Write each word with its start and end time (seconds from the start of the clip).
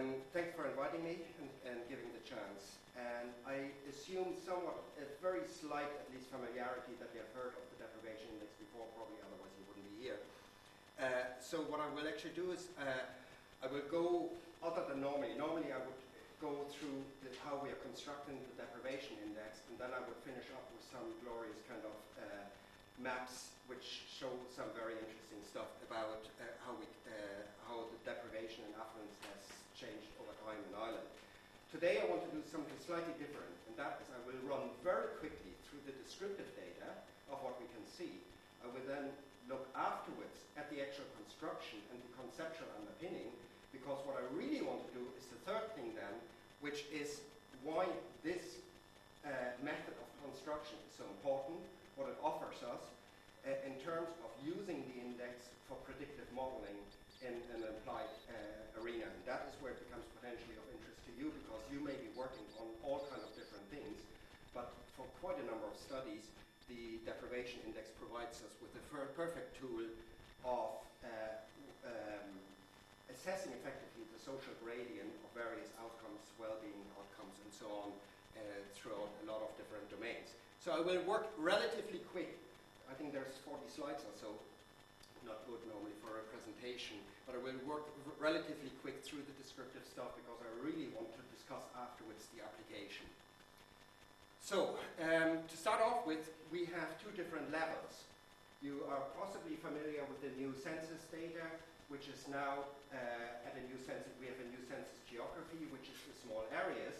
Um, 0.00 0.16
thanks 0.32 0.56
for 0.56 0.64
inviting 0.64 1.04
me 1.04 1.20
and, 1.44 1.52
and, 1.68 1.76
giving 1.92 2.08
the 2.16 2.24
chance. 2.24 2.80
And 2.96 3.28
I 3.44 3.68
assume 3.84 4.32
somewhat, 4.32 4.80
a 4.96 5.04
very 5.20 5.44
slight, 5.44 5.92
at 5.92 6.08
least 6.08 6.32
familiarity 6.32 6.96
that 7.04 7.12
you 7.12 7.20
have 7.20 7.28
heard 7.36 7.52
of 7.52 7.64
the 7.68 7.84
deprivation 7.84 8.32
index 8.32 8.48
before, 8.56 8.88
probably 8.96 9.20
otherwise 9.20 9.52
you 9.60 9.64
wouldn't 9.68 9.84
be 9.92 10.08
here. 10.08 10.16
Uh, 10.96 11.36
so 11.36 11.60
what 11.68 11.84
I 11.84 11.88
will 11.92 12.08
actually 12.08 12.32
do 12.32 12.48
is 12.48 12.72
uh, 12.80 13.04
I 13.60 13.68
will 13.68 13.84
go, 13.92 14.32
other 14.64 14.88
than 14.88 15.04
normally, 15.04 15.36
normally 15.36 15.68
I 15.68 15.84
would 15.84 16.00
go 16.40 16.64
through 16.72 17.04
the, 17.20 17.28
how 17.44 17.60
we 17.60 17.68
are 17.68 17.80
constructing 17.84 18.40
the 18.40 18.56
deprivation 18.56 19.20
index, 19.20 19.60
and 19.68 19.76
then 19.76 19.92
I 19.92 20.00
would 20.00 20.16
finish 20.24 20.48
up 20.56 20.64
with 20.72 20.80
some 20.88 21.12
glorious 21.28 21.60
kind 21.68 21.84
of 21.84 21.96
uh, 22.16 22.48
maps 22.96 23.52
which 23.68 24.08
show 24.08 24.32
some 24.48 24.72
very 24.72 24.96
interesting 24.96 25.44
stuff 25.44 25.68
about 25.84 26.24
uh, 26.40 26.48
how, 26.64 26.72
we, 26.80 26.88
uh, 27.04 27.44
how 27.68 27.84
the 27.92 28.00
deprivation 28.08 28.64
and 28.64 28.80
affluence 28.80 29.20
has 29.28 29.59
changed 29.80 30.12
over 30.20 30.36
time 30.44 30.60
in 30.68 30.76
Ireland. 30.76 31.08
Today 31.72 32.04
I 32.04 32.06
want 32.12 32.20
to 32.28 32.32
do 32.36 32.44
something 32.44 32.76
slightly 32.84 33.16
different, 33.16 33.48
and 33.64 33.72
that 33.80 33.96
is 34.04 34.12
I 34.12 34.20
will 34.28 34.36
run 34.44 34.68
very 34.84 35.16
quickly 35.24 35.56
through 35.64 35.80
the 35.88 35.96
descriptive 36.04 36.52
data 36.52 36.92
of 37.32 37.40
what 37.40 37.56
we 37.56 37.64
can 37.72 37.80
see. 37.88 38.20
I 38.60 38.68
will 38.68 38.84
then 38.84 39.08
look 39.48 39.64
afterwards 39.72 40.44
at 40.60 40.68
the 40.68 40.84
actual 40.84 41.08
construction 41.16 41.80
and 41.88 41.96
the 41.96 42.12
conceptual 42.20 42.68
underpinning, 42.76 43.32
because 43.72 43.96
what 44.04 44.20
I 44.20 44.24
really 44.36 44.60
want 44.60 44.84
to 44.84 44.92
do 44.92 45.00
is 45.16 45.24
the 45.32 45.40
third 45.48 45.72
thing 45.72 45.96
then, 45.96 46.12
which 46.60 46.84
is 46.92 47.24
why 47.64 47.88
this 48.20 48.60
uh, 49.24 49.56
method 49.64 49.96
of 49.96 50.08
construction 50.28 50.76
is 50.84 50.92
so 50.92 51.08
important, 51.08 51.56
what 51.96 52.12
it 52.12 52.20
offers 52.20 52.60
us, 52.68 52.84
uh, 53.48 53.56
in 53.64 53.80
terms 53.80 54.12
of 54.20 54.30
using 54.44 54.84
the 54.92 54.96
index 55.00 55.48
for 55.64 55.80
predictive 55.88 56.28
modeling 56.36 56.76
in 57.20 57.36
an 57.56 57.62
applied 57.68 58.10
uh, 58.32 58.80
arena. 58.80 59.08
And 59.08 59.22
that 59.28 59.48
is 59.48 59.54
where 59.60 59.76
it 59.76 59.80
becomes 59.84 60.04
potentially 60.16 60.56
of 60.56 60.66
interest 60.72 61.00
to 61.08 61.12
you 61.16 61.32
because 61.44 61.62
you 61.68 61.80
may 61.84 61.96
be 62.00 62.10
working 62.16 62.44
on 62.60 62.68
all 62.84 63.04
kinds 63.12 63.24
of 63.24 63.32
different 63.36 63.64
things, 63.68 64.00
but 64.56 64.72
for 64.96 65.04
quite 65.20 65.36
a 65.40 65.46
number 65.46 65.68
of 65.68 65.76
studies, 65.76 66.32
the 66.68 67.02
deprivation 67.04 67.60
index 67.66 67.90
provides 67.98 68.40
us 68.46 68.54
with 68.62 68.72
a 68.78 68.82
perfect 69.16 69.58
tool 69.58 69.84
of 70.46 70.80
uh, 71.02 71.36
um, 71.84 72.30
assessing 73.12 73.52
effectively 73.58 74.06
the 74.14 74.20
social 74.22 74.54
gradient 74.62 75.10
of 75.26 75.28
various 75.34 75.68
outcomes, 75.82 76.22
well-being 76.38 76.84
outcomes, 76.96 77.36
and 77.42 77.50
so 77.52 77.66
on 77.84 77.90
uh, 78.38 78.40
throughout 78.78 79.10
a 79.20 79.24
lot 79.26 79.42
of 79.42 79.50
different 79.58 79.84
domains. 79.90 80.32
So 80.62 80.72
I 80.72 80.80
will 80.80 81.02
work 81.04 81.28
relatively 81.36 82.00
quick 82.14 82.38
I 82.90 82.94
think 82.98 83.14
there's 83.14 83.38
40 83.46 83.70
slides 83.70 84.02
or 84.02 84.14
so. 84.18 84.34
Not 85.26 85.44
good 85.44 85.60
normally 85.68 85.96
for 86.00 86.16
a 86.16 86.24
presentation, 86.32 86.96
but 87.28 87.36
I 87.36 87.40
will 87.44 87.60
work 87.68 87.88
relatively 88.16 88.72
quick 88.80 89.04
through 89.04 89.24
the 89.28 89.36
descriptive 89.36 89.84
stuff 89.84 90.16
because 90.16 90.40
I 90.40 90.50
really 90.64 90.88
want 90.96 91.12
to 91.12 91.22
discuss 91.28 91.64
afterwards 91.76 92.24
the 92.32 92.40
application. 92.40 93.04
So, 94.40 94.80
um, 94.98 95.44
to 95.44 95.56
start 95.56 95.84
off 95.84 96.08
with, 96.08 96.32
we 96.48 96.64
have 96.72 96.96
two 96.98 97.12
different 97.12 97.52
levels. 97.52 98.08
You 98.64 98.84
are 98.88 99.04
possibly 99.16 99.60
familiar 99.60 100.04
with 100.08 100.24
the 100.24 100.32
new 100.40 100.56
census 100.56 101.04
data, 101.12 101.44
which 101.92 102.08
is 102.08 102.24
now 102.28 102.64
uh, 102.92 103.46
at 103.46 103.52
a 103.56 103.62
new 103.68 103.76
census, 103.76 104.12
we 104.16 104.26
have 104.26 104.40
a 104.40 104.48
new 104.48 104.60
census 104.64 104.96
geography, 105.04 105.68
which 105.68 105.88
is 105.92 105.98
the 106.08 106.16
small 106.24 106.48
areas. 106.52 106.96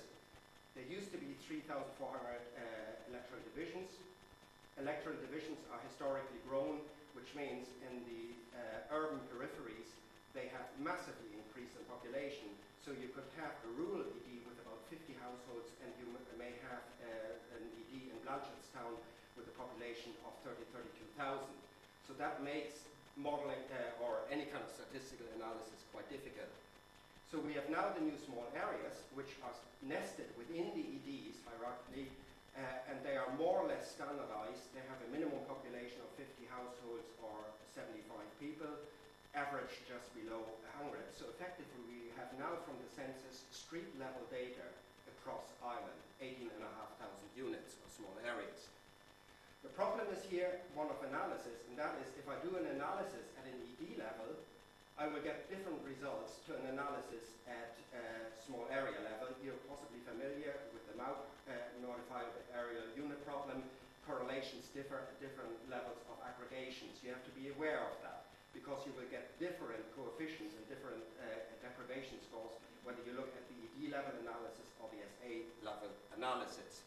There 0.77 0.87
used 0.87 1.11
to 1.17 1.19
be 1.19 1.37
3,400 1.49 1.89
uh, 1.97 3.11
electoral 3.11 3.41
divisions 3.53 3.97
electoral 4.81 5.17
divisions 5.21 5.61
are 5.69 5.81
historically 5.85 6.41
grown, 6.49 6.81
which 7.15 7.31
means 7.35 7.71
in 7.85 8.05
the 8.07 8.25
uh, 8.55 8.97
urban 8.97 9.21
peripheries 9.31 9.91
they 10.31 10.47
have 10.55 10.67
massively 10.79 11.35
increased 11.35 11.75
in 11.75 11.83
population. 11.91 12.55
So 12.79 12.95
you 12.95 13.11
could 13.11 13.27
have 13.35 13.55
a 13.67 13.71
rural 13.75 14.07
ED 14.07 14.47
with 14.47 14.59
about 14.63 14.79
50 14.87 15.11
households, 15.19 15.75
and 15.83 15.91
you 15.99 16.07
may 16.39 16.55
have 16.71 16.87
uh, 17.03 17.59
an 17.59 17.67
ED 17.67 18.15
in 18.15 18.17
Blanchardstown 18.23 18.95
with 19.35 19.51
a 19.51 19.55
population 19.59 20.15
of 20.23 20.33
30, 20.47 20.63
32,000. 21.19 21.51
So 22.07 22.15
that 22.17 22.47
makes 22.47 22.87
modeling 23.19 23.61
uh, 23.75 24.05
or 24.07 24.23
any 24.31 24.47
kind 24.49 24.63
of 24.63 24.71
statistical 24.71 25.27
analysis 25.35 25.83
quite 25.91 26.07
difficult. 26.09 26.51
So 27.31 27.39
we 27.39 27.55
have 27.55 27.67
now 27.71 27.95
the 27.95 28.03
new 28.03 28.19
small 28.19 28.47
areas, 28.55 29.07
which 29.15 29.39
are 29.47 29.55
nested 29.87 30.31
within 30.35 30.75
the 30.75 30.83
EDs 30.83 31.39
hierarchically, 31.47 32.11
Uh, 32.61 32.93
and 32.93 33.01
they 33.01 33.17
are 33.17 33.33
more 33.41 33.57
or 33.57 33.65
less 33.65 33.89
standardized. 33.89 34.69
They 34.77 34.85
have 34.85 35.01
a 35.01 35.09
minimum 35.09 35.41
population 35.49 35.97
of 36.05 36.13
50 36.21 36.45
households 36.53 37.09
or 37.25 37.41
75 37.73 38.05
people, 38.37 38.69
average 39.33 39.81
just 39.89 40.13
below 40.13 40.45
100. 40.77 41.01
So 41.17 41.33
effectively, 41.33 41.81
we 41.89 42.13
have 42.21 42.29
now 42.37 42.61
from 42.69 42.77
the 42.85 42.89
census 42.93 43.49
street 43.49 43.89
level 43.97 44.21
data 44.29 44.69
across 45.09 45.49
Ireland, 45.65 46.05
18,500 46.21 46.61
units 47.33 47.81
or 47.81 47.89
small 47.89 48.13
areas. 48.29 48.69
The 49.65 49.73
problem 49.73 50.05
is 50.13 50.21
here 50.29 50.61
one 50.77 50.93
of 50.93 51.01
analysis, 51.01 51.65
and 51.65 51.81
that 51.81 51.97
is 52.05 52.13
if 52.21 52.29
I 52.29 52.37
do 52.45 52.61
an 52.61 52.69
analysis 52.77 53.25
at 53.41 53.49
an 53.49 53.57
ED 53.57 53.97
level, 53.97 54.37
I 55.01 55.09
will 55.09 55.25
get 55.25 55.49
different 55.49 55.81
results 55.81 56.45
to 56.45 56.53
an 56.61 56.77
analysis 56.77 57.41
at 57.49 57.73
a 57.97 58.05
small 58.45 58.69
area 58.69 59.01
level. 59.01 59.33
You're 59.41 59.57
possibly 59.65 59.97
familiar 60.05 60.53
with 60.77 60.85
the 60.93 60.95
MAUP 61.01 61.25
uh, 61.49 61.57
modifiable 61.81 62.45
areal 62.53 62.85
unit 62.93 63.17
problem. 63.25 63.65
Correlations 64.05 64.69
differ 64.77 65.09
at 65.09 65.17
different 65.17 65.57
levels 65.73 65.97
of 66.13 66.21
aggregations. 66.21 67.01
You 67.01 67.17
have 67.17 67.25
to 67.25 67.33
be 67.33 67.49
aware 67.49 67.81
of 67.81 67.97
that 68.05 68.29
because 68.53 68.85
you 68.85 68.93
will 68.93 69.09
get 69.09 69.41
different 69.41 69.81
coefficients 69.97 70.53
and 70.53 70.69
different 70.69 71.01
uh, 71.17 71.49
deprivation 71.65 72.21
scores 72.29 72.61
whether 72.85 73.01
you 73.09 73.17
look 73.17 73.33
at 73.33 73.45
the 73.49 73.57
ED 73.57 73.97
level 73.97 74.13
analysis 74.21 74.69
or 74.85 74.93
the 74.93 75.01
SA 75.01 75.49
level 75.65 75.89
analysis. 76.13 76.85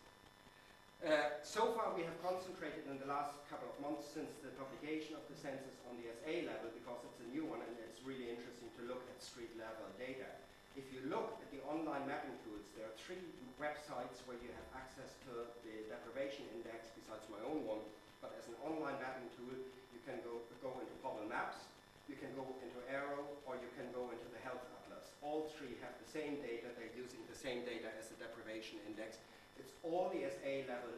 Uh, 1.04 1.36
so 1.44 1.76
far, 1.76 1.92
we 2.00 2.08
have 2.08 2.16
concentrated 2.24 2.88
in 2.88 2.96
the 2.96 3.04
last 3.12 3.36
couple 3.52 3.68
of 3.68 3.76
months 3.84 4.08
since 4.08 4.40
the 4.40 4.48
publication 4.56 5.20
of 5.20 5.24
the 5.28 5.36
census 5.36 5.76
on 5.92 6.00
the 6.00 6.08
SA 6.24 6.48
level 6.48 6.72
because 6.72 6.96
it's 7.04 7.20
a 7.20 7.28
new 7.28 7.44
one 7.44 7.60
and 7.60 7.76
it's 7.84 8.00
really 8.08 8.32
interesting 8.32 8.72
to 8.80 8.88
look 8.88 9.04
at 9.12 9.20
street 9.20 9.52
level 9.60 9.84
data. 10.00 10.24
If 10.80 10.88
you 10.96 11.04
look 11.12 11.44
at 11.44 11.52
the 11.52 11.60
online 11.68 12.08
mapping 12.08 12.40
tools, 12.48 12.64
there 12.80 12.88
are 12.88 12.96
three 12.96 13.20
websites 13.60 14.24
where 14.24 14.40
you 14.40 14.48
have 14.56 14.64
access 14.80 15.12
to 15.28 15.44
the 15.68 15.92
deprivation 15.92 16.48
index 16.56 16.96
besides 16.96 17.28
my 17.28 17.44
own 17.44 17.68
one. 17.68 17.84
But 18.24 18.40
as 18.40 18.48
an 18.48 18.56
online 18.64 18.96
mapping 19.04 19.28
tool, 19.36 19.60
you 19.92 20.00
can 20.08 20.24
go, 20.24 20.40
go 20.64 20.72
into 20.80 20.96
Pobal 21.04 21.28
Maps, 21.28 21.68
you 22.08 22.16
can 22.16 22.32
go 22.32 22.48
into 22.64 22.80
AIRO, 22.88 23.28
or 23.44 23.60
you 23.60 23.68
can 23.76 23.92
go 23.92 24.08
into 24.08 24.28
the 24.32 24.40
Health 24.40 24.64
Atlas. 24.80 25.12
All 25.20 25.52
three 25.60 25.76
have 25.84 26.00
the 26.00 26.08
same 26.08 26.40
data, 26.40 26.72
they're 26.80 26.96
using 26.96 27.20
the 27.28 27.36
same 27.36 27.68
data 27.68 27.92
as 28.00 28.08
the 28.08 28.16
deprivation 28.24 28.80
index, 28.88 29.20
it's 29.60 29.74
all 29.84 30.10
the 30.14 30.26
SA 30.28 30.66
level 30.70 30.94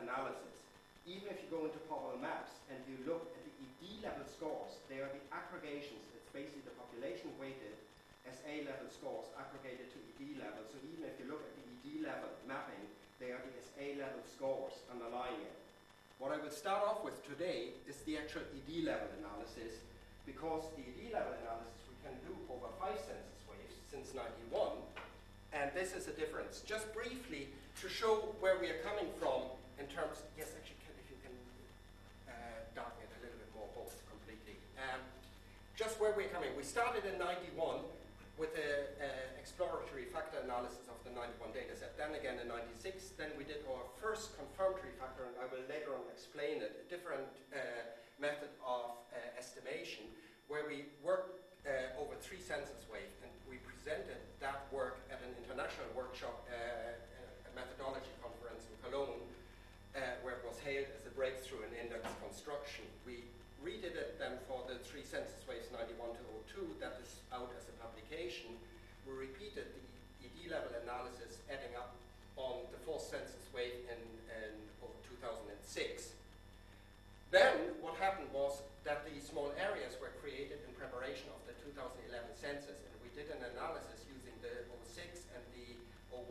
analysis. 0.00 0.62
Even 1.06 1.30
if 1.30 1.38
you 1.42 1.48
go 1.50 1.62
into 1.64 1.78
Pobal 1.86 2.18
Maps 2.18 2.58
and 2.66 2.78
you 2.90 2.98
look 3.06 3.30
at 3.32 3.42
the 3.46 3.54
ED 3.62 4.02
level 4.02 4.26
scores, 4.26 4.82
they 4.90 4.98
are 4.98 5.10
the 5.10 5.22
aggregations. 5.30 6.02
It's 6.18 6.30
basically 6.34 6.66
the 6.66 6.74
population 6.74 7.30
weighted 7.38 7.78
SA 8.26 8.66
level 8.66 8.90
scores 8.90 9.30
aggregated 9.38 9.86
to 9.94 9.98
ED 10.18 10.42
level. 10.42 10.66
So 10.66 10.82
even 10.90 11.06
if 11.06 11.14
you 11.22 11.30
look 11.30 11.46
at 11.46 11.54
the 11.54 11.62
ED 11.62 12.02
level 12.02 12.30
mapping, 12.50 12.82
they 13.22 13.30
are 13.30 13.38
the 13.38 13.54
SA 13.62 14.02
level 14.02 14.22
scores 14.26 14.82
underlying 14.90 15.38
it. 15.46 15.56
What 16.18 16.34
I 16.34 16.42
will 16.42 16.50
start 16.50 16.82
off 16.82 17.04
with 17.06 17.14
today 17.28 17.76
is 17.86 18.02
the 18.08 18.18
actual 18.18 18.42
ED 18.50 18.82
level 18.82 19.06
analysis 19.20 19.78
because 20.26 20.66
the 20.74 20.82
ED 20.82 21.14
level 21.14 21.32
analysis 21.38 21.86
we 21.86 21.96
can 22.02 22.16
do 22.26 22.34
over 22.50 22.66
five 22.82 22.98
census 22.98 23.40
waves 23.46 23.78
since 23.92 24.10
91 24.16 24.74
and 25.56 25.72
this 25.72 25.96
is 25.96 26.08
a 26.08 26.12
difference. 26.12 26.60
Just 26.60 26.92
briefly, 26.92 27.48
to 27.80 27.88
show 27.88 28.28
where 28.40 28.60
we 28.60 28.68
are 28.68 28.80
coming 28.84 29.08
from 29.16 29.48
in 29.80 29.88
terms, 29.88 30.20
yes, 30.36 30.52
actually, 30.52 30.80
can, 30.84 30.92
if 31.00 31.08
you 31.08 31.18
can 31.24 31.32
uh, 32.28 32.60
darken 32.76 33.00
it 33.00 33.12
a 33.16 33.20
little 33.24 33.40
bit 33.40 33.50
more, 33.56 33.68
both 33.72 33.96
completely. 34.12 34.60
Um, 34.76 35.00
just 35.76 36.00
where 36.00 36.12
we're 36.12 36.32
coming. 36.32 36.52
We 36.56 36.64
started 36.64 37.04
in 37.08 37.16
91 37.16 37.84
with 38.36 38.52
an 38.52 39.12
exploratory 39.40 40.04
factor 40.12 40.36
analysis 40.44 40.84
of 40.92 41.00
the 41.08 41.12
91 41.16 41.56
data 41.56 41.72
set. 41.72 41.96
Then 41.96 42.12
again 42.12 42.36
in 42.36 42.48
96, 42.48 43.16
then 43.16 43.32
we 43.40 43.48
did 43.48 43.64
our 43.64 43.84
first 43.96 44.36
confirmatory 44.36 44.92
factor, 45.00 45.24
and 45.24 45.36
I 45.40 45.48
will 45.48 45.64
later 45.72 45.96
on 45.96 46.04
explain 46.12 46.60
it, 46.60 46.84
a 46.84 46.86
different 46.92 47.32
uh, 47.52 47.56
method 48.20 48.52
of 48.60 49.00
uh, 49.08 49.40
estimation, 49.40 50.04
where 50.52 50.68
we 50.68 50.92
worked 51.00 51.40
uh, 51.64 51.96
over 51.96 52.12
three 52.20 52.40
census 52.40 52.84
waves, 52.92 53.16
and 53.24 53.32
presented 53.86 54.18
that 54.42 54.66
work 54.74 54.98
at 55.14 55.22
an 55.22 55.30
international 55.38 55.86
workshop 55.94 56.42
uh, 56.50 56.90
methodology 57.54 58.10
conference 58.18 58.66
in 58.66 58.74
Cologne, 58.82 59.22
uh, 59.94 60.18
where 60.26 60.34
it 60.34 60.42
was 60.42 60.58
hailed 60.58 60.90
as 60.90 61.06
a 61.06 61.14
breakthrough 61.14 61.62
in 61.62 61.70
index 61.78 62.02
construction. 62.18 62.82
We 63.06 63.22
redid 63.62 63.94
it 63.94 64.18
then 64.18 64.42
for 64.50 64.66
the 64.66 64.82
three 64.82 65.06
census 65.06 65.38
waves 65.46 65.70
91 65.70 66.18
to 66.18 66.22
02, 66.50 66.82
that 66.82 66.98
is 66.98 67.22
out 67.30 67.54
as 67.54 67.70
a 67.70 67.74
publication. 67.78 68.58
We 69.06 69.14
repeated 69.14 69.70
the 69.70 69.86
ED 70.26 70.50
level 70.50 70.74
analysis 70.82 71.38
adding 71.46 71.78
up 71.78 71.94
on 72.34 72.66
the 72.74 72.82
fourth 72.82 73.06
census 73.06 73.46
wave 73.54 73.86
in, 73.86 74.02
in 74.34 74.50
2006. 75.14 76.10
Then 77.30 77.70
what 77.78 77.94
happened 78.02 78.34
was 78.34 78.66
that 78.82 79.06
these 79.06 79.22
small 79.22 79.54
areas 79.54 79.94
were 80.02 80.10
created 80.18 80.58
in 80.66 80.74
preparation 80.74 81.30
of 81.30 81.38
the 81.46 81.54
2011 81.62 82.34
census 82.34 82.75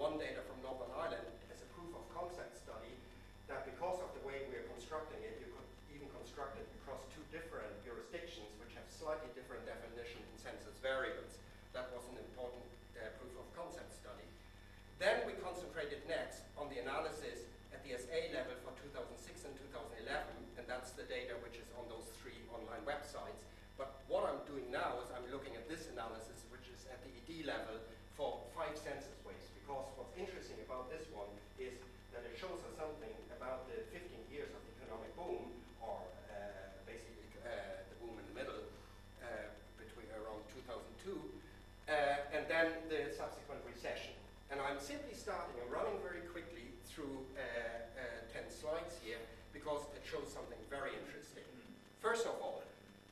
one 0.06 0.22
data 0.22 0.46
from 0.46 0.62
Northern 0.62 0.94
Ireland 0.94 1.34
as 1.50 1.66
a 1.66 1.68
proof 1.74 1.90
of 1.98 2.06
concept 2.14 2.54
study 2.62 2.94
that 3.50 3.66
because 3.66 3.98
of 4.06 4.14
the 4.14 4.22
way 4.22 4.46
we're 4.54 4.70
constructing 4.70 5.18
it, 5.26 5.34
you 5.42 5.50
could 5.50 5.66
even 5.90 6.06
construct 6.14 6.62
it 6.62 6.70
across 6.78 7.02
two 7.10 7.26
different 7.34 7.74
jurisdictions 7.82 8.46
which 8.62 8.70
have 8.78 8.86
slightly 8.86 9.26
different 9.34 9.66
definition 9.66 10.22
in 10.22 10.34
census 10.38 10.78
variables. 10.78 11.42
That 11.74 11.90
was 11.90 12.06
an 12.14 12.22
important 12.22 12.62
uh, 12.94 13.10
proof 13.18 13.34
of 13.34 13.50
concept 13.58 13.98
study. 13.98 14.30
Then 15.02 15.26
we 15.26 15.34
concentrated 15.42 16.06
next 16.06 16.46
on 16.54 16.70
the 16.70 16.86
analysis 16.86 17.42
at 17.74 17.82
the 17.82 17.98
SA 17.98 18.30
level 18.30 18.54
for 18.62 18.78
2006 18.78 19.10
and 19.42 19.58
2011, 19.74 20.06
and 20.62 20.70
that's 20.70 20.94
the 20.94 21.10
data 21.10 21.34
which 21.42 21.58
is 21.58 21.66
on 21.82 21.90
those 21.90 22.14
three 22.22 22.46
online 22.54 22.86
websites. 22.86 23.42
But 23.74 24.06
what 24.06 24.30
I'm 24.30 24.46
doing 24.46 24.70
now 24.70 25.02
is 25.02 25.10
I'm 25.18 25.26
looking 25.34 25.58
at 25.58 25.66
this 25.66 25.90
analysis, 25.90 26.46
which 26.54 26.70
is 26.70 26.86
at 26.94 27.02
the 27.02 27.10
ED 27.10 27.50
level 27.50 27.82
And 44.56 44.64
I'm 44.64 44.80
simply 44.80 45.12
starting, 45.12 45.52
I'm 45.60 45.68
running 45.68 46.00
very 46.00 46.24
quickly 46.32 46.72
through 46.88 47.12
uh, 47.36 47.44
uh, 47.44 48.40
10 48.40 48.48
slides 48.48 48.96
here, 49.04 49.20
because 49.52 49.84
it 49.92 50.00
shows 50.08 50.32
something 50.32 50.56
very 50.72 50.96
interesting. 50.96 51.44
First 52.00 52.24
of 52.24 52.40
all, 52.40 52.64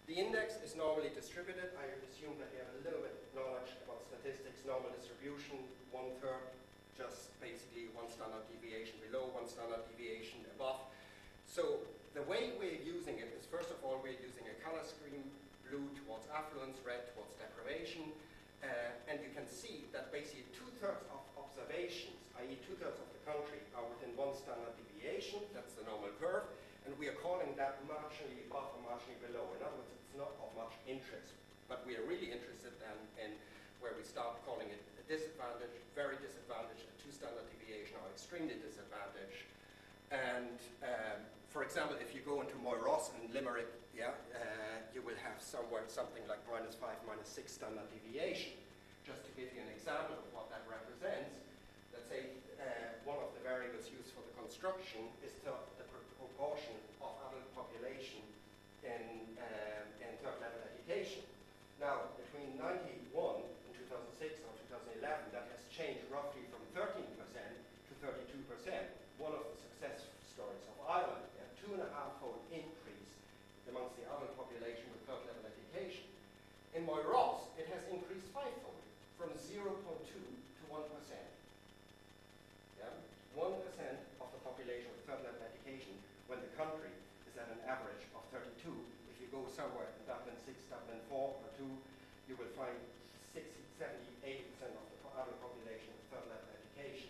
the 0.08 0.16
index 0.16 0.56
is 0.64 0.72
normally 0.80 1.12
distributed. 1.12 1.76
I 1.76 1.92
assume 2.00 2.40
that 2.40 2.48
you 2.56 2.64
have 2.64 2.72
a 2.80 2.84
little 2.88 3.04
bit 3.04 3.12
of 3.12 3.28
knowledge 3.36 3.76
about 3.84 4.08
statistics, 4.08 4.64
normal 4.64 4.88
distribution, 4.96 5.60
one 5.92 6.16
third, 6.24 6.48
just 6.96 7.36
basically 7.44 7.92
one 7.92 8.08
standard 8.08 8.48
deviation 8.48 8.96
below, 9.04 9.28
one 9.36 9.44
standard 9.44 9.84
deviation 9.92 10.48
above. 10.56 10.80
So 11.44 11.84
the 12.16 12.24
way 12.24 12.56
we're 12.56 12.80
using 12.88 13.20
it 13.20 13.36
is, 13.36 13.44
first 13.52 13.68
of 13.68 13.84
all, 13.84 14.00
we're 14.00 14.16
using 14.16 14.48
a 14.48 14.56
color 14.64 14.88
scheme, 14.88 15.28
blue 15.68 15.92
towards 16.08 16.24
affluence, 16.32 16.80
red 16.88 17.12
towards 17.12 17.36
deprivation, 17.36 18.16
uh, 18.64 19.12
and 19.12 19.20
you 19.20 19.28
can 19.36 19.44
see 19.44 19.84
that 19.92 20.08
basically 20.08 20.48
two-thirds 20.56 21.04
of 21.12 21.20
observations, 21.54 22.18
i.e. 22.42 22.58
two-thirds 22.66 22.98
of 22.98 23.06
the 23.14 23.22
country, 23.30 23.62
are 23.78 23.86
within 23.94 24.10
one 24.18 24.34
standard 24.34 24.74
deviation, 24.74 25.38
that's 25.54 25.78
the 25.78 25.86
normal 25.86 26.10
curve, 26.18 26.50
and 26.90 26.98
we 26.98 27.06
are 27.06 27.18
calling 27.22 27.54
that 27.54 27.78
marginally 27.86 28.42
above 28.50 28.74
or 28.74 28.82
marginally 28.90 29.22
below. 29.22 29.46
In 29.54 29.62
other 29.62 29.78
words, 29.78 29.94
it's 29.94 30.18
not 30.18 30.34
of 30.42 30.50
much 30.58 30.74
interest, 30.90 31.38
but 31.70 31.86
we 31.86 31.94
are 31.94 32.02
really 32.10 32.34
interested 32.34 32.74
then 32.82 32.98
in 33.22 33.38
where 33.86 33.94
we 33.94 34.02
start 34.02 34.42
calling 34.50 34.66
it 34.74 34.82
a 34.98 35.04
disadvantage, 35.06 35.78
very 35.94 36.18
disadvantaged, 36.26 36.90
a 36.90 36.96
two 36.98 37.14
standard 37.14 37.46
deviation, 37.54 38.02
or 38.02 38.10
extremely 38.10 38.58
disadvantaged. 38.58 39.46
And 40.10 40.58
um, 40.82 41.22
for 41.54 41.62
example, 41.62 42.02
if 42.02 42.18
you 42.18 42.26
go 42.26 42.42
into 42.42 42.58
Moyross 42.66 43.14
and 43.14 43.30
Limerick, 43.30 43.70
yeah, 43.94 44.18
uh, 44.34 44.82
you 44.90 45.06
will 45.06 45.20
have 45.22 45.38
somewhere 45.38 45.86
something 45.86 46.26
like 46.26 46.42
minus 46.50 46.74
five, 46.74 46.98
minus 47.06 47.30
six 47.30 47.54
standard 47.54 47.86
deviation. 47.94 48.58
Just 49.06 49.22
to 49.28 49.32
give 49.36 49.54
you 49.54 49.62
an 49.62 49.70
example 49.76 50.16
of 50.16 50.26
what 50.32 50.48
that 50.50 50.64
represents, 50.66 51.44
let's 51.92 52.08
say 52.08 52.32
uh, 52.56 52.96
one 53.04 53.20
of 53.20 53.36
the 53.36 53.44
variables 53.44 53.92
used 53.92 54.16
for 54.16 54.24
the 54.24 54.34
construction 54.64 55.04
is 55.20 55.36
the, 55.44 55.52
the 55.76 55.84
proportion 56.16 56.72
of 57.04 57.12
adult 57.28 57.52
population 57.52 58.24
in, 58.88 59.28
um, 59.36 59.86
in 60.00 60.08
third 60.24 60.40
level 60.40 60.56
education. 60.72 61.20
Now, 61.84 62.08
between 62.16 62.56
91 62.56 63.12
2006 63.12 64.24
or 64.24 64.56
2011, 65.04 65.36
that 65.36 65.52
has 65.52 65.60
changed 65.68 66.08
roughly 66.08 66.48
from 66.48 66.64
13% 66.80 66.96
to 66.96 67.92
32%. 68.08 68.16
One 69.20 69.36
of 69.36 69.44
the 69.52 69.60
success 69.68 70.08
stories 70.32 70.64
of 70.72 70.80
Ireland, 70.88 71.28
a 71.44 71.46
two 71.60 71.76
and 71.76 71.84
a 71.84 71.92
half 71.92 72.16
fold 72.24 72.40
increase 72.48 73.12
amongst 73.68 74.00
the 74.00 74.08
adult 74.16 74.32
population 74.40 74.88
with 74.96 75.04
third 75.04 75.28
level 75.28 75.44
education. 75.44 76.08
In 76.72 76.88
Moyross, 76.88 77.52
it 77.60 77.68
has 77.68 77.84
increased 77.92 78.32
fivefold, 78.32 78.80
from 79.20 79.36
0.2 79.36 79.60
to 79.76 80.64
1%. 80.72 80.88
Yeah? 82.80 82.96
1% 83.34 83.60
of 84.22 84.30
the 84.30 84.42
population 84.46 84.94
with 84.94 85.02
third 85.10 85.26
level 85.26 85.42
education 85.42 85.90
when 86.30 86.38
the 86.46 86.52
country 86.54 86.94
is 87.26 87.34
at 87.34 87.50
an 87.50 87.62
average 87.66 88.06
of 88.14 88.22
32. 88.30 88.70
If 89.10 89.18
you 89.18 89.28
go 89.34 89.42
somewhere 89.50 89.90
in 89.90 90.02
Dublin 90.06 90.38
6, 90.38 90.54
Dublin 90.70 91.02
4 91.10 91.18
or 91.18 91.50
2, 91.58 91.66
you 92.30 92.38
will 92.38 92.54
find 92.54 92.78
70, 93.34 93.90
80% 94.22 94.70
of 94.78 94.86
the 94.86 94.98
adult 95.18 95.38
population 95.42 95.90
with 95.98 96.06
third 96.14 96.26
level 96.30 96.46
education. 96.54 97.10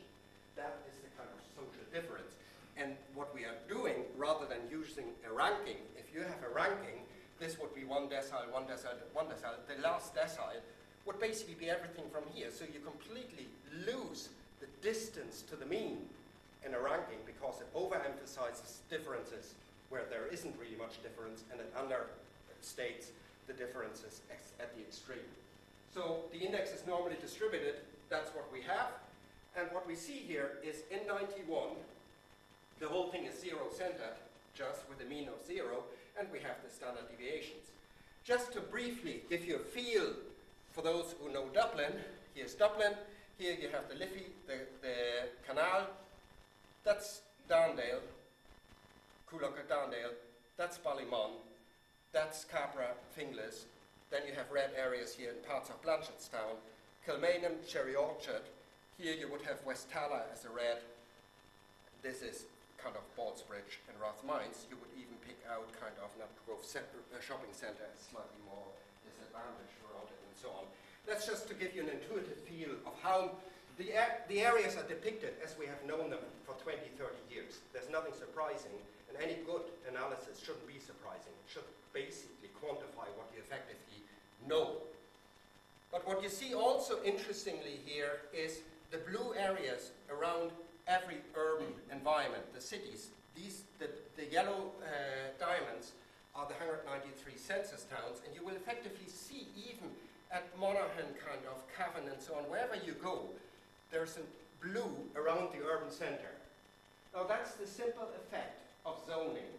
That 0.55 0.79
is 0.87 0.95
the 1.03 1.11
kind 1.19 1.27
of 1.27 1.43
social 1.59 1.83
difference. 1.91 2.39
And 2.79 2.95
what 3.13 3.35
we 3.35 3.43
are 3.43 3.59
doing, 3.67 4.07
rather 4.15 4.47
than 4.47 4.63
using 4.71 5.11
a 5.27 5.31
ranking, 5.35 5.77
if 5.99 6.07
you 6.15 6.23
have 6.23 6.39
a 6.47 6.51
ranking, 6.55 7.03
this 7.37 7.59
would 7.59 7.72
be 7.83 7.89
one 7.89 8.07
decile, 8.07 8.51
one 8.51 8.63
decile, 8.63 9.03
one 9.13 9.25
decile. 9.25 9.59
The 9.67 9.81
last 9.81 10.15
decile 10.15 10.63
would 11.05 11.19
basically 11.19 11.55
be 11.55 11.69
everything 11.69 12.05
from 12.11 12.23
here. 12.33 12.47
So 12.51 12.65
you 12.65 12.79
completely 12.79 13.47
lose 13.85 14.29
the 14.61 14.67
distance 14.81 15.43
to 15.49 15.55
the 15.55 15.65
mean 15.65 15.97
in 16.65 16.73
a 16.73 16.79
ranking 16.79 17.19
because 17.25 17.59
it 17.59 17.67
overemphasizes 17.75 18.79
differences 18.89 19.55
where 19.89 20.03
there 20.09 20.27
isn't 20.31 20.55
really 20.59 20.77
much 20.77 21.03
difference 21.03 21.43
and 21.51 21.59
it 21.59 21.69
understates 21.75 23.11
the 23.47 23.53
differences 23.53 24.21
at 24.59 24.73
the 24.75 24.81
extreme. 24.81 25.27
So 25.93 26.23
the 26.31 26.39
index 26.39 26.71
is 26.71 26.87
normally 26.87 27.17
distributed, 27.21 27.75
that's 28.09 28.29
what 28.29 28.47
we 28.51 28.61
have. 28.61 28.95
And 29.57 29.67
what 29.71 29.85
we 29.85 29.95
see 29.95 30.23
here 30.25 30.57
is 30.63 30.83
in 30.89 31.05
91, 31.05 31.75
the 32.79 32.87
whole 32.87 33.09
thing 33.11 33.25
is 33.25 33.39
zero-centered, 33.39 34.17
just 34.55 34.87
with 34.89 35.05
a 35.05 35.09
mean 35.09 35.27
of 35.27 35.45
zero, 35.45 35.83
and 36.17 36.27
we 36.31 36.39
have 36.39 36.57
the 36.63 36.73
standard 36.73 37.05
deviations. 37.11 37.72
Just 38.23 38.53
to 38.53 38.61
briefly 38.61 39.21
give 39.29 39.45
you 39.45 39.57
a 39.57 39.59
feel 39.59 40.13
for 40.71 40.81
those 40.81 41.15
who 41.19 41.31
know 41.31 41.47
Dublin, 41.53 41.91
here's 42.33 42.53
Dublin, 42.53 42.93
here 43.37 43.55
you 43.61 43.67
have 43.69 43.89
the 43.89 43.95
Liffey, 43.95 44.27
the, 44.47 44.53
the 44.81 44.95
canal, 45.47 45.87
that's 46.83 47.21
Darndale, 47.49 48.01
Coolock 49.29 49.55
Darndale, 49.69 50.13
that's 50.57 50.77
Ballymun, 50.77 51.31
that's 52.13 52.45
Cabra, 52.45 52.91
Finglas, 53.17 53.65
then 54.13 54.21
you 54.27 54.33
have 54.35 54.45
red 54.51 54.69
areas 54.77 55.15
here 55.15 55.31
in 55.31 55.49
parts 55.49 55.69
of 55.69 55.81
Blanchardstown. 55.81 56.55
Kilmainham, 57.07 57.67
Cherry 57.67 57.95
Orchard. 57.95 58.43
Here 58.99 59.15
you 59.15 59.27
would 59.31 59.41
have 59.41 59.57
West 59.65 59.91
Tallaght 59.91 60.31
as 60.31 60.45
a 60.45 60.49
red. 60.49 60.77
This 62.03 62.21
is 62.21 62.45
kind 62.83 62.99
of 62.99 63.07
Ballsbridge 63.15 63.79
and 63.87 63.95
Rathmines. 63.95 64.67
You 64.67 64.75
would 64.83 64.91
even 64.99 65.15
pick 65.23 65.39
out 65.47 65.71
kind 65.79 65.95
of 66.03 66.11
Grove 66.43 66.67
uh, 66.67 67.15
shopping 67.23 67.55
centre 67.55 67.87
as 67.87 68.11
slightly 68.11 68.35
more 68.43 68.67
disadvantaged 69.07 69.79
around 69.87 70.11
and 70.11 70.35
so 70.35 70.51
on. 70.51 70.67
That's 71.07 71.23
just 71.23 71.47
to 71.47 71.55
give 71.55 71.71
you 71.71 71.87
an 71.87 71.95
intuitive 71.95 72.43
feel 72.43 72.75
of 72.83 72.91
how 72.99 73.31
the, 73.79 73.95
the 74.27 74.43
areas 74.43 74.75
are 74.75 74.83
depicted 74.83 75.39
as 75.39 75.55
we 75.55 75.65
have 75.65 75.79
known 75.87 76.11
them 76.11 76.21
for 76.43 76.59
20, 76.59 76.83
30 76.99 77.15
years. 77.31 77.63
There's 77.71 77.87
nothing 77.87 78.13
surprising, 78.13 78.75
and 79.07 79.15
any 79.17 79.39
good 79.47 79.63
analysis 79.87 80.43
shouldn't 80.43 80.67
be 80.67 80.77
surprising. 80.83 81.31
It 81.31 81.47
should 81.47 81.67
basically 81.95 82.51
quantify 82.59 83.07
what 83.15 83.31
you 83.31 83.39
effectively 83.39 84.03
know. 84.43 84.83
But 85.91 86.05
what 86.05 86.21
you 86.21 86.29
see 86.29 86.53
also 86.53 86.99
interestingly 87.03 87.79
here 87.85 88.27
is 88.35 88.59
the 88.91 88.99
blue 88.99 89.33
areas 89.33 89.91
around 90.11 90.51
every 90.87 91.17
urban 91.35 91.73
environment, 91.91 92.43
the 92.53 92.61
cities. 92.61 93.09
These, 93.35 93.63
the, 93.79 93.89
the 94.15 94.25
yellow 94.31 94.71
uh, 94.83 95.33
diamonds 95.39 95.93
are 96.35 96.45
the 96.47 96.57
193 96.57 97.33
census 97.37 97.85
towns, 97.89 98.21
and 98.25 98.35
you 98.35 98.45
will 98.45 98.55
effectively 98.55 99.07
see 99.07 99.47
even 99.57 99.89
at 100.33 100.49
Monaghan, 100.59 101.13
kind 101.21 101.45
of, 101.45 101.61
Cavan 101.77 102.09
and 102.09 102.21
so 102.21 102.33
on, 102.33 102.43
wherever 102.49 102.73
you 102.75 102.93
go, 102.97 103.29
there's 103.91 104.17
a 104.17 104.25
blue 104.65 104.89
around 105.15 105.53
the 105.53 105.61
urban 105.61 105.91
centre. 105.91 106.33
Now 107.13 107.29
that's 107.29 107.53
the 107.53 107.67
simple 107.67 108.09
effect 108.17 108.57
of 108.85 108.97
zoning. 109.05 109.53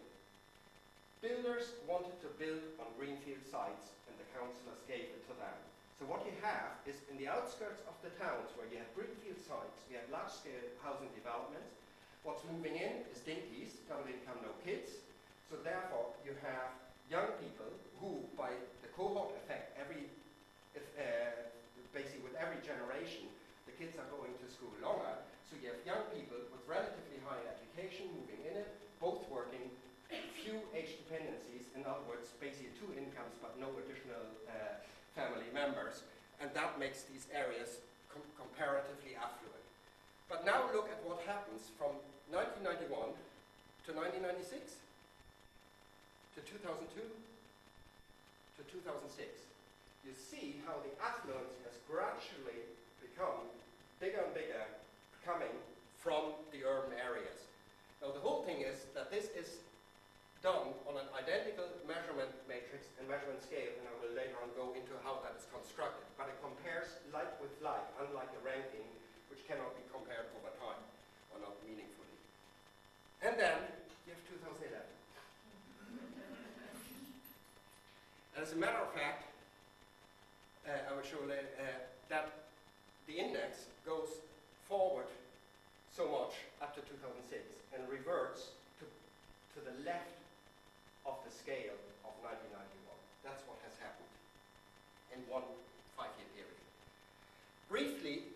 Builders 1.21 1.71
wanted 1.87 2.19
to 2.21 2.27
build 2.35 2.59
on 2.77 2.91
greenfield 2.99 3.47
sites 3.47 3.95
and 4.11 4.13
the 4.19 4.27
councillors 4.35 4.83
gave 4.91 5.07
it 5.15 5.23
to 5.31 5.33
them. 5.39 5.57
So 5.95 6.03
what 6.11 6.27
you 6.27 6.35
have 6.43 6.75
is 6.83 6.99
in 7.07 7.15
the 7.15 7.31
outskirts 7.31 7.79
of 7.87 7.95
the 8.03 8.11
towns 8.19 8.51
where 8.59 8.67
you 8.67 8.83
have 8.83 8.91
greenfield 8.91 9.39
sites, 9.39 9.79
you 9.87 9.95
have 9.95 10.03
large-scale 10.11 10.75
housing 10.83 11.07
developments. 11.15 11.71
What's 12.27 12.43
moving 12.51 12.75
in 12.75 13.07
is 13.15 13.23
dinkies, 13.23 13.79
double 13.87 14.03
income, 14.11 14.43
no 14.43 14.51
kids. 14.67 14.99
So 15.47 15.55
therefore, 15.63 16.11
you 16.27 16.35
have 16.43 16.75
young 17.07 17.31
people 17.39 17.71
who, 18.03 18.27
by 18.35 18.51
the 18.83 18.91
cohort 18.91 19.39
effect, 19.39 19.71
every, 19.79 20.11
if, 20.75 20.83
uh, 20.99 21.47
basically 21.95 22.27
with 22.27 22.35
every 22.35 22.59
generation, 22.59 23.31
the 23.63 23.73
kids 23.79 23.95
are 23.95 24.09
going 24.11 24.35
to 24.35 24.45
school 24.51 24.75
longer. 24.83 25.15
So 25.47 25.55
you 25.63 25.71
have 25.71 25.79
young 25.87 26.11
people 26.11 26.43
with 26.51 26.59
relatively 26.67 27.23
high 27.23 27.39
education 27.55 28.11
moving 28.11 28.43
in 28.43 28.67
it, 28.67 28.69
both 28.99 29.23
working, 29.31 29.71
few 30.43 30.59
age 30.75 30.99
dependencies, 31.07 31.71
in 31.71 31.87
other 31.87 32.03
words, 32.03 32.35
basically 32.37 32.75
two 32.77 32.91
incomes 32.93 33.39
but 33.39 33.55
no 33.57 33.71
additional 33.79 34.27
uh, 34.45 34.77
family 35.15 35.47
members, 35.55 36.03
and 36.43 36.51
that 36.53 36.77
makes 36.77 37.07
these 37.07 37.25
areas 37.31 37.79
com 38.11 38.21
comparatively 38.35 39.15
affluent. 39.15 39.65
But 40.27 40.43
now 40.43 40.67
look 40.75 40.91
at 40.91 40.99
what 41.07 41.23
happens 41.23 41.71
from 41.79 41.95
1991 42.29 43.15
to 43.87 43.89
1996, 43.95 44.75
to 46.35 46.39
2002, 46.43 46.99
to 46.99 48.61
2006. 48.67 49.47
You 50.03 50.13
see 50.13 50.59
how 50.67 50.77
the 50.83 50.93
affluence 50.99 51.55
has 51.63 51.79
gradually 51.87 52.61
become 52.99 53.47
bigger 54.03 54.21
and 54.21 54.33
bigger, 54.35 54.67
coming 55.23 55.53
from 55.97 56.37
the 56.53 56.61
urban 56.61 56.93
areas. 56.93 57.49
Now 58.01 58.13
the 58.13 58.21
whole 58.21 58.43
thing 58.43 58.61
is 58.61 58.85
that 58.93 59.09
this 59.09 59.33
is 59.33 59.64
done 60.45 60.77
on 60.85 60.93
an 60.93 61.09
identical 61.17 61.65
measurement 61.89 62.29
matrix 62.45 62.85
and 63.01 63.09
measurement 63.09 63.41
scale, 63.41 63.73
and 63.81 63.89
I 63.89 63.93
will 63.97 64.13
later 64.13 64.37
on 64.45 64.53
go 64.53 64.77
into 64.77 64.93
how 65.01 65.17
that 65.25 65.33
is 65.33 65.49
constructed. 65.49 66.05
But 66.21 66.29
it 66.29 66.37
compares 66.37 67.01
like 67.09 67.33
with 67.41 67.49
like, 67.65 67.81
unlike 67.97 68.29
a 68.29 68.41
ranking, 68.45 68.85
which 69.33 69.41
cannot 69.49 69.73
be 69.73 69.81
compared 69.89 70.29
over 70.37 70.53
time, 70.61 70.77
or 71.33 71.41
not 71.41 71.57
meaningfully. 71.65 72.13
And 73.25 73.33
then 73.41 73.57
you 74.05 74.13
have 74.13 74.21
2011. 74.53 74.85
and 78.37 78.39
as 78.45 78.53
a 78.53 78.59
matter 78.61 78.85
of 78.85 78.93
fact, 78.93 79.25
uh, 80.69 80.77
I 80.77 80.93
will 80.93 81.01
show 81.01 81.25
later, 81.25 81.49
uh, 81.57 81.89
that 82.13 82.53
the 83.09 83.17
index 83.17 83.65
goes 83.81 84.21
forward 84.69 85.09
so 85.89 86.05
much 86.05 86.37
up 86.61 86.77
to 86.77 86.85
2006 86.85 87.33
and 87.73 87.81
reverts 87.89 88.53
to, 88.77 88.85
to 88.85 89.59
the 89.65 89.73
left 89.81 90.13
scale 91.45 91.77
of 92.01 92.17
1991. 92.25 92.57
That's 93.21 93.45
what 93.45 93.61
has 93.61 93.77
happened 93.77 94.09
in 95.13 95.21
one 95.29 95.45
five-year 95.93 96.25
period. 96.33 96.61
Briefly, 97.69 98.33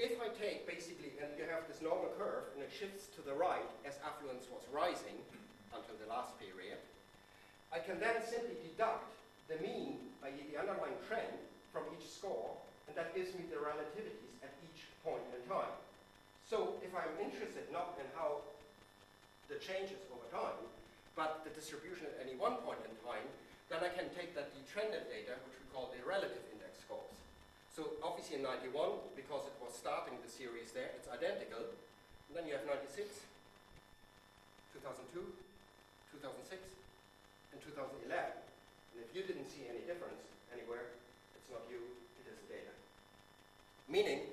if 0.00 0.16
I 0.16 0.32
take 0.32 0.64
basically, 0.64 1.12
and 1.20 1.28
you 1.36 1.44
have 1.52 1.68
this 1.68 1.84
normal 1.84 2.16
curve, 2.16 2.48
and 2.56 2.64
it 2.64 2.72
shifts 2.72 3.12
to 3.12 3.20
the 3.20 3.36
right 3.36 3.68
as 3.84 4.00
affluence 4.00 4.48
was 4.48 4.64
rising 4.72 5.20
until 5.76 6.00
the 6.00 6.08
last 6.08 6.32
period, 6.40 6.80
I 7.68 7.84
can 7.84 8.00
then 8.00 8.24
simply 8.24 8.56
deduct 8.64 9.04
the 9.52 9.60
mean, 9.60 10.16
i.e. 10.24 10.40
the 10.48 10.56
underlying 10.56 10.96
trend, 11.04 11.36
from 11.76 11.84
each 11.92 12.08
score, 12.08 12.56
and 12.88 12.96
that 12.96 13.12
gives 13.12 13.36
me 13.36 13.44
the 13.52 13.60
relativities 13.60 14.32
at 14.40 14.56
each 14.64 14.88
point 15.04 15.28
in 15.36 15.44
time. 15.44 15.76
So 16.48 16.80
if 16.80 16.88
I'm 16.96 17.12
interested 17.20 17.68
not 17.68 18.00
in 18.00 18.08
how 18.16 18.40
the 19.52 19.60
changes 19.60 20.00
over 20.08 20.24
time, 20.32 20.56
but 21.16 21.40
the 21.48 21.50
distribution 21.56 22.12
at 22.12 22.20
any 22.20 22.36
one 22.36 22.60
point 22.60 22.78
in 22.84 22.92
time, 23.00 23.24
then 23.72 23.80
I 23.80 23.90
can 23.90 24.12
take 24.12 24.36
that 24.36 24.52
detrended 24.52 25.08
data, 25.08 25.40
which 25.48 25.56
we 25.56 25.66
call 25.72 25.88
the 25.88 26.04
relative 26.04 26.44
index 26.52 26.84
scores. 26.84 27.16
So 27.72 27.96
obviously 28.04 28.38
in 28.38 28.44
91, 28.44 29.16
because 29.16 29.48
it 29.48 29.56
was 29.58 29.72
starting 29.72 30.20
the 30.20 30.28
series 30.28 30.76
there, 30.76 30.92
it's 30.92 31.08
identical. 31.08 31.72
And 32.28 32.32
then 32.36 32.44
you 32.44 32.54
have 32.54 32.68
96, 32.68 33.08
2002, 34.76 35.24
2006, 36.20 36.60
and 37.56 37.58
2011. 37.64 38.12
And 38.12 38.98
if 39.00 39.10
you 39.16 39.24
didn't 39.24 39.48
see 39.48 39.64
any 39.66 39.82
difference 39.88 40.20
anywhere, 40.52 40.92
it's 41.32 41.48
not 41.48 41.64
you, 41.72 41.80
it 42.20 42.28
is 42.28 42.36
the 42.44 42.60
data. 42.60 42.72
Meaning, 43.88 44.28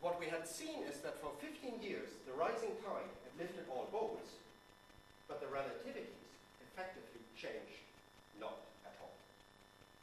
what 0.00 0.16
we 0.16 0.32
had 0.32 0.48
seen 0.48 0.82
is 0.88 1.04
that 1.04 1.20
for 1.20 1.30
15 1.44 1.78
years, 1.84 2.16
the 2.24 2.34
rising 2.34 2.72
tide 2.82 3.12
had 3.22 3.32
lifted 3.36 3.68
all 3.68 3.86
boats, 3.92 4.40
but 5.28 5.40
the 5.40 5.48
relativities 5.48 6.22
effectively 6.72 7.20
change 7.36 7.84
not 8.40 8.58
at 8.84 8.94
all. 9.00 9.12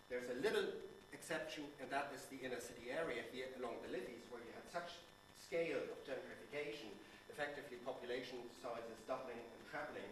There's 0.10 0.26
a 0.34 0.42
little 0.42 0.66
exception, 1.14 1.70
and 1.78 1.86
that 1.94 2.10
is 2.10 2.26
the 2.34 2.42
inner 2.42 2.58
city 2.58 2.90
area 2.90 3.22
here 3.30 3.46
along 3.62 3.78
the 3.86 3.94
Liffey's, 3.94 4.26
where 4.34 4.42
you 4.42 4.50
had 4.58 4.66
such 4.66 4.98
scale 5.38 5.86
of 5.86 5.98
gentrification, 6.02 6.90
effectively 7.30 7.78
population 7.86 8.42
sizes 8.58 8.98
doubling 9.06 9.38
and 9.38 9.62
trebling 9.70 10.10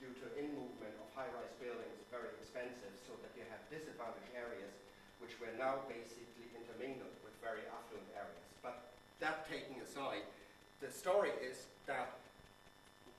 due 0.00 0.16
to 0.16 0.32
in-movement 0.40 0.96
of 0.96 1.12
high-rise 1.12 1.52
buildings, 1.60 2.00
very 2.08 2.32
expensive, 2.40 2.96
so 3.04 3.12
that 3.20 3.36
you 3.36 3.44
have 3.52 3.60
disadvantaged 3.68 4.32
areas 4.32 4.72
which 5.20 5.36
were 5.36 5.52
now 5.60 5.84
basically 5.92 6.48
intermingled 6.56 7.12
with 7.20 7.36
very 7.44 7.68
affluent 7.68 8.08
areas. 8.16 8.48
But 8.64 8.96
that 9.20 9.44
taking 9.44 9.76
aside, 9.84 10.24
the 10.80 10.88
story 10.88 11.36
is 11.44 11.68
that 11.84 12.16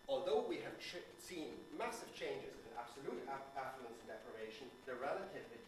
although 0.10 0.42
we 0.42 0.58
have 0.66 0.74
seen 1.22 1.54
massive 1.78 2.10
changes 2.18 2.58
in 2.66 2.74
absolute 2.82 3.22
affluence 3.30 4.02
and 4.02 4.10
deprivation, 4.10 4.66
the 4.90 4.98
relativities 4.98 5.66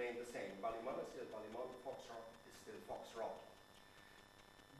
remain 0.00 0.16
the 0.16 0.32
same. 0.32 0.48
Ballymun 0.64 0.96
is 1.04 1.12
still 1.12 1.28
Ballymun, 1.28 1.68
Foxrock 1.84 2.24
is 2.48 2.56
still 2.64 2.80
Foxrock. 2.88 3.36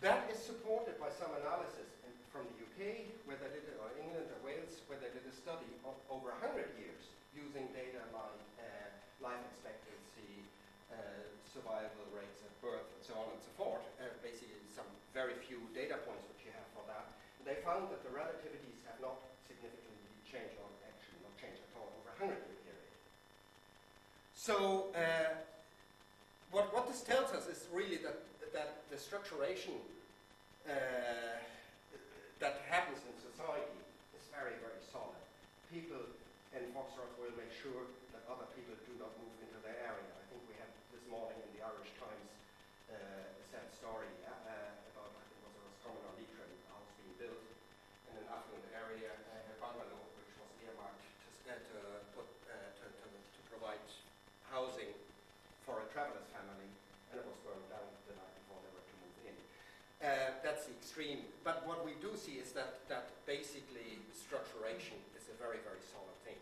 That 0.00 0.24
is 0.32 0.40
supported 0.40 0.96
by 0.96 1.12
some 1.12 1.28
analysis 1.44 1.92
in, 2.08 2.12
from 2.32 2.48
the 2.48 2.56
UK, 2.64 3.04
where 3.28 3.36
they 3.36 3.52
did, 3.52 3.68
or 3.84 3.92
England 4.00 4.32
or 4.32 4.40
Wales, 4.40 4.80
where 4.88 4.96
they 4.96 5.12
did 5.12 5.28
a 5.28 5.34
study 5.36 5.68
of 5.84 5.92
over 6.08 6.32
100 6.40 6.72
years 6.80 7.12
using 7.36 7.68
data 7.76 8.00
like 8.16 8.40
uh, 8.64 8.88
life 9.20 9.44
expectancy, 9.52 10.40
uh, 10.88 10.96
survival 11.44 12.08
rates 12.16 12.40
at 12.40 12.52
birth, 12.64 12.88
and 12.96 13.04
so 13.04 13.12
on 13.20 13.28
and 13.28 13.40
so 13.44 13.52
forth. 13.60 13.84
Uh, 14.00 14.08
basically, 14.24 14.56
some 14.72 14.88
very 15.12 15.36
few 15.44 15.60
data 15.76 16.00
points 16.08 16.24
which 16.32 16.48
you 16.48 16.52
have 16.56 16.68
for 16.72 16.80
that. 16.88 17.12
They 17.44 17.60
found 17.60 17.92
that 17.92 18.00
the 18.00 18.12
relativities 18.16 18.80
have 18.88 18.96
not 19.04 19.20
significantly 19.44 20.16
changed 20.24 20.56
on 20.64 20.70
So 24.50 24.90
uh, 24.98 25.30
what, 26.50 26.74
what 26.74 26.90
this 26.90 27.06
tells 27.06 27.30
us 27.30 27.46
is 27.46 27.70
really 27.70 28.02
that, 28.02 28.18
that 28.50 28.82
the 28.90 28.98
structuration 28.98 29.78
uh, 30.66 31.38
that 32.42 32.58
happens 32.66 32.98
in 33.06 33.14
society 33.14 33.78
is 34.10 34.26
very, 34.34 34.58
very 34.58 34.82
solid. 34.90 35.22
People 35.70 36.02
in 36.50 36.66
Foxrock 36.74 37.14
will 37.22 37.30
make 37.38 37.54
sure 37.54 37.94
that 38.10 38.26
other 38.26 38.50
people 38.58 38.74
do 38.90 38.90
not 38.98 39.14
move 39.22 39.30
into 39.38 39.54
their 39.62 39.78
area. 39.86 40.10
I 40.18 40.24
think 40.34 40.42
we 40.50 40.58
had 40.58 40.66
this 40.90 41.06
morning 41.06 41.38
in 41.46 41.50
the 41.54 41.62
Irish 41.62 41.94
Times 42.02 42.30
uh, 42.90 42.98
a 43.22 43.44
sad 43.54 43.70
story 43.70 44.10
uh, 44.26 44.34
about, 44.90 45.14
I 45.14 45.22
think 45.30 45.46
it 45.46 45.46
was 45.46 45.62
Roscommon 45.62 46.02
on 46.10 46.18
Leitrim, 46.18 46.50
a 46.50 46.74
house 46.74 46.90
being 46.98 47.14
built 47.22 47.46
in 48.10 48.18
an 48.18 48.26
affluent 48.26 48.66
area, 48.74 49.14
uh, 49.14 49.54
a 49.54 49.56
bungalow 49.62 50.02
which 50.18 50.34
was 50.42 50.50
earmarked 50.66 51.06
to, 51.46 51.54
uh, 51.54 51.54
to, 51.54 51.78
put, 52.18 52.26
to, 52.50 52.86
to, 52.90 53.06
to 53.14 53.40
provide 53.46 53.78
housing 54.50 54.90
for 55.62 55.78
a 55.78 55.86
traveler's 55.94 56.26
family, 56.34 56.66
and 57.14 57.22
it 57.22 57.22
was 57.22 57.38
burned 57.46 57.62
down 57.70 57.86
the 58.10 58.14
night 58.18 58.34
before 58.42 58.58
they 58.66 58.72
were 58.74 58.82
to 58.82 58.96
move 58.98 59.16
in. 59.30 59.36
Uh, 60.00 60.32
that's 60.40 60.64
the 60.64 60.72
extreme. 60.72 61.28
But 61.44 61.68
what 61.68 61.84
we 61.84 61.92
do 62.00 62.16
see 62.16 62.40
is 62.40 62.56
that, 62.56 62.80
that 62.88 63.12
basically 63.28 64.00
structuration 64.16 64.96
is 65.12 65.28
a 65.28 65.36
very, 65.36 65.60
very 65.60 65.84
solid 65.92 66.16
thing. 66.24 66.40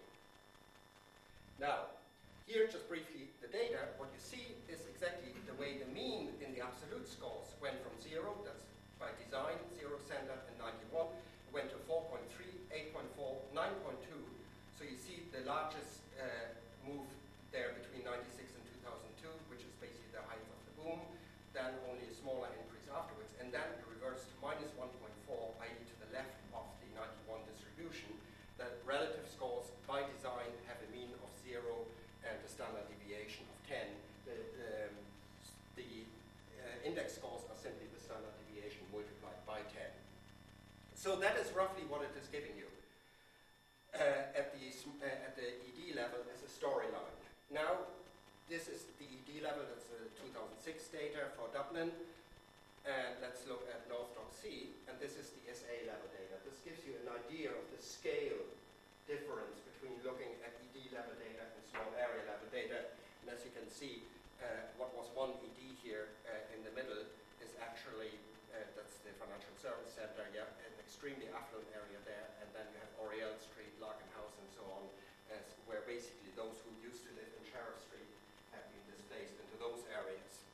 Now, 1.58 1.90
here 2.46 2.70
just 2.70 2.86
briefly 2.86 3.26
the 3.42 3.50
data, 3.50 3.90
what 3.98 4.14
you 4.14 4.22
see 4.22 4.54
is 4.70 4.86
exactly 4.86 5.34
the 5.50 5.58
way 5.58 5.74
the 5.82 5.90
mean 5.90 6.30
in 6.38 6.54
the 6.54 6.62
absolute 6.62 7.10
scores 7.10 7.50
went 7.58 7.82
from 7.82 7.92
zero, 7.98 8.38
that's 8.46 8.62
by 9.02 9.10
design, 9.18 9.58
zero 9.74 9.98
standard 10.06 10.38
and 10.46 10.56
91, 10.94 11.10
went 11.50 11.66
to 11.74 11.78
4.3, 11.90 12.22
8.4, 12.94 13.58
9.2. 13.58 13.58
So 14.78 14.86
you 14.86 14.94
see 14.94 15.26
the 15.34 15.42
largest 15.42 15.98
uh, 16.14 16.54
move 16.86 17.10
there 17.50 17.74
between 17.74 18.06
96 18.06 18.54
and 18.54 18.62
2002, 18.86 19.26
which 19.50 19.66
is 19.66 19.74
basically 19.82 20.14
the 20.14 20.22
height 20.30 20.42
of 20.46 20.60
the 20.70 20.74
boom, 20.78 21.00
then 21.50 21.74
only 21.90 22.06
a 22.06 22.14
smaller 22.14 22.46
increase 22.54 22.86
afterwards, 22.92 23.34
and 23.38 23.52
then 23.52 23.66
it 23.76 23.82
reversed 23.88 24.28
to 24.28 24.34
minus 24.38 24.70
1.4, 24.78 24.88
i.e. 24.88 25.82
to 25.84 25.96
the 26.00 26.10
left 26.16 26.36
of 26.52 26.66
the 26.80 26.88
91 26.96 27.44
distribution, 27.48 28.12
that 28.58 28.80
relative 28.82 29.24
scores 29.30 29.70
by 29.86 30.02
design 30.18 30.50
have 30.66 30.80
a 30.82 30.88
mean 30.90 31.12
of 31.22 31.30
zero 31.46 31.86
and 32.26 32.36
a 32.42 32.50
standard 32.50 32.84
deviation 32.90 33.46
of 33.48 33.58
10. 33.70 33.78
The, 34.26 34.38
um, 34.82 34.94
the 35.78 35.88
uh, 36.58 36.88
index 36.88 37.16
scores 37.16 37.46
are 37.48 37.56
simply 37.56 37.86
the 37.94 38.02
standard 38.02 38.34
deviation 38.46 38.82
multiplied 38.90 39.40
by 39.46 39.62
10. 39.72 39.88
So 41.08 41.16
that 41.24 41.40
is 41.40 41.48
roughly 41.56 41.88
what 41.88 42.04
it 42.04 42.12
is 42.20 42.28
giving 42.28 42.52
you 42.52 42.68
uh, 43.96 44.28
at, 44.36 44.52
the, 44.52 44.68
uh, 45.00 45.24
at 45.24 45.32
the 45.40 45.56
ED 45.56 45.96
level 45.96 46.20
as 46.28 46.44
a 46.44 46.50
storyline. 46.52 47.16
Now, 47.48 47.88
this 48.52 48.68
is 48.68 48.84
the 49.00 49.08
ED 49.08 49.40
level, 49.40 49.64
that's 49.72 49.88
the 49.88 50.04
2006 50.20 50.60
data 50.92 51.32
for 51.32 51.48
Dublin. 51.48 51.88
And 52.84 53.16
let's 53.24 53.48
look 53.48 53.64
at 53.72 53.88
North 53.88 54.12
Dock 54.12 54.28
C, 54.36 54.68
and 54.84 55.00
this 55.00 55.16
is 55.16 55.32
the 55.32 55.48
SA 55.48 55.88
level 55.88 56.12
data. 56.12 56.44
This 56.44 56.60
gives 56.60 56.84
you 56.84 56.92
an 57.00 57.08
idea 57.24 57.56
of 57.56 57.64
the 57.72 57.80
scale 57.80 58.44
difference 59.08 59.64
between 59.64 59.96
looking 60.04 60.36
at 60.44 60.60
ED 60.60 60.92
level 60.92 61.16
data 61.16 61.40
and 61.40 61.64
small 61.72 61.88
area 61.96 62.28
level 62.28 62.52
data. 62.52 62.84
And 63.24 63.32
as 63.32 63.40
you 63.48 63.52
can 63.56 63.64
see, 63.72 64.04
uh, 64.44 64.68
what 64.76 64.92
was 64.92 65.08
one 65.16 65.32
ED 65.40 65.72
here 65.80 66.12
uh, 66.28 66.52
in 66.52 66.60
the 66.68 66.72
middle 66.76 67.00
is 67.40 67.56
actually, 67.64 68.12
uh, 68.52 68.60
that's 68.76 69.00
the 69.08 69.16
Financial 69.16 69.56
Service 69.56 69.96
Centre, 69.96 70.28
yeah, 70.36 70.44
an 70.68 70.76
extremely 71.08 71.32
affluent 71.32 71.72
area 71.72 71.96
there. 72.04 72.28
And 72.44 72.52
then 72.52 72.68
you 72.68 72.76
have 72.84 72.92
Oriel 73.00 73.32
Street, 73.40 73.72
Larkin 73.80 74.04
House, 74.12 74.36
and 74.44 74.48
so 74.52 74.60
on, 74.76 74.84
where 75.64 75.80
basically 75.88 76.28
those 76.36 76.60
who 76.60 76.68
used 76.84 77.00
to 77.08 77.10
live 77.16 77.32
in 77.32 77.48
Sheriff 77.48 77.80
Street 77.80 78.12
have 78.52 78.68
been 78.68 78.84
displaced 78.92 79.40
into 79.40 79.56
those 79.56 79.88
areas. 79.88 80.44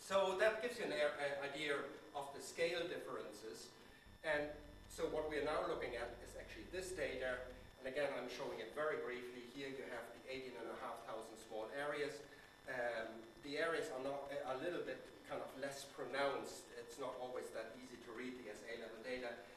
So 0.00 0.40
that 0.40 0.64
gives 0.64 0.80
you 0.80 0.88
an, 0.88 0.96
idea 1.44 1.76
of 2.16 2.24
the 2.32 2.40
scale 2.40 2.88
differences. 2.88 3.68
And 4.24 4.48
so 4.88 5.12
what 5.12 5.28
we're 5.28 5.44
now 5.44 5.68
looking 5.68 5.92
at 6.00 6.08
is 6.24 6.32
actually 6.40 6.72
this 6.72 6.96
data. 6.96 7.44
And 7.76 7.84
again, 7.84 8.08
I'm 8.16 8.32
showing 8.32 8.56
it 8.64 8.72
very 8.72 8.96
briefly. 9.04 9.44
Here 9.52 9.68
you 9.68 9.84
have 9.92 10.08
the 10.16 10.24
18,500 10.56 10.72
small 11.36 11.68
areas. 11.76 12.16
Um, 12.64 13.12
the 13.44 13.60
areas 13.60 13.92
are 13.92 14.00
not 14.00 14.32
a 14.32 14.56
little 14.56 14.80
bit 14.88 15.04
kind 15.28 15.44
of 15.44 15.52
less 15.60 15.84
pronounced. 15.92 16.64
It's 16.80 16.96
not 16.96 17.12
always 17.20 17.52
that 17.52 17.75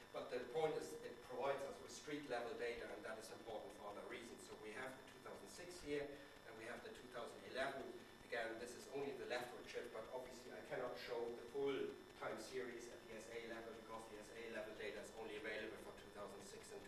but 0.09 0.33
the 0.33 0.41
point 0.57 0.73
is 0.81 0.89
it 1.05 1.13
provides 1.29 1.61
us 1.69 1.77
with 1.85 1.93
street 1.93 2.25
level 2.33 2.49
data 2.57 2.85
and 2.89 2.99
that 3.05 3.21
is 3.21 3.29
important 3.29 3.69
for 3.77 3.93
other 3.93 4.05
reasons. 4.09 4.41
So 4.49 4.57
we 4.65 4.73
have 4.81 4.89
the 4.89 5.05
2006 5.21 5.85
year 5.85 6.01
and 6.49 6.51
we 6.57 6.65
have 6.65 6.81
the 6.81 6.89
2011. 7.13 7.77
Again, 8.25 8.57
this 8.57 8.73
is 8.73 8.89
only 8.97 9.13
the 9.21 9.29
leftward 9.29 9.65
shift, 9.69 9.93
but 9.93 10.05
obviously 10.09 10.49
I 10.53 10.61
cannot 10.69 10.97
show 10.97 11.17
the 11.37 11.45
full 11.53 11.77
time 12.17 12.37
series 12.41 12.89
at 12.89 12.99
the 13.05 13.21
SA 13.21 13.37
level 13.53 13.73
because 13.85 14.03
the 14.09 14.17
SA 14.25 14.41
level 14.57 14.73
data 14.81 14.97
is 14.97 15.13
only 15.21 15.37
available 15.37 15.77
for 15.85 15.93
2006 16.17 16.73
and 16.73 16.81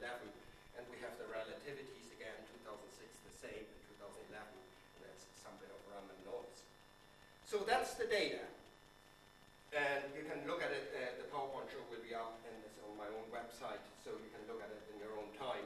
2011. 0.00 0.32
And 0.80 0.84
we 0.88 0.96
have 1.04 1.12
the 1.20 1.28
relativities 1.28 2.08
again, 2.16 2.36
2006 2.64 2.72
the 2.72 3.34
same, 3.36 3.64
and 3.68 3.80
2011, 4.00 4.32
and 4.32 5.00
that's 5.04 5.28
some 5.38 5.52
bit 5.60 5.68
of 5.68 5.80
random 5.92 6.18
noise. 6.24 6.60
So 7.44 7.68
that's 7.68 8.00
the 8.00 8.08
data. 8.08 8.48
And 9.72 10.04
you 10.12 10.28
can 10.28 10.44
look 10.44 10.60
at 10.60 10.68
it, 10.68 10.92
uh, 10.92 11.16
the 11.16 11.24
PowerPoint 11.32 11.72
show 11.72 11.80
will 11.88 12.04
be 12.04 12.12
up 12.12 12.41
website, 13.62 13.82
so 14.02 14.10
you 14.18 14.30
can 14.34 14.42
look 14.50 14.58
at 14.58 14.70
it 14.74 14.82
in 14.90 14.98
your 14.98 15.14
own 15.14 15.30
time. 15.38 15.62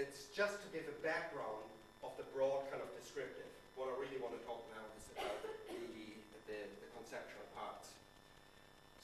It's 0.00 0.32
just 0.32 0.56
to 0.64 0.68
give 0.72 0.88
a 0.88 0.96
background 1.04 1.68
of 2.00 2.16
the 2.16 2.24
broad 2.32 2.64
kind 2.72 2.80
of 2.80 2.88
descriptive. 2.96 3.44
What 3.76 3.92
I 3.92 3.94
really 4.00 4.16
want 4.24 4.32
to 4.40 4.42
talk 4.48 4.64
now 4.72 4.84
is 4.96 5.04
about 5.12 5.36
the, 5.44 6.16
the, 6.48 6.60
the 6.80 6.88
conceptual 6.96 7.44
parts. 7.52 7.92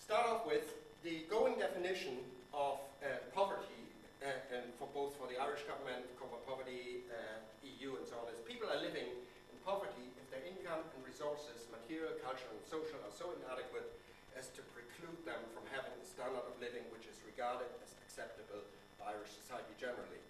Start 0.00 0.24
off 0.32 0.48
with 0.48 0.64
the 1.04 1.28
going 1.28 1.60
definition 1.60 2.24
of 2.56 2.80
uh, 3.04 3.20
poverty, 3.36 3.84
uh, 4.24 4.56
and 4.56 4.64
for 4.80 4.88
both 4.96 5.12
for 5.20 5.28
the 5.28 5.36
Irish 5.36 5.68
government, 5.68 6.08
cover 6.16 6.40
poverty, 6.48 7.04
uh, 7.12 7.36
EU 7.68 8.00
and 8.00 8.04
so 8.08 8.16
on, 8.16 8.32
is 8.32 8.40
people 8.48 8.64
are 8.72 8.80
living 8.80 9.12
in 9.12 9.56
poverty 9.60 10.08
if 10.16 10.24
their 10.32 10.44
income 10.48 10.80
and 10.80 11.00
resources, 11.04 11.68
material, 11.68 12.16
cultural 12.24 12.56
and 12.56 12.64
social, 12.64 12.96
are 13.04 13.12
so 13.12 13.28
inadequate 13.44 13.92
as 14.32 14.48
to 14.56 14.64
preclude 14.72 15.20
them 15.28 15.40
from 15.52 15.68
having 15.68 15.92
a 16.00 16.06
standard 16.08 16.40
of 16.48 16.56
living 16.56 16.88
which 16.88 17.04
is 17.04 17.20
regarded 17.28 17.68
as 17.84 17.91
acceptable 18.12 18.60
by 19.00 19.16
Irish 19.16 19.32
society 19.32 19.72
generally. 19.80 20.20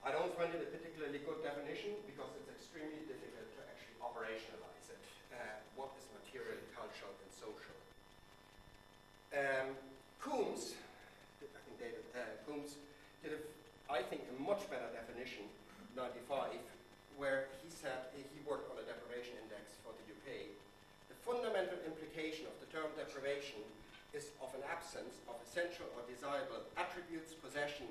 I 0.00 0.16
don't 0.16 0.32
find 0.32 0.48
it 0.56 0.64
a 0.64 0.68
particularly 0.72 1.20
good 1.28 1.44
definition 1.44 1.92
because 2.08 2.32
it's 2.40 2.48
extremely 2.56 3.04
difficult 3.04 3.52
to 3.52 3.60
actually 3.68 4.00
operationalize 4.00 4.88
it. 4.88 5.04
Uh, 5.28 5.60
what 5.76 5.92
is 6.00 6.08
material, 6.24 6.56
cultural, 6.72 7.12
and 7.20 7.28
social? 7.36 7.76
Um, 9.36 9.76
Coombs, 10.24 10.72
I 11.44 11.60
think 11.68 11.76
David 11.76 12.00
uh, 12.16 12.40
Coombs, 12.48 12.80
did, 13.20 13.36
a, 13.36 13.40
I 13.92 14.00
think, 14.00 14.24
a 14.32 14.36
much 14.40 14.64
better 14.72 14.88
definition, 14.96 15.52
95, 16.00 16.56
where 17.20 17.52
he 17.60 17.68
said 17.68 18.08
he 18.16 18.40
worked 18.48 18.72
on 18.72 18.80
a 18.80 18.88
deprivation 18.88 19.36
index 19.44 19.76
for 19.84 19.92
the 20.00 20.04
UK. 20.16 20.48
The 21.12 21.16
fundamental 21.28 21.76
implication 21.84 22.48
of 22.48 22.56
the 22.64 22.72
term 22.72 22.88
deprivation 22.96 23.60
is 24.10 24.34
of 24.42 24.50
an 24.58 24.64
absence 24.66 25.22
of 25.30 25.38
essential 25.46 25.86
or 25.94 26.02
desirable 26.10 26.66
attributes, 26.74 27.34
possession, 27.38 27.86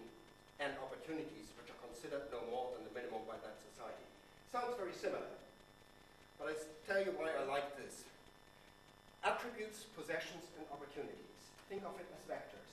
and 0.60 0.76
opportunities 0.84 1.56
which 1.56 1.72
are 1.72 1.80
considered 1.80 2.28
no 2.28 2.44
more 2.52 2.76
than 2.76 2.84
the 2.84 2.92
minimum 2.92 3.24
by 3.24 3.40
that 3.40 3.56
society. 3.64 4.04
Sounds 4.52 4.76
very 4.76 4.92
similar, 4.92 5.32
but 6.36 6.52
I'll 6.52 6.68
tell 6.84 7.00
you 7.00 7.16
why 7.16 7.32
I 7.32 7.48
like 7.48 7.80
this. 7.80 8.04
Attributes, 9.24 9.88
possessions, 9.96 10.44
and 10.60 10.68
opportunities. 10.72 11.40
Think 11.72 11.88
of 11.88 11.96
it 12.00 12.08
as 12.12 12.24
vectors. 12.28 12.70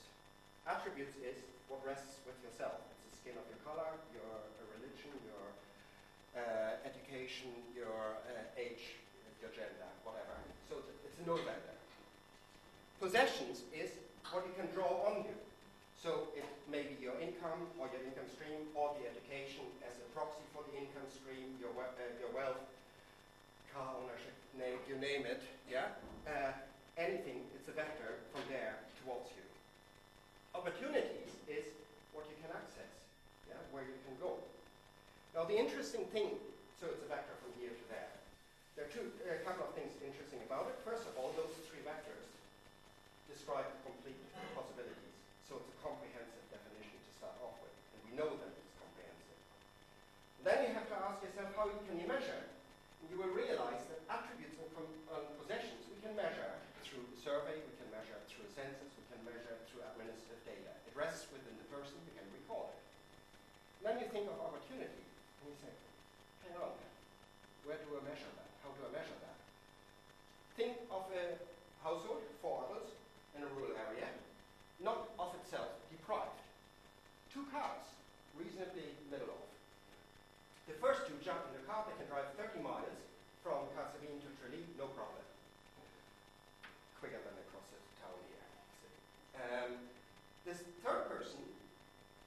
Attributes 0.67 1.15
is 1.23 1.39
what 1.71 1.79
rests 1.87 2.19
with 2.27 2.35
yourself. 2.43 2.75
It's 2.91 3.03
the 3.07 3.13
skin 3.23 3.35
of 3.39 3.47
your 3.47 3.61
color, 3.63 3.95
your 4.11 4.31
religion, 4.75 5.15
your 5.23 5.47
uh, 6.35 6.83
education, 6.83 7.51
your 7.71 8.19
uh, 8.27 8.59
age, 8.59 8.99
your 9.39 9.51
gender, 9.55 9.87
whatever. 10.03 10.35
So 10.67 10.83
it's 10.83 11.19
a 11.19 11.23
null 11.23 11.39
vector. 11.45 11.76
Possessions 12.97 13.61
is 13.69 13.93
what 14.33 14.41
you 14.49 14.53
can 14.57 14.65
draw 14.73 15.05
on 15.05 15.21
you. 15.21 15.37
So 15.93 16.33
it 16.33 16.45
may 16.65 16.81
be 16.81 16.97
your 16.97 17.13
income 17.21 17.69
or 17.77 17.85
your 17.93 18.01
income 18.01 18.25
stream 18.33 18.69
or 18.73 18.97
the 18.97 19.05
education 19.05 19.65
as 19.85 19.93
a 20.01 20.05
proxy 20.17 20.41
for 20.49 20.65
the 20.65 20.81
income 20.81 21.05
stream, 21.13 21.57
your, 21.61 21.69
we 21.77 21.85
uh, 21.85 22.17
your 22.17 22.33
wealth, 22.33 22.61
car 23.69 23.93
ownership, 24.01 24.33
name, 24.57 24.81
you 24.89 24.97
name 24.97 25.29
it, 25.29 25.45
yeah? 25.69 25.93
Uh, 26.25 26.57
anything, 26.97 27.45
it's 27.53 27.69
a 27.69 27.75
vector 27.77 28.17
from 28.33 28.41
there 28.49 28.81
towards 29.05 29.29
you. 29.37 29.45
Opportunities 30.57 31.37
is 31.45 31.69
what 32.17 32.25
you 32.29 32.37
can 32.41 32.49
access, 32.49 32.93
yeah? 33.45 33.61
where 33.69 33.85
you 33.85 33.97
can 34.09 34.17
go. 34.17 34.41
Now 35.37 35.45
the 35.45 35.57
interesting 35.57 36.09
thing, 36.09 36.33
so 36.81 36.89
it's 36.89 37.01
a 37.05 37.09
vector 37.09 37.33
from 37.45 37.53
here 37.61 37.73
to 37.73 37.85
there. 37.93 38.13
There 38.73 38.85
are 38.85 38.93
two, 38.93 39.05
a 39.25 39.41
couple 39.45 39.65
of 39.65 39.73
things 39.73 39.93
interesting 40.01 40.41
about 40.45 40.69
it. 40.69 40.77
First 40.85 41.09
of 41.09 41.17
all, 41.17 41.33
those 41.33 41.56
describe 43.47 43.71
complete 43.87 44.19
possibilities. 44.51 45.15
So 45.47 45.55
it's 45.63 45.71
a 45.71 45.79
comprehensive 45.79 46.43
definition 46.51 46.99
to 46.99 47.11
start 47.15 47.31
off 47.39 47.55
with, 47.63 47.71
and 47.95 47.99
we 48.03 48.11
know 48.19 48.27
that 48.27 48.51
it's 48.51 48.75
comprehensive. 48.75 49.39
Then 50.43 50.67
you 50.67 50.71
have 50.75 50.91
to 50.91 50.97
ask 50.99 51.23
yourself, 51.23 51.55
how 51.55 51.71
can 51.87 51.95
you 51.95 52.11
measure? 52.11 52.43
And 52.43 53.07
you 53.07 53.15
will 53.15 53.31
realize 53.31 53.87
that 53.87 54.03
attributes 54.11 54.59
and, 54.59 54.67
possessions 55.39 55.79
we 55.87 55.95
can 56.03 56.11
measure 56.19 56.59
through 56.83 57.07
survey, 57.15 57.55
we 57.63 57.71
can 57.79 57.87
measure 57.87 58.19
through 58.27 58.51
census, 58.51 58.91
we 58.99 59.07
can 59.07 59.23
measure 59.23 59.55
through 59.71 59.79
administrative 59.95 60.43
data. 60.43 60.75
It 60.83 60.91
rests 60.91 61.31
within 61.31 61.55
the 61.55 61.71
person, 61.71 61.95
we 62.03 62.11
can 62.19 62.27
record 62.35 62.67
it. 62.75 62.83
then 63.79 63.95
you 64.03 64.11
think 64.11 64.27
of 64.27 64.35
opportunity, 64.43 65.07
and 65.39 65.45
you 65.47 65.55
say, 65.63 65.71
hang 66.43 66.59
on, 66.59 66.75
where 67.63 67.79
do 67.79 67.95
I 67.95 68.03
measure 68.11 68.27
that? 68.27 68.51
How 68.59 68.75
do 68.75 68.83
I 68.83 68.91
measure 68.91 69.15
that? 69.23 69.39
Think 70.59 70.83
of 70.91 71.07
a 71.15 71.39
household, 71.79 72.27
four 72.43 72.67
adults, 72.67 72.91
in 73.37 73.45
a 73.45 73.49
rural 73.53 73.77
area, 73.77 74.09
not 74.81 75.13
of 75.21 75.29
itself 75.37 75.69
deprived. 75.93 76.41
Two 77.29 77.45
cars, 77.57 77.89
reasonably 78.37 78.93
middle 79.09 79.33
of. 79.33 79.41
The 80.69 80.77
first 80.77 81.09
two 81.09 81.17
jump 81.25 81.41
in 81.49 81.57
the 81.57 81.65
car, 81.65 81.89
they 81.89 81.97
can 81.97 82.05
drive 82.05 82.29
30 82.37 82.61
miles 82.61 83.01
from 83.41 83.65
Cahersiveen 83.73 84.21
to 84.21 84.29
Tralee, 84.37 84.61
no 84.77 84.93
problem. 84.93 85.25
Quicker 87.01 87.17
than 87.17 87.33
across 87.49 87.65
the 87.73 87.81
town 87.97 88.17
here. 88.29 88.45
Um, 89.41 89.71
this 90.45 90.61
third 90.85 91.09
person, 91.09 91.41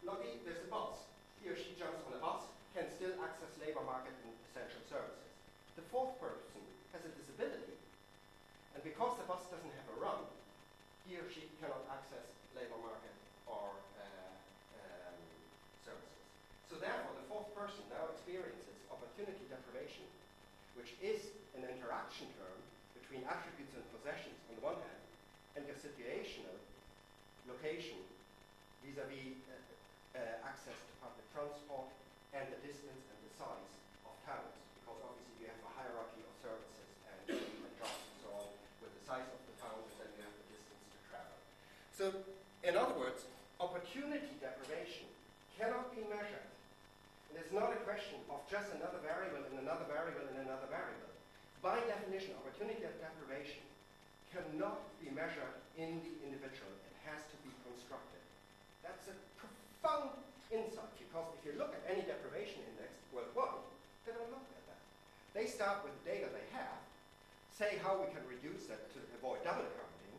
lucky, 0.02 0.42
there's 0.42 0.66
a 0.66 0.70
bus. 0.70 1.06
He 1.38 1.46
or 1.46 1.54
she 1.54 1.78
jumps 1.78 2.02
on 2.10 2.18
a 2.18 2.22
bus, 2.22 2.50
can 2.74 2.90
still 2.90 3.14
access 3.22 3.54
labour 3.62 3.86
market 3.86 4.14
and 4.26 4.34
essential 4.50 4.82
services. 4.90 5.30
The 5.78 5.86
fourth 5.94 6.18
person 6.18 6.62
has 6.90 7.06
a 7.06 7.12
disability, 7.14 7.78
and 8.74 8.82
because 8.82 9.14
the 9.18 9.26
bus 9.30 9.46
doesn't 9.46 9.74
have 9.78 9.88
a 9.94 9.98
run, 10.02 10.26
he 11.06 11.18
or 11.18 11.26
she 11.30 11.50
cannot 11.62 11.86
access 11.90 12.34
labour 12.54 12.78
market 12.82 13.14
or 13.46 13.74
uh, 13.98 14.30
um, 14.78 15.18
services. 15.82 16.22
So 16.70 16.78
therefore, 16.78 17.16
the 17.18 17.26
fourth 17.26 17.50
person 17.56 17.82
now 17.90 18.06
experiences 18.14 18.78
opportunity 18.92 19.42
deprivation, 19.50 20.06
which 20.78 20.94
is 21.02 21.34
an 21.58 21.66
interaction 21.66 22.30
term 22.38 22.58
between 22.94 23.26
attributes 23.26 23.74
and 23.74 23.82
possessions 23.90 24.38
on 24.52 24.60
the 24.60 24.64
one 24.64 24.78
hand, 24.78 25.02
and 25.58 25.66
your 25.66 25.78
situational 25.78 26.54
location 27.60 28.00
vis-à-vis 28.80 29.20
-vis, 29.20 29.52
uh, 29.52 30.16
uh, 30.16 30.48
access 30.48 30.80
to 30.88 30.92
public 31.04 31.26
transport 31.36 31.92
and 32.32 32.48
the 32.48 32.60
distance 32.64 33.04
and 33.12 33.18
the 33.20 33.32
size 33.36 33.72
of 34.08 34.16
towns 34.24 34.56
because 34.80 34.96
obviously 35.04 35.44
you 35.44 35.46
have 35.52 35.60
a 35.68 35.72
hierarchy 35.76 36.24
of 36.24 36.32
services 36.40 36.88
and, 37.12 37.36
and 37.36 37.72
jobs 37.76 38.00
and 38.08 38.16
so 38.24 38.28
on 38.40 38.48
with 38.80 38.92
the 38.96 39.04
size 39.04 39.28
of 39.28 39.40
the 39.44 39.54
town, 39.60 39.76
and 39.76 40.08
you 40.16 40.24
have 40.24 40.36
the 40.40 40.48
distance 40.48 40.84
to 40.88 40.98
travel. 41.12 41.36
So, 41.92 42.04
in 42.64 42.80
other 42.80 42.96
words, 42.96 43.28
opportunity 43.60 44.32
deprivation 44.40 45.04
cannot 45.60 45.92
be 45.92 46.00
measured. 46.08 46.48
And 47.28 47.34
it's 47.44 47.52
not 47.52 47.76
a 47.76 47.80
question 47.84 48.24
of 48.32 48.40
just 48.48 48.72
another 48.72 49.04
variable 49.04 49.44
and 49.44 49.60
another 49.60 49.84
variable 49.84 50.24
and 50.32 50.48
another 50.48 50.68
variable. 50.72 51.12
By 51.60 51.76
definition, 51.84 52.40
opportunity 52.40 52.80
deprivation 52.80 53.60
cannot 54.32 54.80
be 55.02 55.10
measured 55.10 55.54
in 55.76 56.00
the 56.00 56.12
individual. 56.24 56.70
It 56.86 56.96
has 57.10 57.26
to 57.26 57.36
be 57.42 57.50
constructed. 57.66 58.22
That's 58.86 59.10
a 59.10 59.16
profound 59.34 60.14
insight 60.50 60.90
because 61.10 61.26
if 61.38 61.42
you 61.42 61.58
look 61.58 61.74
at 61.74 61.82
any 61.90 62.06
deprivation 62.06 62.62
index 62.74 62.94
worldwide, 63.10 63.66
they 64.06 64.14
don't 64.14 64.30
look 64.30 64.46
at 64.46 64.62
that. 64.70 64.82
They 65.34 65.46
start 65.50 65.82
with 65.82 65.94
the 66.02 66.04
data 66.06 66.30
they 66.30 66.46
have, 66.54 66.78
say 67.50 67.78
how 67.82 67.98
we 67.98 68.10
can 68.10 68.22
reduce 68.26 68.70
that 68.70 68.90
to 68.94 68.98
avoid 69.18 69.42
double 69.42 69.66
counting, 69.74 70.14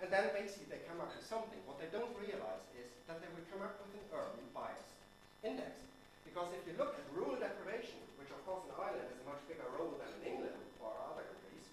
and 0.00 0.08
then 0.08 0.32
basically 0.32 0.68
they 0.72 0.80
come 0.88 1.00
up 1.00 1.12
with 1.12 1.24
something. 1.24 1.60
What 1.68 1.76
they 1.76 1.92
don't 1.92 2.12
realize 2.16 2.64
is 2.76 2.88
that 3.08 3.20
they 3.20 3.28
will 3.36 3.44
come 3.52 3.60
up 3.60 3.76
with 3.84 3.92
an 4.00 4.04
urban 4.16 4.48
bias 4.56 4.96
index. 5.44 5.76
Because 6.24 6.52
if 6.56 6.62
you 6.64 6.76
look 6.80 6.94
at 6.94 7.04
rural 7.12 7.36
deprivation, 7.36 8.00
which 8.16 8.30
of 8.32 8.40
course 8.48 8.64
in 8.64 8.72
Ireland 8.76 9.02
has 9.02 9.18
a 9.20 9.26
much 9.28 9.42
bigger 9.50 9.66
role 9.76 9.96
than 9.98 10.08
in 10.20 10.36
England 10.36 10.56
or 10.78 10.94
other 11.10 11.26
countries, 11.26 11.66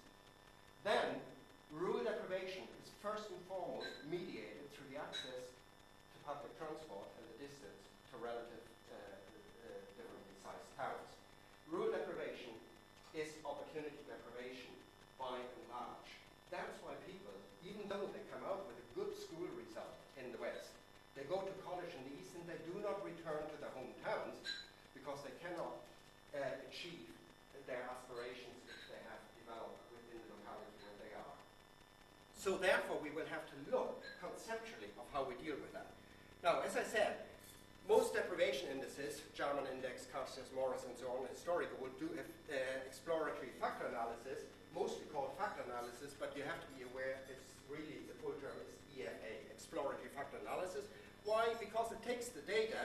then 0.84 1.24
rural 1.72 2.04
deprivation 2.04 2.68
is 2.82 2.90
first 3.00 3.30
and 3.30 3.38
foremost 3.46 3.88
mediated 4.10 4.66
through 4.74 4.90
the 4.90 4.98
access 4.98 5.46
to 5.46 6.16
public 6.26 6.50
transport 6.58 7.06
and 7.16 7.24
the 7.32 7.36
distance 7.38 7.86
to 8.10 8.18
relative 8.18 8.58
Rural 11.68 11.92
deprivation 11.92 12.56
is 13.12 13.28
opportunity 13.44 14.00
deprivation 14.08 14.72
by 15.20 15.36
and 15.36 15.64
large. 15.68 16.08
That's 16.48 16.80
why 16.80 16.96
people, 17.04 17.36
even 17.60 17.84
though 17.92 18.08
they 18.08 18.24
come 18.32 18.40
out 18.48 18.64
with 18.64 18.80
a 18.80 18.88
good 18.96 19.12
school 19.12 19.44
result 19.52 19.92
in 20.16 20.32
the 20.32 20.40
West, 20.40 20.72
they 21.12 21.28
go 21.28 21.44
to 21.44 21.52
college 21.60 21.92
in 21.92 22.08
the 22.08 22.16
East 22.16 22.32
and 22.40 22.48
they 22.48 22.56
do 22.64 22.80
not 22.80 23.04
return 23.04 23.44
to 23.52 23.56
their 23.60 23.68
hometowns 23.76 24.48
because 24.96 25.20
they 25.28 25.36
cannot 25.44 25.76
uh, 26.32 26.56
achieve 26.72 27.12
their 27.68 27.84
aspirations 27.84 28.64
which 28.64 28.88
they 28.88 29.02
have 29.12 29.20
developed 29.36 29.84
within 29.92 30.24
the 30.24 30.40
locality 30.40 30.72
where 30.88 30.98
they 31.04 31.12
are. 31.20 31.36
So 32.48 32.56
therefore 32.56 32.96
we 33.04 33.12
will 33.12 33.28
have 33.28 33.44
to 33.44 33.56
look 33.68 34.00
conceptually 34.24 34.88
of 34.96 35.04
how 35.12 35.28
we 35.28 35.36
deal 35.36 35.60
with 35.60 35.68
that. 35.76 35.92
Now, 36.40 36.64
as 36.64 36.80
I 36.80 36.84
said, 36.88 37.28
most 37.84 38.16
deprivation 38.16 38.72
indices, 38.72 39.20
Jarman 39.36 39.68
index, 39.68 40.08
Carstairs, 40.08 40.48
Morris, 40.56 40.88
and 40.88 40.96
so 40.96 41.12
on, 41.12 41.28
historical, 41.28 41.76
will 41.76 41.92
do 42.00 42.08
uh, 42.08 42.56
exploratory 42.88 43.52
factor 43.60 43.84
analysis, 43.92 44.48
mostly 44.72 45.04
called 45.12 45.36
factor 45.36 45.60
analysis, 45.68 46.16
but 46.16 46.32
you 46.32 46.40
have 46.40 46.56
to 46.56 46.70
be 46.72 46.88
aware 46.88 47.20
it's 47.28 47.52
really, 47.68 48.00
the 48.08 48.16
full 48.24 48.32
term 48.40 48.56
is 48.64 48.80
EFA, 48.96 49.52
exploratory 49.52 50.08
factor 50.16 50.40
analysis. 50.40 50.88
Why? 51.28 51.52
Because 51.60 51.92
it 51.92 52.00
takes 52.00 52.32
the 52.32 52.40
data, 52.48 52.80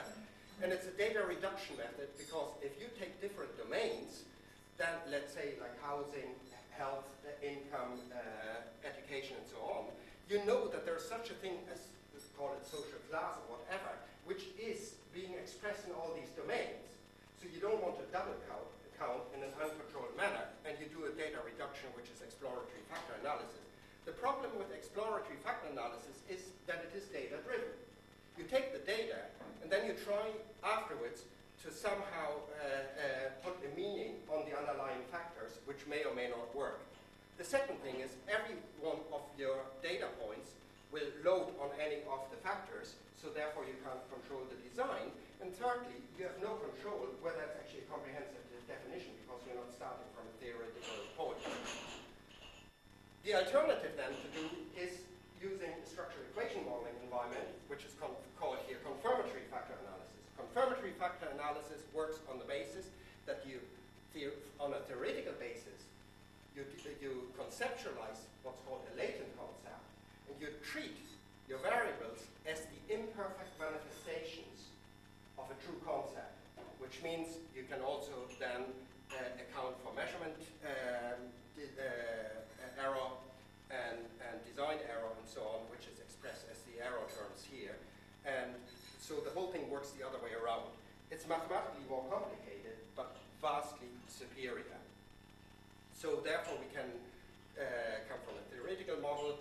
and 0.60 0.76
it's 0.76 0.84
a 0.84 0.96
data 1.00 1.24
reduction 1.24 1.80
method, 1.80 2.12
because 2.20 2.52
if 2.60 2.76
you 2.76 2.92
take 3.00 3.16
different 3.24 3.56
domains, 3.56 4.28
then 4.76 4.92
let's 5.08 5.32
say 5.32 5.56
like 5.56 5.72
housing, 5.80 6.36
health, 6.76 7.08
income, 7.40 7.96
uh, 8.12 8.60
education, 9.14 9.38
and 9.38 9.46
so 9.46 9.62
on, 9.70 9.86
you 10.26 10.42
know 10.42 10.66
that 10.68 10.82
there's 10.82 11.06
such 11.06 11.30
a 11.30 11.36
thing 11.38 11.54
as, 11.70 11.86
call 12.34 12.50
it 12.58 12.66
social 12.66 12.98
class 13.06 13.38
or 13.46 13.54
whatever, 13.54 13.94
which 14.26 14.50
is 14.58 14.98
being 15.14 15.30
expressed 15.38 15.86
in 15.86 15.94
all 15.94 16.10
these 16.18 16.34
domains. 16.34 16.98
So 17.38 17.46
you 17.46 17.62
don't 17.62 17.78
want 17.78 17.94
to 18.02 18.06
double 18.10 18.34
count, 18.50 18.66
count 18.98 19.22
in 19.38 19.46
an 19.46 19.54
uncontrolled 19.54 20.10
manner, 20.18 20.50
and 20.66 20.74
you 20.82 20.90
do 20.90 21.06
a 21.06 21.14
data 21.14 21.38
reduction, 21.46 21.86
which 21.94 22.10
is 22.10 22.18
exploratory 22.26 22.82
factor 22.90 23.14
analysis. 23.22 23.62
The 24.02 24.18
problem 24.18 24.50
with 24.58 24.74
exploratory 24.74 25.38
factor 25.46 25.70
analysis 25.70 26.26
is 26.26 26.50
that 26.66 26.82
it 26.82 26.92
is 26.98 27.06
data 27.14 27.38
driven. 27.46 27.70
You 28.34 28.50
take 28.50 28.74
the 28.74 28.82
data, 28.82 29.30
and 29.62 29.70
then 29.70 29.86
you 29.86 29.94
try 29.94 30.26
afterwards 30.66 31.22
to 31.62 31.70
somehow 31.70 32.42
uh, 32.50 32.66
uh, 32.98 33.30
put 33.46 33.54
a 33.62 33.70
meaning 33.78 34.18
on 34.26 34.42
the 34.50 34.58
underlying 34.58 35.06
factors, 35.14 35.62
which 35.70 35.86
may 35.86 36.02
or 36.02 36.12
may 36.18 36.26
not 36.26 36.50
work. 36.50 36.82
The 37.38 37.44
second 37.44 37.82
thing 37.82 37.98
is 37.98 38.14
every 38.30 38.54
one 38.78 39.02
of 39.10 39.26
your 39.34 39.66
data 39.82 40.06
points 40.22 40.54
will 40.94 41.10
load 41.26 41.50
on 41.58 41.74
any 41.82 42.06
of 42.06 42.22
the 42.30 42.38
factors, 42.38 42.94
so 43.18 43.26
therefore 43.34 43.66
you 43.66 43.74
can't 43.82 43.98
control 44.06 44.46
the 44.46 44.58
design. 44.62 45.10
And 45.42 45.50
thirdly, 45.58 45.98
you 46.14 46.30
have 46.30 46.38
no 46.38 46.54
control 46.62 47.10
whether 47.18 47.42
it's 47.42 47.58
actually 47.58 47.82
a 47.82 47.90
comprehensive 47.90 48.38
definition 48.70 49.18
because 49.26 49.42
you're 49.44 49.58
not 49.58 49.74
starting 49.74 50.06
from 50.14 50.30
a 50.30 50.34
theoretical 50.38 51.10
point. 51.18 51.42
The 53.26 53.34
alternative 53.34 53.98
then 53.98 54.14
to 54.14 54.28
do 54.30 54.44
is 54.78 55.02
using 55.42 55.74
a 55.74 55.86
structural 55.90 56.22
equation 56.30 56.62
modeling 56.64 56.96
environment, 57.02 57.50
which 57.66 57.82
is 57.82 57.92
called 57.98 58.16
here 58.70 58.78
confirmatory 58.86 59.50
factor 59.50 59.74
analysis. 59.82 60.22
Confirmatory 60.38 60.94
factor 60.96 61.26
analysis 61.34 61.82
works 61.90 62.22
on 62.30 62.38
the 62.38 62.46
basis 62.46 62.88
that 63.26 63.42
you, 63.42 63.58
on 64.60 64.72
a 64.72 64.80
theoretical 64.86 65.34
basis, 65.42 65.84
you, 66.56 66.62
you 67.02 67.26
conceptualize 67.54 68.26
what's 68.42 68.58
called 68.66 68.82
a 68.90 68.94
latent 68.98 69.30
concept, 69.38 69.86
and 70.26 70.34
you 70.42 70.50
treat 70.66 71.06
your 71.46 71.62
variables 71.62 72.26
as 72.50 72.66
the 72.66 72.80
imperfect 72.90 73.54
manifestations 73.62 74.74
of 75.38 75.46
a 75.46 75.56
true 75.62 75.78
concept, 75.86 76.34
which 76.82 76.98
means 77.06 77.38
you 77.54 77.62
can 77.70 77.78
also 77.86 78.26
then 78.42 78.66
uh, 79.14 79.38
account 79.38 79.78
for 79.86 79.94
measurement 79.94 80.34
um, 80.66 81.30
uh, 81.54 82.82
error 82.82 83.14
and, 83.70 84.02
and 84.26 84.36
design 84.42 84.82
error 84.90 85.14
and 85.14 85.26
so 85.30 85.46
on, 85.46 85.62
which 85.70 85.86
is 85.86 86.02
expressed 86.02 86.50
as 86.50 86.58
the 86.66 86.82
error 86.82 87.06
terms 87.14 87.46
here. 87.46 87.78
And 88.26 88.58
so 88.98 89.22
the 89.22 89.30
whole 89.30 89.54
thing 89.54 89.70
works 89.70 89.94
the 89.94 90.02
other 90.02 90.18
way 90.18 90.34
around. 90.34 90.74
It's 91.14 91.28
mathematically 91.30 91.86
more 91.86 92.02
complicated, 92.10 92.82
but 92.98 93.14
vastly 93.38 93.94
superior. 94.10 94.74
So 95.94 96.18
therefore 96.18 96.58
we 96.58 96.66
can 96.74 96.90
uh, 96.90 97.13
come 98.10 98.20
from 98.26 98.34
a 98.38 98.44
theoretical 98.50 98.98
model 99.00 99.38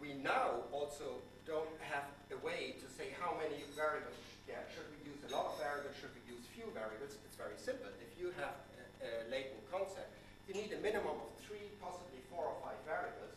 we 0.00 0.14
now 0.20 0.62
also 0.72 1.24
don't 1.48 1.72
have 1.80 2.04
a 2.30 2.38
way 2.44 2.76
to 2.78 2.86
say 2.86 3.14
how 3.16 3.32
many 3.38 3.64
variables, 3.72 4.18
yeah, 4.44 4.60
should 4.74 4.86
we 4.92 5.08
use 5.08 5.20
a 5.26 5.30
lot 5.32 5.50
of 5.50 5.54
variables, 5.58 5.96
should 5.96 6.12
we 6.12 6.22
use 6.28 6.44
few 6.52 6.68
variables? 6.76 7.16
It's 7.24 7.38
very 7.38 7.56
simple. 7.56 7.88
If 8.02 8.12
you 8.18 8.34
have 8.36 8.54
a, 8.76 8.84
a 9.02 9.10
latent 9.32 9.62
concept, 9.72 10.10
you 10.46 10.54
need 10.54 10.70
a 10.74 10.80
minimum 10.82 11.16
of 11.16 11.30
three, 11.42 11.70
possibly 11.80 12.20
four 12.28 12.50
or 12.50 12.56
five 12.62 12.78
variables. 12.84 13.34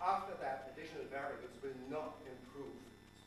After 0.00 0.34
that, 0.40 0.72
additional 0.72 1.08
variables 1.12 1.52
will 1.60 1.76
not 1.88 2.20
improve 2.24 2.76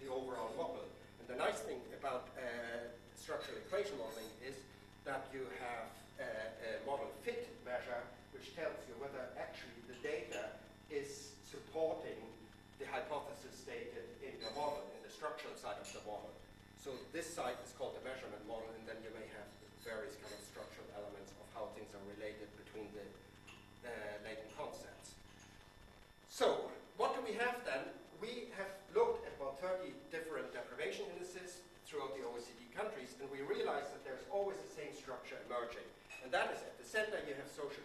the 0.02 0.10
overall 0.10 0.54
model. 0.58 0.86
And 1.21 1.26
the 1.30 1.38
nice 1.38 1.62
thing 1.63 1.80
about 1.97 2.34
uh, 2.36 2.89
structural 3.15 3.58
equation 3.58 3.95
modeling 4.02 4.30
is 4.43 4.58
that 5.06 5.30
you 5.32 5.45
have 5.62 5.88
a, 6.19 6.30
a 6.62 6.71
model 6.86 7.10
fit 7.23 7.47
measure 7.63 8.02
which 8.34 8.54
tells 8.58 8.76
you 8.89 8.97
whether 8.97 9.30
actually 9.38 9.78
the 9.86 9.97
data 10.02 10.58
is 10.89 11.34
supporting 11.45 12.17
the 12.84 12.91
hypothesis 12.91 13.56
stated 13.56 14.04
in 14.19 14.36
your 14.43 14.52
model, 14.60 14.84
in 14.91 15.02
the 15.08 15.13
structural 15.13 15.56
side 15.56 15.80
of 15.80 15.88
the 15.88 16.04
model. 16.04 16.28
So 16.83 16.91
this 17.15 17.23
side 17.23 17.55
is 17.63 17.71
called 17.79 17.95
the 17.95 18.03
measurement 18.03 18.43
model, 18.43 18.67
and 18.75 18.83
then 18.83 18.99
you 18.99 19.07
may 19.15 19.23
have 19.39 19.47
various 19.87 20.19
kind 20.19 20.35
of 20.35 20.43
structural 20.43 20.83
elements 20.99 21.31
of 21.39 21.47
how 21.55 21.71
things 21.79 21.87
are 21.95 22.03
related 22.11 22.51
between 22.59 22.91
the 22.91 23.07
uh, 23.87 24.19
latent 24.27 24.51
concepts. 24.59 25.15
So 26.27 26.67
what 26.99 27.15
do 27.15 27.23
we 27.23 27.39
have 27.39 27.63
then? 27.63 27.87
We 28.19 28.51
have 28.59 28.67
looked 28.91 29.23
at 29.23 29.31
about 29.39 29.63
30 29.63 29.95
different 30.11 30.51
deprivation 30.51 31.07
indices 31.15 31.63
throughout 31.87 32.19
the 32.19 32.27
OECD 32.27 32.67
countries, 32.75 33.15
and 33.23 33.31
we 33.31 33.47
realize 33.47 33.87
that 33.95 34.03
there's 34.03 34.27
always 34.27 34.59
the 34.59 34.75
same 34.75 34.91
structure 34.91 35.39
emerging. 35.47 35.87
And 36.19 36.35
that 36.35 36.51
is 36.51 36.59
at 36.67 36.75
the 36.75 36.83
center 36.83 37.15
you 37.23 37.31
have 37.39 37.47
social 37.47 37.82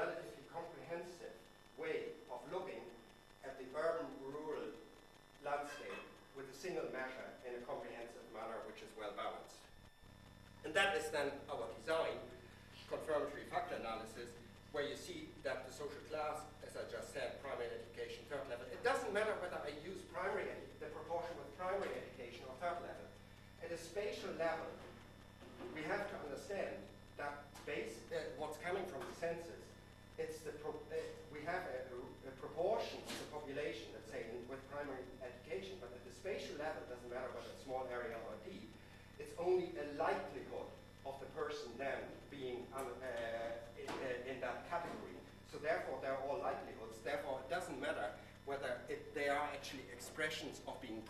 relatively 0.00 0.44
comprehensive 0.48 1.36
way 1.76 2.16
of 2.32 2.40
looking 2.48 2.80
at 3.44 3.60
the 3.60 3.68
urban-rural 3.76 4.72
landscape 5.44 6.00
with 6.32 6.48
a 6.48 6.56
single 6.56 6.88
measure 6.88 7.28
in 7.44 7.52
a 7.52 7.62
comprehensive 7.68 8.24
manner 8.32 8.64
which 8.64 8.80
is 8.80 8.88
well 8.96 9.12
balanced. 9.12 9.60
And 10.64 10.72
that 10.72 10.96
is 10.96 11.12
then 11.12 11.28
our 11.52 11.68
design, 11.76 12.16
confirmatory 12.88 13.44
factor 13.52 13.76
analysis, 13.76 14.32
where 14.72 14.88
you 14.88 14.96
see 14.96 15.28
that 15.44 15.68
the 15.68 15.72
social 15.72 16.00
class, 16.08 16.48
as 16.64 16.80
I 16.80 16.88
just 16.88 17.12
said, 17.12 17.36
primary 17.44 17.68
education, 17.68 18.24
third 18.32 18.48
level, 18.48 18.64
it 18.72 18.80
doesn't 18.80 19.12
matter 19.12 19.36
whether 19.44 19.60
I 19.60 19.76
use 19.84 20.00
primary, 20.08 20.48
the 20.80 20.88
proportion 20.96 21.36
with 21.36 21.48
primary 21.60 21.92
education 21.92 22.48
or 22.48 22.56
third 22.56 22.80
level. 22.80 23.06
At 23.60 23.68
a 23.68 23.80
spatial 23.80 24.32
level, 24.40 24.68
we 25.76 25.84
have 25.84 26.08
to 26.08 26.16
understand 26.24 26.72
that 27.20 27.44
base, 27.68 28.00
uh, 28.14 28.16
what's 28.40 28.56
coming 28.64 28.86
from 28.88 29.04
the 29.04 29.16
census, 29.20 29.60
it's 30.20 30.44
the 30.44 30.52
pro, 30.60 30.76
uh, 30.76 31.00
we 31.32 31.40
have 31.48 31.64
a, 31.64 31.80
a, 32.28 32.32
proportion 32.44 33.00
of 33.08 33.16
the 33.16 33.28
population, 33.32 33.88
let's 33.96 34.12
say, 34.12 34.28
in, 34.28 34.44
with 34.52 34.60
primary 34.68 35.00
education, 35.24 35.80
but 35.80 35.88
at 35.96 36.04
the 36.04 36.12
spatial 36.12 36.60
level, 36.60 36.76
it 36.84 36.92
doesn't 36.92 37.08
matter 37.08 37.32
whether 37.32 37.48
it's 37.48 37.64
small 37.64 37.88
area 37.88 38.20
or 38.28 38.36
deep, 38.44 38.68
it's 39.16 39.32
only 39.40 39.72
a 39.80 39.86
likelihood 39.96 40.68
of 41.08 41.16
the 41.24 41.28
person 41.32 41.72
then 41.80 42.04
being 42.28 42.68
uh, 42.76 42.84
in, 43.80 43.88
uh, 43.88 44.28
in 44.28 44.36
that 44.44 44.68
category. 44.68 45.16
So 45.48 45.56
therefore, 45.56 45.96
they're 46.04 46.20
all 46.28 46.36
likelihoods. 46.44 47.00
Therefore, 47.00 47.40
it 47.40 47.48
doesn't 47.48 47.80
matter 47.80 48.12
whether 48.44 48.76
it, 48.92 49.16
they 49.16 49.32
are 49.32 49.48
actually 49.56 49.88
expressions 49.88 50.60
of 50.68 50.76
being 50.84 51.00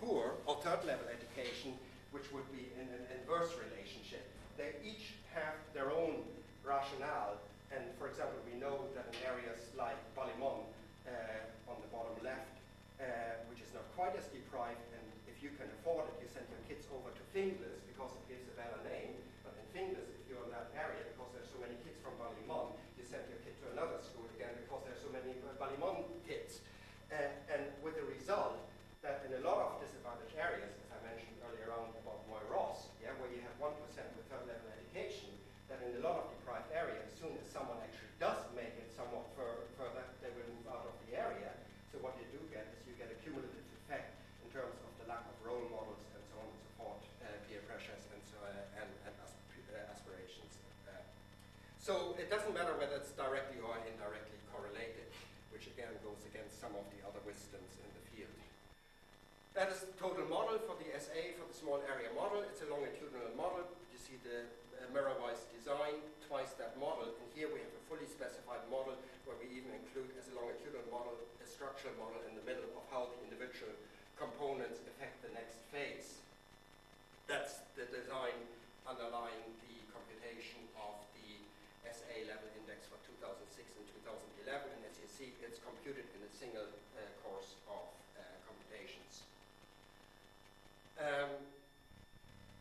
third 0.60 0.84
level 0.84 1.08
education, 1.08 1.72
which 2.12 2.28
would 2.36 2.44
be 2.52 2.68
in 2.76 2.84
an 2.92 3.04
inverse 3.16 3.56
relationship. 3.56 4.28
They 4.60 4.76
each 4.84 5.16
have 5.32 5.56
their 5.72 5.88
own 5.88 6.20
rationale. 6.60 7.40
And 7.72 7.80
for 7.96 8.12
example, 8.12 8.36
we 8.44 8.60
know 8.60 8.84
that 8.92 9.08
in 9.08 9.16
areas 9.24 9.72
like 9.72 9.96
Ballymun, 10.12 10.68
uh, 11.08 11.72
on 11.72 11.80
the 11.80 11.88
bottom 11.88 12.12
left, 12.20 12.60
uh, 13.00 13.40
which 13.48 13.64
is 13.64 13.72
not 13.72 13.88
quite 13.96 14.12
as 14.20 14.28
deprived, 14.28 14.84
and 14.92 15.06
if 15.32 15.40
you 15.40 15.48
can 15.56 15.70
afford 15.80 16.04
it, 16.12 16.14
you 16.20 16.28
send 16.28 16.44
your 16.52 16.60
kids 16.68 16.84
over 16.92 17.08
to 17.08 17.22
Finglas 17.32 17.80
because 17.88 18.12
it 18.12 18.24
gives 18.28 18.44
a 18.52 18.54
better 18.58 18.76
name. 18.84 19.16
But 19.40 19.56
in 19.56 19.64
Finglas, 19.72 20.12
if 20.12 20.28
you're 20.28 20.44
in 20.44 20.52
that 20.52 20.68
area, 20.76 21.00
because 21.08 21.32
there's 21.32 21.48
so 21.48 21.56
many 21.62 21.78
kids 21.86 21.96
from 22.04 22.20
Ballymun, 22.20 22.76
you 23.00 23.06
send 23.08 23.24
your 23.32 23.40
kid 23.46 23.56
to 23.64 23.72
another 23.72 23.96
school 24.04 24.28
again 24.36 24.52
because 24.60 24.84
there's 24.84 25.00
so 25.00 25.08
many 25.08 25.32
Ballymun 25.56 26.04
kids. 26.28 26.60
Uh, 27.08 27.32
and 27.48 27.64
with 27.80 27.96
the 27.96 28.04
result 28.04 28.60
that 29.00 29.24
in 29.24 29.32
a 29.40 29.42
lot 29.42 29.56
of 29.64 29.80
disadvantaged 29.80 30.36
areas, 30.36 30.76
as 30.84 30.92
I 30.92 31.00
mentioned 31.08 31.32
earlier 31.40 31.72
on 31.72 31.88
about 32.04 32.20
Moyross, 32.28 32.92
yeah, 33.00 33.16
where 33.16 33.32
you 33.32 33.40
have 33.40 33.56
1% 33.56 33.72
with 33.72 34.24
third 34.28 34.44
level 34.44 34.68
education, 34.76 35.32
that 35.72 35.80
in 35.80 35.96
a 35.96 36.02
lot 36.04 36.20
of 36.20 36.24
deprived 36.36 36.68
areas, 36.76 37.00
as 37.08 37.16
soon 37.16 37.32
as 37.40 37.48
someone 37.48 37.80
actually 37.80 38.12
does 38.20 38.36
make 38.52 38.76
it 38.76 38.92
somewhat 38.92 39.24
fur 39.32 39.64
further, 39.80 40.04
they 40.20 40.28
will 40.36 40.44
move 40.52 40.68
out 40.68 40.84
of 40.84 40.92
the 41.08 41.16
area. 41.16 41.48
So 41.88 41.96
what 42.04 42.12
you 42.20 42.28
do 42.28 42.44
get 42.52 42.68
is 42.76 42.84
you 42.84 42.92
get 43.00 43.08
a 43.08 43.16
cumulative 43.24 43.64
effect 43.86 44.20
in 44.44 44.52
terms 44.52 44.76
of 44.84 44.92
the 45.00 45.08
lack 45.08 45.24
of 45.24 45.36
role 45.40 45.64
models 45.72 46.04
and 46.12 46.20
so 46.28 46.36
on 46.36 46.52
and 46.52 46.60
so 46.60 46.70
forth, 46.76 47.02
uh, 47.24 47.32
peer 47.48 47.64
pressures 47.64 48.04
and 48.12 48.20
so 48.28 48.36
uh, 48.44 48.84
and, 48.84 48.90
and 49.08 49.14
asp 49.24 49.40
uh, 49.72 49.92
aspirations. 49.96 50.60
Uh. 50.84 51.00
So 51.90 52.14
it 52.22 52.30
doesn't 52.30 52.54
matter 52.54 52.70
whether 52.78 53.02
it's 53.02 53.10
directly 53.18 53.58
or 53.58 53.74
indirectly 53.82 54.38
correlated, 54.54 55.10
which 55.50 55.66
again 55.74 55.90
goes 56.06 56.22
against 56.30 56.62
some 56.62 56.70
of 56.78 56.86
the 56.94 57.02
other 57.02 57.18
wisdoms 57.26 57.82
in 57.82 57.90
the 57.98 58.04
field. 58.14 58.30
That 59.58 59.74
is 59.74 59.82
the 59.82 59.98
total 59.98 60.22
model 60.30 60.62
for 60.70 60.78
the 60.78 60.86
SA, 61.02 61.34
for 61.34 61.50
the 61.50 61.56
small 61.58 61.82
area 61.90 62.14
model. 62.14 62.46
It's 62.46 62.62
a 62.62 62.70
longitudinal 62.70 63.34
model. 63.34 63.66
You 63.90 63.98
see 63.98 64.22
the 64.22 64.46
uh, 64.78 64.86
mirror-wise 64.94 65.50
design, 65.50 65.98
twice 66.30 66.54
that 66.62 66.78
model. 66.78 67.10
And 67.10 67.26
here 67.34 67.50
we 67.50 67.58
have 67.58 67.74
a 67.74 67.82
fully 67.90 68.06
specified 68.06 68.62
model 68.70 68.94
where 69.26 69.34
we 69.42 69.50
even 69.50 69.74
include 69.74 70.14
as 70.14 70.30
a 70.30 70.38
longitudinal 70.38 70.86
model 70.94 71.18
a 71.42 71.46
structural 71.50 71.98
model 71.98 72.22
in 72.30 72.38
the 72.38 72.46
middle 72.46 72.70
of 72.78 72.86
how 72.94 73.10
the 73.10 73.18
individual 73.26 73.74
components 74.14 74.78
affect 74.94 75.26
the 75.26 75.34
next 75.34 75.58
phase. 75.74 76.22
That's 77.26 77.66
the 77.74 77.90
design 77.90 78.38
underlying 78.86 79.42
the 79.66 79.74
computation 79.90 80.62
of 80.78 80.94
the 81.18 81.20
SA 81.88 82.28
level 82.28 82.46
index 82.60 82.86
for 82.86 83.00
2006 83.24 83.50
and 83.74 83.86
2011 84.50 84.80
see 85.20 85.36
it's 85.44 85.60
computed 85.60 86.08
in 86.16 86.20
a 86.24 86.32
single 86.32 86.64
uh, 86.96 87.04
course 87.20 87.60
of 87.68 87.92
uh, 88.16 88.24
computations. 88.48 89.28
Um, 90.96 91.44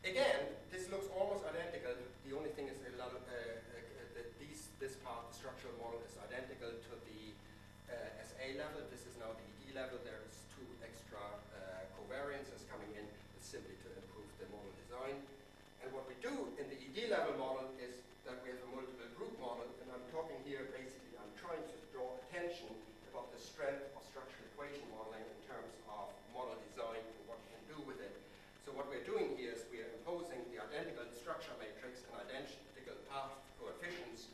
again, 0.04 0.60
this 0.76 0.92
looks 0.92 1.08
almost 1.16 1.48
identical. 1.48 1.96
The 2.28 2.36
only 2.36 2.52
thing 2.52 2.68
is 2.68 2.84
a 2.84 2.94
lot 3.00 3.16
of, 3.16 3.24
uh, 3.26 3.32
uh 3.32 4.28
these, 4.44 4.76
this 4.84 5.00
part, 5.08 5.32
the 5.32 5.36
structural 5.40 5.72
model, 5.80 6.04
is 6.04 6.20
identical 6.20 6.68
to 6.68 6.94
the 7.08 7.32
uh, 7.88 8.28
SA 8.28 8.60
level. 8.60 8.84
This 8.92 9.08
is 9.08 9.16
now 9.16 9.32
the 9.32 9.48
ED 9.64 9.80
level. 9.80 9.98
There 10.04 10.20
is 10.28 10.36
two 10.52 10.68
extra 10.84 11.24
covariances 11.96 12.68
coming 12.68 12.92
in. 13.00 13.08
Simply 13.40 13.80
to 13.82 13.90
improve 13.98 14.30
the 14.38 14.46
model 14.52 14.70
design. 14.84 15.16
And 15.82 15.90
what 15.96 16.06
we 16.06 16.14
do 16.22 16.54
in 16.60 16.70
the 16.70 16.78
ED 16.78 17.10
level 17.10 17.34
model 17.40 17.72
is 17.82 17.98
that 18.28 18.38
we 18.46 18.52
have 18.54 18.62
a 18.62 18.70
multiple 18.70 19.10
group 19.18 19.34
model, 19.42 19.66
and 19.82 19.90
I'm 19.90 20.06
talking 20.14 20.38
here 20.46 20.70
basically, 20.70 21.18
I'm 21.18 21.34
trying 21.34 21.66
to 21.66 21.80
attention 22.40 22.70
about 23.12 23.28
the 23.34 23.42
strength 23.42 23.90
of 23.98 24.02
structural 24.06 24.46
equation 24.54 24.86
modeling 24.96 25.26
in 25.28 25.40
terms 25.44 25.74
of 25.92 26.14
model 26.32 26.56
design 26.72 27.02
and 27.02 27.24
what 27.28 27.42
you 27.42 27.50
can 27.52 27.66
do 27.74 27.80
with 27.90 28.00
it. 28.00 28.16
So 28.64 28.72
what 28.78 28.86
we're 28.86 29.04
doing 29.04 29.34
here 29.36 29.58
is 29.58 29.66
we 29.74 29.84
are 29.84 29.92
imposing 30.00 30.40
the 30.54 30.62
identical 30.62 31.04
structure 31.10 31.52
matrix 31.60 32.06
and 32.06 32.16
identical 32.22 32.96
path 33.10 33.34
coefficients 33.58 34.30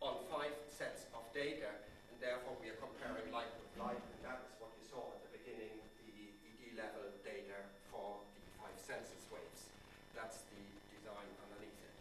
on 0.00 0.24
five 0.32 0.54
sets 0.72 1.10
of 1.12 1.26
data, 1.36 1.68
and 2.08 2.16
therefore 2.22 2.54
we 2.62 2.70
are 2.70 2.78
comparing 2.78 3.28
like 3.34 3.50
with 3.60 3.74
like, 3.76 3.98
and 3.98 4.22
that 4.24 4.46
is 4.46 4.54
what 4.62 4.72
you 4.78 4.84
saw 4.88 5.04
at 5.10 5.20
the 5.26 5.36
beginning, 5.36 5.74
the 6.06 6.32
ED 6.46 6.80
level 6.80 7.12
data 7.26 7.66
for 7.92 8.22
the 8.40 8.46
five 8.62 8.78
census 8.78 9.26
waves. 9.28 9.68
That's 10.14 10.46
the 10.54 10.62
design 10.96 11.28
underneath 11.44 11.76
it. 11.82 11.96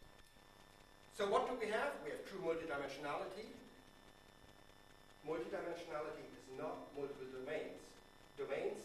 So 1.20 1.28
what 1.28 1.52
do 1.52 1.60
we 1.60 1.68
have? 1.68 2.00
We 2.08 2.16
have 2.16 2.24
true 2.32 2.40
multidimensionality, 2.40 3.52
multidimensionality 5.28 6.24
is 6.32 6.48
not 6.56 6.80
multiple 6.96 7.28
domains. 7.36 7.76
Domains 8.40 8.80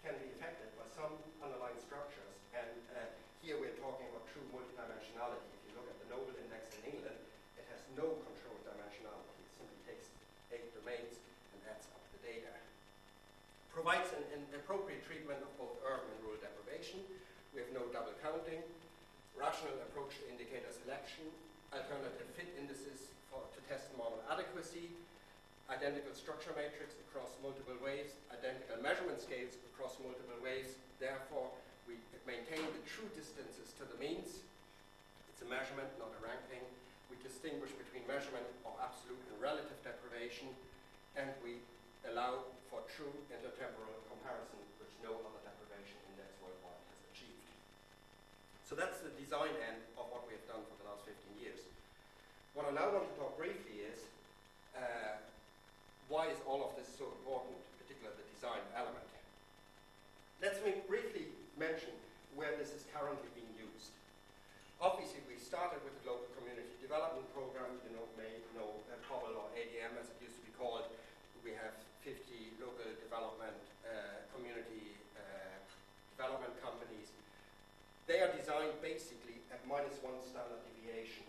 can 0.00 0.16
be 0.24 0.32
affected 0.32 0.72
by 0.80 0.88
some 0.88 1.12
underlying 1.44 1.76
structures, 1.76 2.32
and 2.56 2.72
uh, 2.96 3.04
here 3.44 3.60
we're 3.60 3.76
talking 3.76 4.08
about 4.08 4.24
true 4.32 4.40
multidimensionality. 4.56 5.44
If 5.52 5.60
you 5.68 5.72
look 5.76 5.84
at 5.84 6.00
the 6.00 6.08
Noble 6.16 6.32
Index 6.48 6.72
in 6.80 6.96
England, 6.96 7.20
it 7.60 7.68
has 7.68 7.84
no 7.92 8.08
controlled 8.24 8.64
dimensionality. 8.64 9.36
It 9.36 9.52
simply 9.60 9.76
takes 9.84 10.08
eight 10.56 10.72
domains 10.80 11.20
and 11.52 11.60
adds 11.68 11.84
up 11.92 12.00
the 12.16 12.24
data. 12.24 12.56
Provides 13.68 14.16
an, 14.16 14.24
an 14.32 14.48
appropriate 14.56 15.04
treatment 15.04 15.44
of 15.44 15.52
both 15.60 15.76
urban 15.84 16.08
and 16.08 16.24
rural 16.24 16.40
deprivation. 16.40 17.04
We 17.52 17.60
have 17.60 17.68
no 17.76 17.84
double 17.92 18.16
counting. 18.24 18.64
Rational 19.36 19.76
approach 19.92 20.16
to 20.24 20.32
indicator 20.32 20.72
selection. 20.72 21.28
Alternative 21.76 22.28
fit 22.32 22.48
indices 22.56 23.12
for, 23.28 23.44
to 23.52 23.60
test 23.68 23.92
model 24.00 24.18
adequacy 24.32 24.88
identical 25.66 26.14
structure 26.14 26.54
matrix 26.54 26.94
across 27.10 27.34
multiple 27.42 27.74
waves, 27.82 28.14
identical 28.30 28.78
measurement 28.78 29.18
scales 29.18 29.58
across 29.74 29.98
multiple 29.98 30.38
waves. 30.38 30.78
Therefore, 31.02 31.50
we 31.90 31.98
maintain 32.22 32.62
the 32.62 32.82
true 32.86 33.10
distances 33.18 33.74
to 33.78 33.84
the 33.86 33.98
means. 33.98 34.42
It's 35.30 35.42
a 35.42 35.48
measurement, 35.50 35.90
not 35.98 36.14
a 36.14 36.20
ranking. 36.22 36.62
We 37.10 37.18
distinguish 37.22 37.74
between 37.74 38.06
measurement 38.06 38.46
of 38.62 38.78
absolute 38.78 39.20
and 39.30 39.36
relative 39.42 39.78
deprivation, 39.82 40.50
and 41.18 41.30
we 41.42 41.58
allow 42.06 42.46
for 42.70 42.82
true 42.86 43.14
intertemporal 43.30 44.00
comparison, 44.06 44.58
which 44.78 44.94
no 45.02 45.14
other 45.14 45.42
deprivation 45.42 45.98
index 46.14 46.30
worldwide 46.38 46.82
has 46.94 47.00
achieved. 47.10 47.46
So 48.66 48.78
that's 48.78 49.02
the 49.02 49.10
design 49.18 49.54
end 49.66 49.82
of 49.98 50.10
what 50.14 50.26
we 50.30 50.38
have 50.38 50.46
done 50.46 50.62
for 50.66 50.74
the 50.82 50.86
last 50.90 51.06
15 51.06 51.42
years. 51.42 51.62
What 52.56 52.72
I 52.72 52.72
now 52.72 52.88
want 52.88 53.04
to 53.04 53.14
talk 53.20 53.36
briefly 53.36 53.84
is 53.84 54.00
uh, 54.72 55.20
why 56.08 56.32
is 56.32 56.40
all 56.48 56.64
of 56.64 56.72
this 56.72 56.88
so 56.88 57.04
important, 57.20 57.52
particularly 57.76 58.16
the 58.16 58.24
design 58.32 58.64
element? 58.72 59.04
Let's 60.40 60.56
briefly 60.88 61.28
mention 61.60 61.92
where 62.32 62.56
this 62.56 62.72
is 62.72 62.88
currently 62.96 63.28
being 63.36 63.52
used. 63.60 63.92
Obviously, 64.80 65.20
we 65.28 65.36
started 65.36 65.84
with 65.84 65.92
the 66.00 66.04
local 66.08 66.28
community 66.36 66.72
development 66.80 67.28
program, 67.36 67.76
you 67.84 67.92
know, 67.92 68.08
may 68.16 68.40
know 68.56 68.72
uh, 68.88 68.96
Pobal 69.04 69.36
or 69.36 69.48
ADM 69.52 69.92
as 70.00 70.08
it 70.08 70.16
used 70.24 70.40
to 70.40 70.44
be 70.48 70.52
called. 70.56 70.88
We 71.44 71.52
have 71.60 71.76
50 72.08 72.16
local 72.56 72.88
development, 73.04 73.56
uh, 73.84 74.24
community 74.32 74.96
uh, 75.12 75.60
development 76.16 76.56
companies. 76.64 77.12
They 78.08 78.24
are 78.24 78.32
designed 78.32 78.76
basically 78.80 79.44
at 79.52 79.60
minus 79.68 79.96
one 80.00 80.20
standard 80.24 80.60
deviation. 80.72 81.24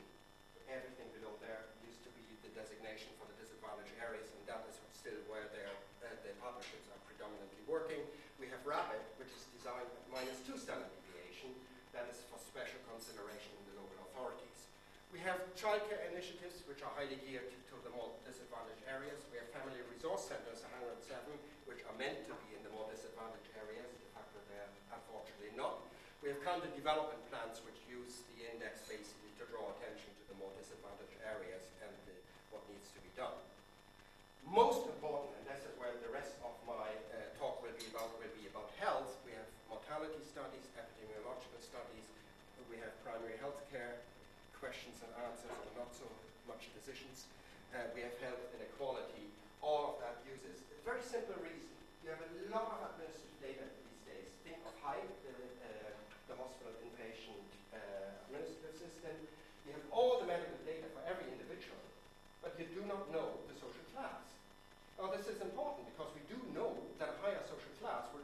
Everything 0.67 1.07
below 1.15 1.31
there 1.39 1.63
used 1.87 2.03
to 2.03 2.11
be 2.19 2.27
the 2.43 2.51
designation 2.51 3.07
for 3.15 3.23
the 3.31 3.35
disadvantaged 3.39 3.95
areas 4.03 4.27
that 4.47 4.67
is 4.67 4.75
still 4.91 5.15
where 5.31 5.47
their, 5.55 5.71
uh, 6.03 6.11
their 6.27 6.35
partnerships 6.43 6.87
are 6.91 6.99
predominantly 7.07 7.56
working. 7.67 7.99
We 8.39 8.47
have 8.49 8.63
RAPID, 8.63 9.03
which 9.19 9.29
is 9.35 9.43
designed 9.51 9.91
at 9.91 10.03
minus 10.07 10.39
two 10.47 10.55
standard 10.55 10.87
deviation. 11.03 11.51
That 11.91 12.07
is 12.07 12.23
for 12.31 12.39
special 12.39 12.79
consideration 12.87 13.51
in 13.59 13.63
the 13.69 13.75
local 13.83 13.99
authorities. 14.09 14.71
We 15.11 15.19
have 15.27 15.39
childcare 15.59 16.03
initiatives, 16.11 16.63
which 16.67 16.83
are 16.83 16.91
highly 16.95 17.19
geared 17.27 17.51
to 17.51 17.75
the 17.83 17.91
more 17.91 18.11
disadvantaged 18.23 18.83
areas. 18.87 19.23
We 19.31 19.39
have 19.39 19.51
family 19.51 19.79
resource 19.91 20.27
centers, 20.27 20.63
107, 20.63 21.31
which 21.67 21.83
are 21.87 21.95
meant 21.99 22.27
to 22.27 22.33
be 22.47 22.55
in 22.55 22.63
the 22.63 22.71
more 22.71 22.87
disadvantaged 22.87 23.51
areas. 23.59 23.91
De 24.15 24.41
they're 24.51 24.71
unfortunately 24.91 25.51
not. 25.55 25.83
We 26.23 26.31
have 26.31 26.39
county 26.43 26.71
development 26.75 27.19
plans, 27.31 27.59
which 27.63 27.77
use 27.87 28.23
the 28.35 28.47
index 28.47 28.83
basically 28.87 29.31
to 29.39 29.47
draw 29.47 29.71
attention 29.77 30.11
to 30.11 30.23
the 30.31 30.37
more 30.39 30.51
disadvantaged 30.55 31.19
areas 31.23 31.63
and 31.83 31.91
the, 32.07 32.15
what 32.51 32.63
needs 32.67 32.91
to 32.93 32.99
be 32.99 33.11
done. 33.15 33.37
quality 40.07 40.23
studies, 40.23 40.63
epidemiological 40.79 41.59
studies, 41.59 42.07
we 42.71 42.79
have 42.79 42.95
primary 43.03 43.35
health 43.43 43.59
care, 43.67 43.99
questions 44.55 45.03
and 45.03 45.11
answers, 45.19 45.51
and 45.51 45.75
not 45.75 45.91
so 45.91 46.07
much 46.47 46.71
decisions. 46.71 47.27
Uh, 47.75 47.91
we 47.91 48.07
have 48.07 48.15
health 48.23 48.39
inequality. 48.55 49.27
All 49.59 49.91
of 49.91 49.95
that 49.99 50.23
uses 50.23 50.63
a 50.71 50.79
very 50.87 51.03
simple 51.03 51.35
reason. 51.43 51.75
You 52.07 52.15
have 52.15 52.23
a 52.23 52.31
lot 52.47 52.79
of 52.79 52.95
administrative 52.95 53.35
data 53.43 53.67
these 53.67 54.03
days. 54.07 54.31
Think 54.47 54.63
of 54.63 54.71
HIPE 54.79 55.11
the, 55.27 55.35
uh, 55.59 55.91
the 56.31 56.39
hospital 56.39 56.71
inpatient 56.87 57.43
uh, 57.75 58.31
administrative 58.31 58.79
system. 58.79 59.11
You 59.67 59.75
have 59.75 59.83
all 59.91 60.23
the 60.23 60.27
medical 60.31 60.55
data 60.63 60.87
for 60.95 61.03
every 61.03 61.27
individual, 61.35 61.83
but 62.39 62.55
you 62.55 62.63
do 62.71 62.79
not 62.87 63.11
know 63.11 63.43
the 63.51 63.59
social 63.59 63.83
class. 63.91 64.23
Now, 64.95 65.11
this 65.11 65.27
is 65.27 65.43
important 65.43 65.83
because 65.91 66.15
we 66.15 66.23
do 66.31 66.39
know 66.55 66.79
that 66.95 67.11
a 67.11 67.17
higher 67.19 67.43
social 67.43 67.75
class 67.83 68.07
will 68.15 68.23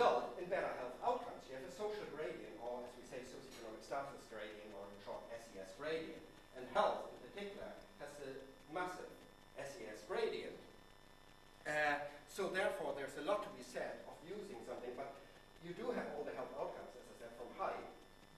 result 0.00 0.32
in 0.40 0.48
better 0.48 0.72
health 0.80 0.96
outcomes. 1.04 1.44
You 1.44 1.60
have 1.60 1.68
a 1.68 1.76
social 1.76 2.08
gradient, 2.16 2.56
or 2.64 2.80
as 2.80 2.92
we 2.96 3.04
say, 3.04 3.20
socioeconomic 3.20 3.84
status 3.84 4.24
gradient, 4.32 4.72
or 4.72 4.88
in 4.88 4.96
short, 5.04 5.20
SES 5.28 5.76
gradient. 5.76 6.24
And 6.56 6.64
health, 6.72 7.04
in 7.12 7.20
particular, 7.28 7.68
has 8.00 8.08
a 8.24 8.32
massive 8.72 9.12
SES 9.60 10.00
gradient. 10.08 10.56
Uh, 11.68 12.00
so 12.32 12.48
therefore, 12.48 12.96
there's 12.96 13.12
a 13.20 13.28
lot 13.28 13.44
to 13.44 13.52
be 13.52 13.60
said 13.60 14.00
of 14.08 14.16
using 14.24 14.56
something, 14.64 14.88
but 14.96 15.12
you 15.60 15.76
do 15.76 15.92
have 15.92 16.08
all 16.16 16.24
the 16.24 16.32
health 16.32 16.48
outcomes, 16.56 16.96
as 16.96 17.04
I 17.04 17.14
said, 17.20 17.32
from 17.36 17.52
HIPE. 17.60 17.84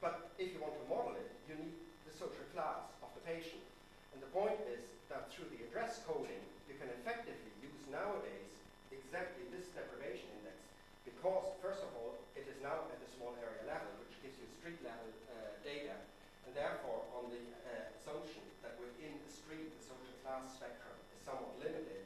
But 0.03 0.35
if 0.42 0.51
you 0.51 0.59
want 0.59 0.75
to 0.75 0.85
model 0.90 1.14
it, 1.14 1.31
you 1.46 1.55
need 1.55 1.79
the 2.11 2.14
social 2.18 2.42
class 2.51 2.90
of 3.07 3.14
the 3.14 3.22
patient. 3.22 3.62
And 4.11 4.18
the 4.18 4.35
point 4.35 4.59
is 4.66 4.83
that 5.14 5.31
through 5.31 5.46
the 5.55 5.62
address 5.70 6.03
coding, 6.11 6.42
you 6.66 6.75
can 6.75 6.90
effectively 6.90 7.55
use 7.62 7.79
nowadays 7.87 8.51
exactly 8.90 9.46
this 9.55 9.70
deprivation 9.70 10.27
index 10.42 10.59
because, 11.22 11.54
first 11.62 11.87
of 11.87 11.94
all, 11.94 12.18
it 12.35 12.50
is 12.50 12.58
now 12.66 12.82
at 12.90 12.98
the 12.98 13.06
small 13.06 13.30
area 13.38 13.62
level, 13.62 13.94
which 14.02 14.18
gives 14.26 14.35
you 14.42 14.46
street 14.58 14.82
level 14.82 15.06
uh, 15.30 15.54
data, 15.62 15.94
and 16.42 16.50
therefore, 16.50 17.06
on 17.14 17.30
the 17.30 17.38
uh, 17.62 17.94
assumption 17.94 18.42
that 18.66 18.74
within 18.82 19.14
the 19.22 19.30
street 19.30 19.70
the 19.70 19.82
social 19.87 20.18
class 20.26 20.50
spectrum 20.50 20.98
is 21.14 21.22
somewhat 21.22 21.54
limited, 21.62 22.02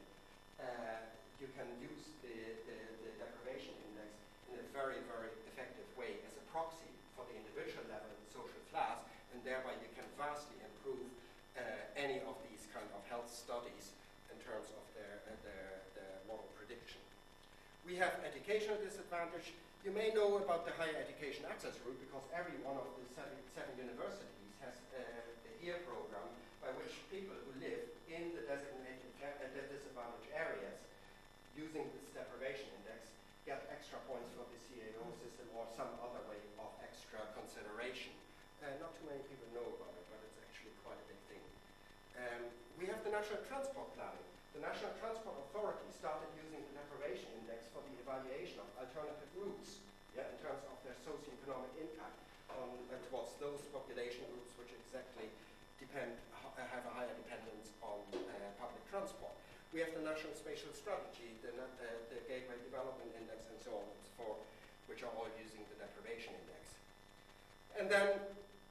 uh, 0.61 1.01
you 1.41 1.49
can 1.57 1.65
use 1.81 2.13
the, 2.21 2.61
the, 2.69 2.77
the 3.01 3.11
deprivation 3.17 3.73
index 3.89 4.13
in 4.53 4.61
a 4.61 4.65
very, 4.69 5.01
very 5.09 5.33
effective 5.49 5.89
way 5.97 6.21
as 6.29 6.37
a 6.37 6.43
proxy 6.53 6.93
for 7.17 7.25
the 7.25 7.33
individual 7.33 7.89
level 7.89 8.13
social 8.29 8.61
class, 8.69 9.01
and 9.33 9.41
thereby 9.41 9.73
you 9.81 9.89
can 9.97 10.05
vastly 10.13 10.61
improve 10.61 11.09
uh, 11.57 11.65
any 11.97 12.21
of 12.21 12.37
these 12.45 12.69
kind 12.69 12.85
of 12.93 13.01
health 13.09 13.33
studies 13.33 13.97
in 14.29 14.37
terms 14.45 14.69
of 14.77 14.85
their, 14.93 15.25
uh, 15.25 15.33
their. 15.41 15.76
We 17.87 17.95
have 18.03 18.19
educational 18.19 18.75
disadvantage. 18.83 19.55
You 19.87 19.95
may 19.95 20.11
know 20.11 20.43
about 20.43 20.67
the 20.67 20.75
higher 20.75 20.99
education 20.99 21.47
access 21.47 21.71
route 21.87 21.95
because 22.03 22.27
every 22.35 22.59
one 22.59 22.75
of 22.75 22.83
the 22.99 23.07
seven, 23.15 23.39
seven 23.55 23.71
universities 23.79 24.51
has 24.59 24.75
uh, 24.91 24.99
a 24.99 25.53
year 25.63 25.79
program 25.87 26.27
by 26.59 26.75
which 26.75 26.91
people 27.07 27.39
who 27.47 27.63
live 27.63 27.87
in 28.11 28.35
the 28.35 28.43
designated 28.43 29.07
uh, 29.23 29.39
the 29.55 29.63
disadvantaged 29.71 30.27
areas 30.35 30.75
using 31.55 31.87
this 31.95 32.11
deprivation 32.11 32.67
index 32.83 33.07
get 33.47 33.63
extra 33.71 34.03
points 34.03 34.35
for 34.35 34.43
the 34.51 34.59
CAO 34.67 35.07
system 35.23 35.47
or 35.55 35.63
some 35.71 35.87
other 36.03 36.19
way 36.27 36.43
of 36.59 36.67
extra 36.83 37.23
consideration. 37.39 38.11
Uh, 38.59 38.67
not 38.83 38.99
too 38.99 39.07
many 39.07 39.23
people 39.31 39.47
know 39.55 39.63
about 39.63 39.95
it, 39.95 40.03
but 40.11 40.19
it's 40.27 40.35
actually 40.43 40.75
quite 40.83 40.99
a 40.99 41.07
big 41.07 41.21
thing. 41.31 41.43
Um, 42.19 42.51
we 42.75 42.91
have 42.91 42.99
the 43.07 43.15
National 43.15 43.39
Transport 43.47 43.95
Planning. 43.95 44.27
The 44.57 44.65
National 44.65 44.91
Transport 44.97 45.37
Authority 45.47 45.85
started 45.93 46.27
using 46.33 46.65
the 46.65 46.73
deprivation 46.81 47.29
index 47.37 47.66
evaluation 48.07 48.63
of 48.63 48.71
alternative 48.79 49.27
routes 49.35 49.83
yeah, 50.15 50.23
in 50.31 50.39
terms 50.39 50.63
of 50.71 50.79
their 50.87 50.95
socio-economic 51.03 51.75
impact 51.75 52.15
on, 52.55 52.71
uh, 52.87 52.95
towards 53.11 53.35
those 53.43 53.59
population 53.75 54.23
groups 54.31 54.55
which 54.55 54.71
exactly 54.71 55.27
depend, 55.83 56.15
uh, 56.39 56.63
have 56.71 56.87
a 56.87 56.93
higher 56.95 57.11
dependence 57.19 57.75
on 57.83 57.99
uh, 58.15 58.23
public 58.55 58.79
transport. 58.87 59.35
We 59.75 59.83
have 59.83 59.91
the 59.91 60.07
National 60.07 60.31
Spatial 60.31 60.71
Strategy, 60.71 61.35
the, 61.43 61.51
uh, 61.51 61.67
the 62.07 62.23
Gateway 62.31 62.55
Development 62.63 63.11
Index, 63.19 63.51
and 63.51 63.59
so 63.59 63.83
on 63.83 63.85
forth, 64.15 64.39
which 64.87 65.03
are 65.03 65.11
all 65.19 65.27
using 65.35 65.67
the 65.67 65.75
deprivation 65.77 66.31
index. 66.31 66.63
And 67.75 67.91
then 67.91 68.17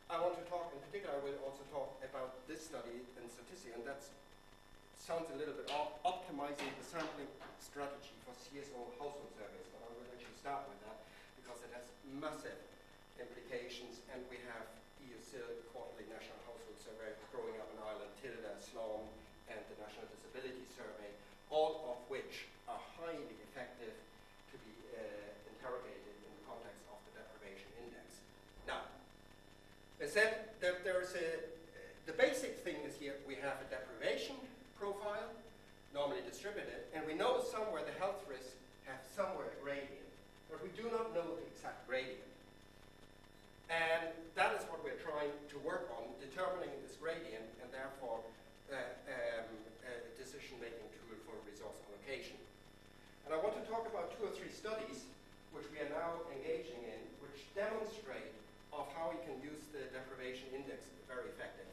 I 0.09 0.17
want 0.19 0.35
to 0.41 0.45
talk, 0.49 0.73
in 0.73 0.81
particular, 0.81 1.15
I 1.15 1.23
will 1.23 1.39
also 1.45 1.63
talk 1.69 1.95
about 2.03 2.41
this 2.49 2.65
study 2.65 3.05
in 3.21 3.25
statistic, 3.29 3.77
and 3.77 3.85
that 3.85 4.01
sounds 5.07 5.31
a 5.31 5.39
little 5.39 5.55
bit 5.55 5.71
op 5.71 6.03
optimizing 6.03 6.67
the 6.83 6.83
sampling 6.83 7.31
strategy 7.63 8.11
for 8.27 8.35
CSO 8.35 8.91
household 8.99 9.31
surveys, 9.39 9.71
but 9.71 9.87
I 9.87 9.95
will 9.95 10.03
actually 10.11 10.35
start 10.35 10.67
with 10.67 10.83
that 10.83 10.99
because 11.39 11.63
it 11.63 11.71
has 11.79 11.87
massive 12.11 12.59
implications, 13.15 14.03
and 14.11 14.19
we 14.27 14.43
have 14.51 14.67
EU-SILC, 15.07 15.71
Quarterly 15.71 16.11
National 16.11 16.43
Household 16.43 16.75
Survey, 16.83 17.15
Growing 17.31 17.55
Up 17.55 17.71
in 17.71 17.79
Ireland, 17.87 18.11
TILDA, 18.19 18.59
SLAN, 18.59 19.07
and 19.47 19.63
the 19.71 19.79
National 19.79 20.11
Disability 20.11 20.67
Survey, 20.75 21.15
all 21.55 21.87
of 21.87 22.03
which 22.11 22.51
are 22.67 22.83
highly 22.99 23.31
effective 23.47 23.95
to 24.51 24.57
be 24.67 24.75
uh, 24.91 24.99
interrogated 25.55 26.19
in 26.19 26.35
the 26.35 26.43
context 26.51 26.83
of 26.91 26.99
the 27.07 27.23
deprivation 27.23 27.71
index. 27.79 28.27
Now, 28.67 28.91
I 30.03 30.11
said 30.11 30.51
that 30.59 30.83
there's 30.83 31.15
a, 31.15 31.47
the 32.11 32.17
basic 32.19 32.59
thing 32.67 32.83
is 32.83 32.99
here 32.99 33.15
we 33.23 33.39
have 33.39 33.63
a 33.63 33.71
deprivation 33.71 34.35
profile, 34.79 35.33
normally 35.93 36.21
distributed, 36.29 36.85
and 36.93 37.05
we 37.09 37.15
know 37.15 37.41
somewhere 37.41 37.81
the 37.85 37.97
health 37.97 38.21
risks 38.29 38.57
have 38.85 39.01
somewhere 39.17 39.49
a 39.49 39.59
gradient, 39.65 40.09
but 40.53 40.61
we 40.63 40.71
do 40.77 40.85
not 40.93 41.17
know 41.17 41.27
the 41.37 41.45
exact 41.49 41.89
gradient. 41.89 42.23
And 43.67 44.15
that 44.39 44.55
is 44.55 44.63
what 44.71 44.85
we're 44.87 45.01
trying 45.03 45.33
to 45.51 45.57
work 45.67 45.91
on, 45.99 46.07
determining 46.23 46.71
this 46.87 46.95
gradient 47.01 47.49
and 47.59 47.69
therefore 47.75 48.23
uh, 48.71 48.79
um, 49.11 49.49
a 49.83 49.93
decision-making 50.15 50.87
tool 50.95 51.19
for 51.27 51.35
resource 51.43 51.75
allocation. 51.91 52.39
And 53.27 53.35
I 53.35 53.39
want 53.43 53.59
to 53.59 53.65
talk 53.67 53.91
about 53.91 54.15
two 54.15 54.31
or 54.31 54.33
three 54.39 54.55
studies 54.55 55.03
which 55.51 55.67
we 55.75 55.83
are 55.83 55.91
now 55.91 56.23
engaging 56.31 56.79
in, 56.87 57.01
which 57.19 57.43
demonstrate 57.59 58.31
of 58.71 58.87
how 58.95 59.11
we 59.11 59.19
can 59.27 59.35
use 59.43 59.67
the 59.75 59.83
deprivation 59.91 60.47
index 60.55 60.87
very 61.11 61.27
effective. 61.35 61.66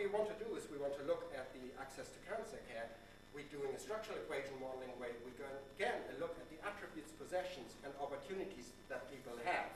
we 0.00 0.08
want 0.08 0.32
to 0.32 0.38
do 0.40 0.48
is 0.56 0.64
we 0.72 0.80
want 0.80 0.96
to 0.96 1.04
look 1.04 1.28
at 1.36 1.52
the 1.52 1.60
access 1.76 2.08
to 2.08 2.18
cancer 2.24 2.56
care. 2.72 2.88
We're 3.36 3.44
doing 3.52 3.68
a 3.76 3.80
structural 3.80 4.16
equation 4.16 4.56
modeling 4.56 4.96
where 4.96 5.12
we 5.28 5.32
go 5.36 5.44
again 5.76 6.00
look 6.16 6.32
at 6.40 6.48
the 6.48 6.56
attributes, 6.64 7.12
possessions, 7.20 7.76
and 7.84 7.92
opportunities 8.00 8.72
that 8.88 9.04
people 9.12 9.36
have. 9.44 9.68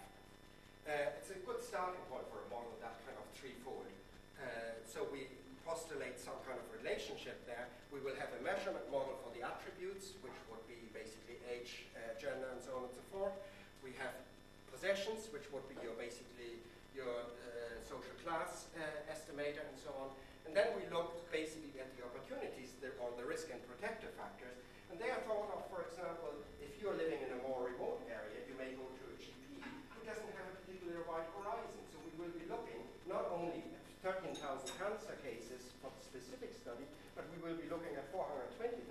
Uh, 0.88 1.12
it's 1.20 1.28
a 1.28 1.36
good 1.44 1.60
starting 1.60 2.00
point 2.08 2.24
for 2.32 2.40
a 2.40 2.48
model 2.48 2.72
that 2.80 2.96
kind 3.04 3.20
of 3.20 3.24
threefold. 3.36 3.84
Uh, 4.40 4.80
so 4.88 5.04
we 5.12 5.28
postulate 5.68 6.16
some 6.16 6.36
kind 6.48 6.56
of 6.56 6.64
relationship 6.72 7.44
there. 7.44 7.68
We 7.92 8.00
will 8.00 8.16
have 8.16 8.32
a 8.32 8.40
measurement 8.40 8.88
model 8.88 9.20
for 9.20 9.28
the 9.36 9.44
attributes, 9.44 10.16
which 10.24 10.36
would 10.48 10.64
be 10.64 10.80
basically 10.96 11.36
age, 11.52 11.84
uh, 12.00 12.16
gender, 12.16 12.48
and 12.48 12.60
so 12.64 12.80
on 12.80 12.88
and 12.88 12.94
so 12.96 13.04
forth. 13.12 13.36
We 13.84 13.92
have 14.00 14.12
possessions, 14.72 15.28
which 15.36 15.44
would 15.52 15.68
be 15.68 15.76
your 15.84 15.96
basically 16.00 16.64
your 16.96 17.28
uh, 17.28 17.43
class 18.24 18.72
uh, 18.74 19.12
estimator, 19.12 19.62
and 19.62 19.78
so 19.78 19.92
on. 20.00 20.08
And 20.48 20.56
then 20.56 20.72
we 20.76 20.88
look 20.88 21.12
basically 21.28 21.76
at 21.80 21.92
the 21.96 22.04
opportunities 22.08 22.72
or 23.00 23.12
the 23.20 23.24
risk 23.24 23.52
and 23.52 23.60
protective 23.68 24.12
factors. 24.16 24.56
And 24.88 24.96
they 24.96 25.12
are 25.12 25.20
thought 25.28 25.50
of, 25.52 25.66
for 25.68 25.84
example, 25.84 26.32
if 26.62 26.70
you're 26.80 26.94
living 26.94 27.20
in 27.20 27.30
a 27.34 27.40
more 27.42 27.66
remote 27.66 28.04
area, 28.06 28.46
you 28.46 28.54
may 28.54 28.76
go 28.78 28.86
to 28.86 29.04
a 29.10 29.16
GP 29.18 29.58
who 29.64 30.00
doesn't 30.06 30.32
have 30.38 30.46
a 30.48 30.54
particularly 30.62 31.02
wide 31.08 31.26
horizon. 31.34 31.82
So 31.90 31.98
we 32.04 32.14
will 32.14 32.34
be 32.36 32.46
looking 32.46 32.78
not 33.10 33.26
only 33.32 33.66
at 34.04 34.20
13,000 34.22 34.38
cancer 34.78 35.16
cases 35.24 35.72
for 35.82 35.90
the 35.90 36.02
specific 36.04 36.54
study, 36.54 36.84
but 37.18 37.24
we 37.32 37.42
will 37.42 37.56
be 37.56 37.66
looking 37.66 37.96
at 37.96 38.06
420,000 38.12 38.86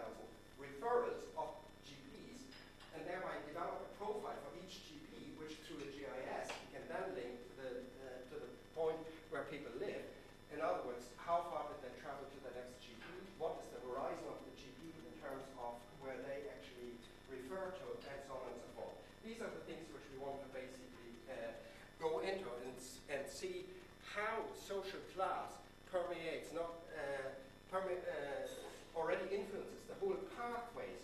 referrals 0.59 1.23
of 1.39 1.53
GPs 1.85 2.51
and 2.97 3.05
thereby 3.05 3.39
develop 3.47 3.87
a 3.87 3.91
profile 3.95 4.37
for 4.43 4.51
each 4.59 4.83
GP, 4.89 5.37
which 5.37 5.55
through 5.63 5.85
the 5.85 5.91
GIS 5.93 6.51
we 6.51 6.67
can 6.75 6.85
then 6.89 7.15
link 7.15 7.31
to 7.31 7.51
the, 7.61 7.71
uh, 7.79 8.27
to 8.27 8.35
the 8.43 8.49
point 8.73 8.99
where 9.31 9.45
people 9.47 9.71
live. 9.79 10.03
In 10.51 10.61
other 10.61 10.83
words, 10.85 11.07
how 11.15 11.47
far 11.49 11.65
did 11.71 11.79
they 11.81 11.93
travel 12.03 12.27
to 12.27 12.39
the 12.43 12.53
next 12.53 12.77
GP? 12.83 13.01
What 13.39 13.57
is 13.63 13.71
the 13.71 13.81
horizon 13.87 14.27
of 14.29 14.37
the 14.45 14.53
GP 14.53 14.93
in 15.01 15.15
terms 15.17 15.47
of 15.57 15.79
where 16.03 16.19
they 16.19 16.45
actually 16.51 16.93
refer 17.31 17.71
to, 17.71 17.85
and 17.95 18.19
so 18.27 18.35
on 18.35 18.51
and 18.51 18.59
so 18.59 18.69
forth. 18.75 18.95
These 19.23 19.39
are 19.39 19.47
the 19.47 19.63
things 19.63 19.87
which 19.95 20.03
we 20.11 20.19
want 20.19 20.43
to 20.43 20.49
basically 20.51 21.15
uh, 21.31 21.55
go 21.97 22.19
into 22.19 22.51
and, 22.67 22.75
and 23.07 23.23
see 23.25 23.65
how 24.13 24.45
social 24.53 25.01
class 25.17 25.57
permeates, 25.89 26.53
not 26.53 26.85
uh, 26.93 27.33
uh, 27.73 28.45
already 28.93 29.25
influences 29.33 29.81
the 29.89 29.97
whole 29.97 30.13
pathways 30.37 31.01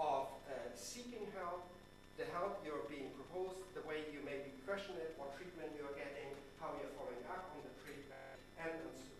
of 0.00 0.32
uh, 0.48 0.56
seeking 0.72 1.28
help, 1.36 1.68
the 2.16 2.24
help 2.32 2.56
you're 2.64 2.88
being 2.88 3.12
proposed, 3.12 3.60
the 3.76 3.84
way 3.84 4.08
you 4.08 4.24
may 4.24 4.40
be 4.40 4.52
questioned 4.64 4.96
what 5.20 5.36
treatment 5.36 5.68
you're 5.76 5.92
getting, 5.92 6.32
how 6.56 6.72
you're 6.80 6.92
following 6.96 7.20
up 7.28 7.44
on 7.52 7.60
the 7.60 7.74
treatment, 7.84 8.40
and, 8.56 8.72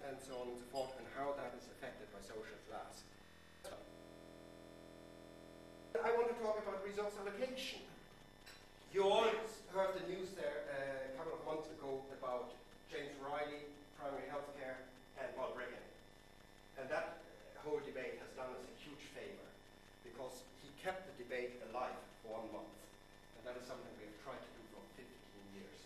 and 0.09 0.17
so 0.17 0.33
on 0.41 0.49
and 0.49 0.57
so 0.57 0.67
forth, 0.73 0.97
and 0.97 1.05
how 1.13 1.37
that 1.37 1.53
is 1.61 1.69
affected 1.77 2.09
by 2.17 2.21
social 2.25 2.57
class. 2.73 3.05
I 6.01 6.13
want 6.17 6.33
to 6.33 6.37
talk 6.41 6.57
about 6.65 6.81
resource 6.85 7.13
allocation. 7.21 7.85
You 8.97 9.05
heard 9.77 9.93
the 9.93 10.05
news 10.09 10.33
there 10.33 10.65
uh, 10.73 11.13
a 11.13 11.13
couple 11.21 11.37
of 11.37 11.45
months 11.45 11.69
ago 11.69 12.01
about 12.17 12.57
James 12.97 13.13
Reilly, 13.21 13.67
primary 13.99 14.25
healthcare, 14.31 14.81
and 15.19 15.29
Balbriggan. 15.35 15.85
And 16.79 16.87
that 16.89 17.21
whole 17.61 17.83
debate 17.83 18.23
has 18.23 18.31
done 18.39 18.55
us 18.55 18.63
a 18.63 18.73
huge 18.79 19.05
favor 19.11 19.49
because 20.07 20.47
he 20.63 20.71
kept 20.79 21.05
the 21.11 21.15
debate 21.19 21.59
alive 21.69 21.99
for 22.23 22.39
one 22.39 22.49
month. 22.55 22.73
And 23.37 23.43
that 23.43 23.59
is 23.59 23.67
something 23.67 23.91
we 23.99 24.07
have 24.07 24.19
tried 24.23 24.39
to 24.39 24.51
do 24.55 24.63
for 24.71 24.83
15 24.95 25.61
years. 25.61 25.79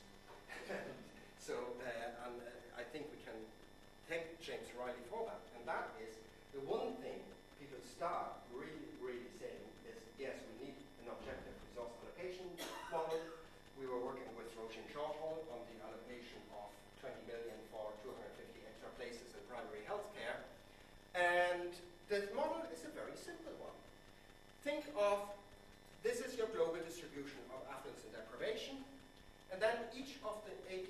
so, 1.41 1.57
uh, 1.81 2.29
and 2.29 2.37
uh, 2.37 2.79
I 2.79 2.85
think 2.95 3.09
we 3.11 3.19
can 3.25 3.39
thank 4.13 4.29
James 4.45 4.69
Reilly 4.77 5.03
for 5.09 5.25
that. 5.25 5.41
And 5.57 5.65
that 5.65 5.97
is 6.05 6.21
the 6.53 6.61
one 6.69 6.95
thing 7.01 7.19
people 7.57 7.81
start 8.01 8.33
really, 8.57 8.89
really 8.97 9.29
saying 9.37 9.61
is 9.85 10.01
yes, 10.17 10.33
we 10.49 10.73
need 10.73 10.77
an 11.05 11.13
objective 11.13 11.53
resource 11.69 11.93
allocation 12.01 12.49
model. 12.89 13.21
We 13.77 13.85
were 13.85 14.01
working 14.01 14.25
with 14.41 14.49
Roisin 14.57 14.89
Shortall 14.89 15.45
on 15.53 15.61
the 15.69 15.77
allocation 15.85 16.41
of 16.57 16.73
20 17.05 17.13
million 17.29 17.61
for 17.69 17.93
250 18.01 18.17
extra 18.65 18.89
places 18.97 19.37
in 19.37 19.45
primary 19.53 19.85
health 19.85 20.09
care. 20.17 20.41
And 21.13 21.77
the 22.09 22.25
model 22.33 22.65
is 22.73 22.89
a 22.89 22.93
very 22.97 23.13
simple 23.21 23.53
one. 23.61 23.77
Think 24.65 24.89
of 24.97 25.29
this 26.01 26.25
is 26.25 26.41
your 26.41 26.49
global 26.57 26.81
distribution 26.81 27.45
of 27.53 27.61
affluence 27.69 28.01
and 28.09 28.17
deprivation, 28.17 28.81
and 29.53 29.61
then 29.61 29.77
each 29.93 30.17
of 30.25 30.41
the 30.49 30.57
18 30.73 30.89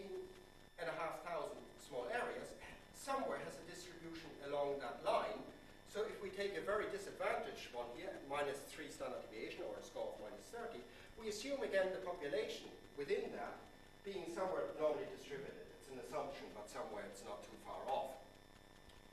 and 0.78 0.86
a 0.86 0.94
half 0.94 1.26
thousand 1.26 1.58
small 1.82 2.06
areas 2.06 2.54
somewhere 2.94 3.42
has 3.42 3.58
a 3.58 3.66
distribution 3.66 4.30
along 4.46 4.78
that 4.78 5.02
line. 5.02 5.49
So 5.90 6.06
if 6.06 6.22
we 6.22 6.30
take 6.30 6.54
a 6.54 6.62
very 6.62 6.86
disadvantaged 6.94 7.74
one 7.74 7.90
here, 7.98 8.14
minus 8.30 8.62
3 8.70 8.86
standard 8.94 9.26
deviation 9.26 9.66
or 9.66 9.74
a 9.74 9.82
score 9.82 10.14
of 10.14 10.22
minus 10.22 10.46
30, 10.54 10.78
we 11.18 11.26
assume 11.26 11.58
again 11.66 11.90
the 11.90 11.98
population 12.06 12.70
within 12.94 13.26
that 13.34 13.58
being 14.06 14.22
somewhere 14.30 14.70
normally 14.78 15.10
distributed. 15.10 15.66
It's 15.82 15.90
an 15.90 15.98
assumption, 15.98 16.46
but 16.54 16.70
somewhere 16.70 17.02
it's 17.10 17.26
not 17.26 17.42
too 17.42 17.58
far 17.66 17.82
off. 17.90 18.22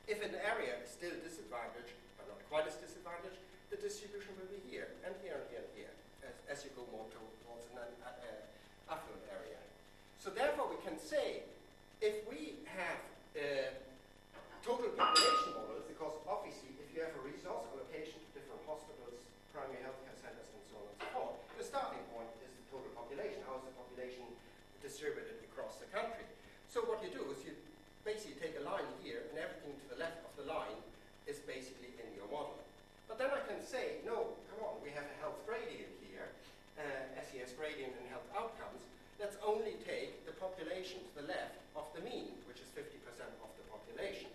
If 0.05 0.21
an 0.21 0.37
area 0.37 0.77
is 0.85 0.93
still 0.93 1.17
disadvantaged, 1.25 1.97
but 2.13 2.29
not 2.29 2.37
quite 2.45 2.69
as 2.69 2.77
disadvantaged, 2.77 3.41
the 3.73 3.81
distribution 3.81 4.37
will 4.37 4.47
be 4.53 4.61
here, 4.69 4.93
and 5.01 5.17
here, 5.25 5.41
and 5.41 5.49
here, 5.49 5.65
and 5.65 5.73
here, 5.73 5.93
as, 6.29 6.37
as 6.45 6.57
you 6.61 6.69
go 6.77 6.85
more 6.93 7.09
towards 7.09 7.65
an 7.73 7.81
uh, 8.05 8.93
affluent 8.93 9.25
area. 9.33 9.57
So 10.21 10.29
therefore 10.29 10.69
we 10.69 10.77
can 10.85 11.01
say, 11.01 11.41
if 12.05 12.21
we 12.29 12.61
have 12.69 13.01
uh, 13.33 13.73
total 14.67 14.91
population 14.99 15.55
models, 15.55 15.87
because 15.87 16.11
obviously 16.27 16.75
if 16.75 16.91
you 16.91 16.99
have 16.99 17.15
a 17.15 17.23
resource 17.23 17.63
allocation 17.71 18.19
to 18.19 18.29
different 18.35 18.59
hospitals, 18.67 19.15
primary 19.55 19.79
healthcare 19.79 20.19
centers, 20.19 20.43
and 20.51 20.59
so 20.67 20.75
on 20.75 20.91
and 20.91 20.97
so 20.99 21.07
forth, 21.15 21.39
the 21.55 21.63
starting 21.63 22.03
point 22.11 22.27
is 22.43 22.51
the 22.51 22.67
total 22.67 22.91
population. 22.91 23.39
How 23.47 23.55
is 23.55 23.63
the 23.63 23.71
population 23.79 24.27
distributed 24.83 25.39
across 25.47 25.79
the 25.79 25.87
country? 25.87 26.27
So 26.67 26.83
what 26.83 26.99
you 26.99 27.07
do 27.15 27.23
is 27.31 27.47
you 27.47 27.55
basically 28.03 28.35
take 28.43 28.59
a 28.59 28.63
line 28.67 28.91
here, 28.99 29.23
and 29.31 29.39
everything 29.39 29.71
to 29.71 29.87
the 29.87 30.03
left 30.03 30.19
of 30.27 30.35
the 30.35 30.43
line 30.51 30.83
is 31.31 31.39
basically 31.47 31.95
in 32.03 32.11
your 32.19 32.27
model. 32.27 32.59
But 33.07 33.23
then 33.23 33.31
I 33.31 33.39
can 33.47 33.63
say, 33.63 34.03
no, 34.03 34.35
come 34.51 34.67
on, 34.67 34.83
we 34.83 34.91
have 34.91 35.07
a 35.07 35.15
health 35.23 35.39
gradient 35.47 35.95
here, 36.03 36.27
uh, 36.75 37.23
SES 37.23 37.55
gradient 37.55 37.95
and 37.95 38.11
health 38.11 38.27
outcomes. 38.35 38.83
Let's 39.15 39.39
only 39.39 39.79
take 39.87 40.27
the 40.27 40.35
population 40.35 41.07
to 41.07 41.23
the 41.23 41.25
left 41.31 41.55
of 41.71 41.87
the 41.95 42.03
mean, 42.03 42.35
which 42.51 42.59
is 42.59 42.67
50% 42.75 42.83
of 43.39 43.49
the 43.55 43.63
population. 43.71 44.27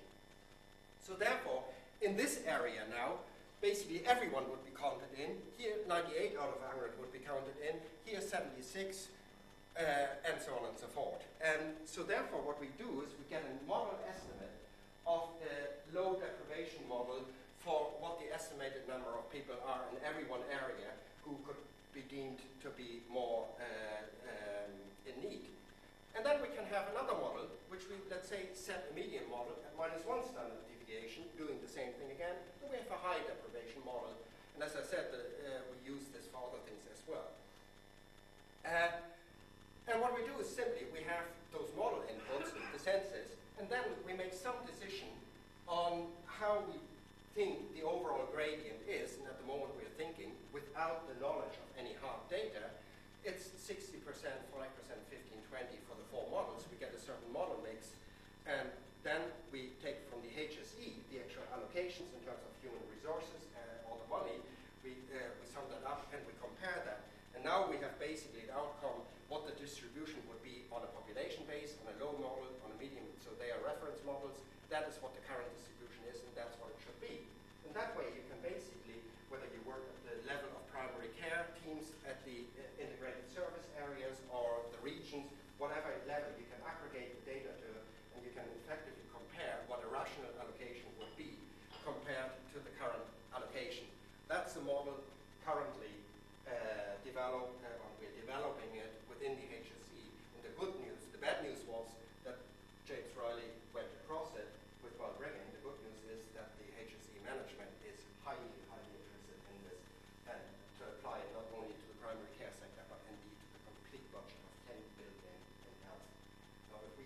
So 1.03 1.19
therefore, 1.19 1.67
in 2.03 2.17
this 2.17 2.41
area 2.47 2.83
now, 2.91 3.23
basically 3.63 4.03
everyone 4.07 4.45
would 4.51 4.65
be 4.67 4.75
counted 4.75 5.09
in. 5.15 5.39
Here, 5.57 5.79
98 5.89 6.35
out 6.37 6.51
of 6.51 6.61
100 6.75 6.99
would 6.99 7.13
be 7.15 7.23
counted 7.23 7.55
in. 7.63 7.79
Here, 8.05 8.21
76, 8.21 9.09
uh, 9.79 9.83
and 10.27 10.37
so 10.43 10.59
on 10.59 10.75
and 10.75 10.79
so 10.79 10.91
forth. 10.91 11.23
And 11.39 11.79
so 11.87 12.03
therefore, 12.03 12.43
what 12.43 12.61
we 12.61 12.75
do 12.77 13.07
is 13.07 13.15
we 13.15 13.25
get 13.31 13.47
a 13.47 13.55
model 13.65 13.97
estimate 14.11 14.53
of 15.07 15.31
a 15.47 15.55
low 15.95 16.19
deprivation 16.19 16.83
model 16.91 17.23
for 17.63 17.95
what 18.03 18.19
the 18.19 18.27
estimated 18.35 18.83
number 18.91 19.15
of 19.15 19.31
people 19.31 19.55
are 19.63 19.87
in 19.95 19.99
every 20.03 20.27
one 20.27 20.43
area 20.51 20.91
who 21.23 21.39
could 21.47 21.59
be 21.95 22.03
deemed 22.11 22.43
to 22.63 22.69
be 22.75 23.07
more 23.07 23.47
uh, 23.63 24.03
um, 24.27 24.75
in 25.07 25.15
need. 25.23 25.47
And 26.13 26.21
then 26.21 26.45
we 26.45 26.53
can 26.53 26.69
have 26.69 26.93
another 26.93 27.17
model, 27.17 27.49
which 27.73 27.89
we, 27.89 27.97
let's 28.13 28.29
say, 28.29 28.53
set 28.53 28.89
a 28.89 28.93
median 28.93 29.25
model 29.33 29.57
at 29.65 29.73
minus 29.75 30.05
one 30.05 30.21
standard 30.21 30.61
deviation, 30.69 31.25
doing 31.41 31.57
the 31.65 31.71
same 31.71 31.97
thing 31.97 32.13
again. 32.13 32.37
Then 32.61 32.69
we 32.69 32.77
have 32.77 32.93
a 32.93 33.01
high 33.01 33.21
deprivation 33.25 33.81
model. 33.83 34.13
And 34.53 34.61
as 34.61 34.77
I 34.77 34.85
said, 34.85 35.09
uh, 35.09 35.65
we 35.73 35.81
use 35.89 36.05
this 36.13 36.29
for 36.29 36.45
other 36.45 36.61
things 36.69 36.85
as 36.93 37.01
well. 37.09 37.33
Uh, 38.69 38.93
and 39.89 39.99
what 40.05 40.13
we 40.13 40.23
do 40.29 40.37
is 40.39 40.47
simply 40.47 40.87
we 40.93 41.03
have 41.09 41.25
those 41.51 41.73
model 41.75 42.05
inputs, 42.07 42.53
the 42.53 42.79
census, 42.79 43.35
and 43.59 43.67
then 43.73 43.83
we 44.07 44.13
make 44.13 44.37
some 44.37 44.57
decision 44.69 45.09
on 45.67 46.07
how 46.29 46.61
we 46.69 46.77
think 47.35 47.59
the 47.73 47.83
overall 47.83 48.29
gradient 48.31 48.79
is, 48.85 49.17
and 49.17 49.25
at 49.27 49.41
the 49.41 49.49
moment 49.49 49.73
we're 49.81 49.97
thinking, 49.97 50.31
without 50.53 51.09
the 51.09 51.17
knowledge 51.19 51.57
of 51.57 51.67
any 51.81 51.97
hard 52.05 52.21
data, 52.29 52.69
it's 53.25 53.49
60%, 53.65 54.03
5%, 54.05 54.05
15, 54.13 55.32
20 55.53 55.69
for 55.85 56.01
the 56.01 56.07
four 56.09 56.25
models. 56.33 56.65
We 56.73 56.81
get 56.81 56.97
a 56.97 57.03
certain 57.05 57.29
model 57.29 57.61
mix, 57.61 57.93
and 58.49 58.73
then 59.05 59.21
we 59.53 59.77
take 59.85 60.01
from 60.09 60.25
the 60.25 60.33
HSE 60.33 60.97
the 61.13 61.21
actual 61.21 61.45
allocations 61.53 62.09
in 62.17 62.25
terms 62.25 62.41
of 62.41 62.57
human 62.65 62.81
resources 62.89 63.53
uh, 63.53 63.93
or 63.93 64.01
the 64.01 64.09
money. 64.09 64.41
We, 64.81 64.97
uh, 65.13 65.21
we 65.37 65.45
sum 65.45 65.69
that 65.69 65.85
up 65.85 66.09
and 66.09 66.25
we 66.25 66.33
compare 66.41 66.81
that. 66.89 67.05
And 67.37 67.45
now 67.45 67.69
we 67.69 67.77
have 67.85 68.01
basically 68.01 68.49
the 68.49 68.57
outcome, 68.57 69.05
what 69.29 69.45
the 69.45 69.53
distribution 69.61 70.25
would 70.33 70.41
be 70.41 70.65
on 70.73 70.89
a 70.89 70.91
population 70.97 71.45
base, 71.45 71.77
on 71.85 71.93
a 71.93 71.97
low 72.01 72.17
model, 72.17 72.49
on 72.65 72.73
a 72.73 72.79
medium. 72.81 73.05
So 73.21 73.37
they 73.37 73.53
are 73.53 73.61
reference 73.61 74.01
models. 74.09 74.41
That 74.73 74.89
is 74.89 74.97
what 75.05 75.13
the 75.13 75.21
current 75.29 75.53
distribution 75.53 75.72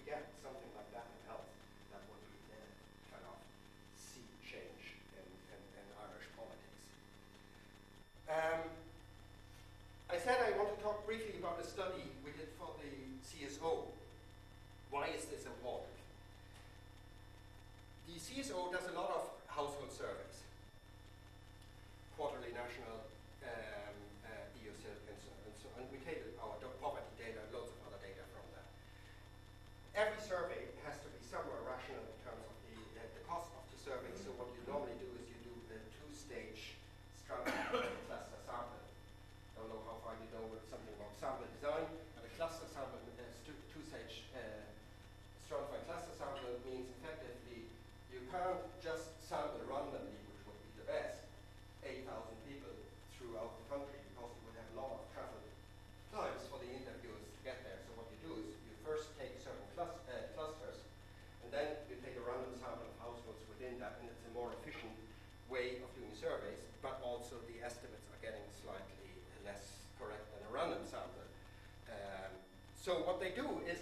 yeah, 0.06 0.22
something 0.38 0.70
like 0.78 0.86
that 0.94 1.10
in 1.10 1.20
health. 1.26 1.50
That 1.90 2.02
would 2.06 2.22
uh, 2.54 2.62
kind 3.10 3.26
of 3.26 3.36
see 3.98 4.22
change 4.46 5.02
in, 5.18 5.26
in, 5.26 5.60
in 5.82 5.86
Irish 5.98 6.30
politics. 6.38 6.82
Um, 8.30 8.70
I 10.06 10.16
said 10.22 10.38
I 10.46 10.54
want 10.54 10.70
to 10.70 10.78
talk 10.78 11.02
briefly 11.02 11.34
about 11.42 11.58
a 11.58 11.66
study 11.66 12.06
we 12.22 12.30
did 12.38 12.54
for 12.54 12.70
the 12.78 12.94
CSO. 13.26 13.90
Why 14.94 15.10
is 15.10 15.26
this 15.26 15.42
important? 15.42 15.90
The 18.06 18.22
CSO 18.22 18.70
does 18.70 18.86
a 18.86 18.94
lot 18.94 19.10
of 19.10 19.25
they 73.34 73.40
do 73.42 73.60
is 73.66 73.78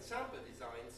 and 0.00 0.08
sample 0.08 0.38
design. 0.50 0.89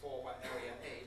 for 0.00 0.22
area 0.42 0.72
A 0.84 1.01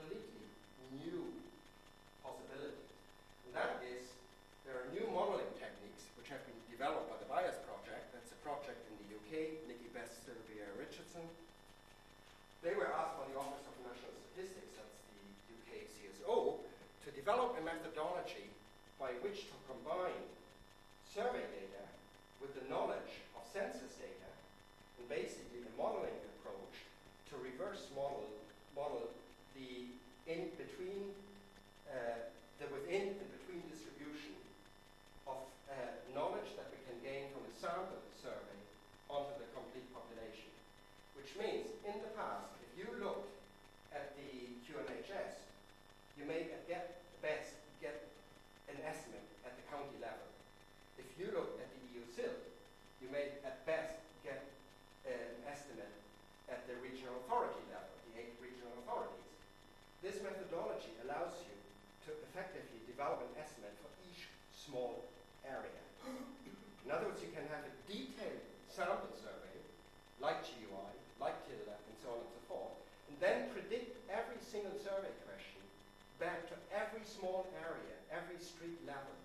completely 0.00 0.48
new 0.96 1.28
possibility. 2.24 2.88
And 3.44 3.52
that 3.52 3.84
is, 3.84 4.08
there 4.64 4.80
are 4.80 4.88
new 4.96 5.04
modeling 5.12 5.48
techniques 5.60 6.08
which 6.16 6.32
have 6.32 6.40
been 6.48 6.56
developed 6.72 7.12
by 7.12 7.20
the 7.20 7.28
BIAS 7.28 7.60
project. 7.68 8.08
That's 8.16 8.32
a 8.32 8.40
project 8.40 8.80
in 8.88 8.94
the 9.04 9.08
UK, 9.20 9.60
Nicky 9.68 9.92
Best, 9.92 10.24
Sylvia 10.24 10.72
Richardson. 10.80 11.24
They 12.64 12.72
were 12.72 12.88
asked 12.88 13.20
by 13.20 13.28
the 13.28 13.36
Office 13.40 13.64
of 13.68 13.76
National 13.84 14.12
Statistics, 14.32 14.72
that's 14.76 14.96
the 15.12 15.20
UK 15.64 15.84
CSO, 15.88 16.60
to 16.60 17.08
develop 17.12 17.56
a 17.60 17.62
methodology 17.64 18.48
by 18.96 19.16
which 19.24 19.48
to 19.48 19.56
combine 19.68 20.24
survey 21.08 21.44
data 21.44 21.84
with 22.40 22.52
the 22.56 22.64
knowledge 22.68 23.20
of 23.36 23.44
census 23.48 23.96
data 23.96 24.30
and 25.00 25.08
basically 25.08 25.64
a 25.64 25.72
modeling 25.80 26.16
approach 26.36 26.84
to 27.32 27.40
reverse 27.40 27.88
model 27.96 28.28
model 28.76 29.08
in 30.30 30.46
between 30.54 31.10
uh, 31.90 32.30
the 32.62 32.70
within 32.70 33.18
and 33.18 33.30
between 33.42 33.66
distribution 33.66 34.38
of 35.26 35.42
uh, 35.66 35.74
knowledge 36.14 36.54
that 36.54 36.70
we 36.70 36.78
can 36.86 36.94
gain 37.02 37.34
from 37.34 37.42
a 37.50 37.52
sample 37.58 37.98
survey 38.14 38.60
onto 39.10 39.34
the 39.42 39.48
complete 39.50 39.90
population. 39.90 40.46
Which 41.18 41.34
means 41.34 41.66
in 41.82 41.98
the 41.98 42.14
past, 42.14 42.46
if 42.62 42.70
you 42.78 42.86
looked 43.02 43.34
at 43.90 44.14
the 44.14 44.54
QNHS, 44.70 45.34
you 46.14 46.22
may 46.30 46.46
at 46.54 46.62
get 46.70 47.02
best 47.18 47.58
get 47.82 48.06
an 48.70 48.78
estimate 48.86 49.26
at 49.42 49.58
the 49.58 49.64
county 49.66 49.98
level. 49.98 50.30
If 50.94 51.10
you 51.18 51.34
look 51.34 51.58
at 51.58 51.66
the 51.74 51.80
EU-SILC, 51.90 52.38
you 53.02 53.10
may 53.10 53.34
at 53.42 53.66
best 53.66 53.98
get 54.22 54.46
an 55.10 55.42
estimate 55.50 55.90
at 56.46 56.62
the 56.70 56.78
regional 56.78 57.18
authority 57.26 57.66
level, 57.74 57.90
the 58.14 58.22
eight 58.22 58.36
regional 58.38 58.70
authorities. 58.86 59.20
This 60.00 60.16
methodology 60.24 60.96
allows 61.04 61.36
you 61.44 61.52
to 62.08 62.10
effectively 62.24 62.80
develop 62.88 63.20
an 63.20 63.36
estimate 63.36 63.76
for 63.84 63.92
each 64.08 64.32
small 64.70 65.02
area. 65.42 65.82
In 66.86 66.88
other 66.94 67.10
words, 67.10 67.18
you 67.18 67.34
can 67.34 67.42
have 67.50 67.66
a 67.66 67.72
detailed 67.90 68.46
sample 68.70 69.10
survey, 69.18 69.58
like 70.22 70.38
GUI, 70.46 70.94
like 71.18 71.34
TILDA, 71.50 71.74
and 71.74 71.96
so 71.98 72.14
on 72.14 72.22
and 72.22 72.30
so 72.30 72.40
forth, 72.46 72.74
and 73.10 73.14
then 73.18 73.50
predict 73.50 73.98
every 74.06 74.38
single 74.38 74.74
survey 74.78 75.10
question 75.26 75.58
back 76.22 76.46
to 76.46 76.56
every 76.70 77.02
small 77.02 77.50
area, 77.66 77.96
every 78.14 78.38
street 78.38 78.78
level 78.86 79.16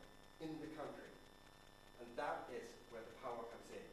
in 0.42 0.50
the 0.66 0.70
country. 0.74 1.14
And 2.02 2.10
that 2.18 2.50
is 2.50 2.66
where 2.90 3.06
the 3.06 3.16
power 3.22 3.46
comes 3.46 3.70
in. 3.70 3.88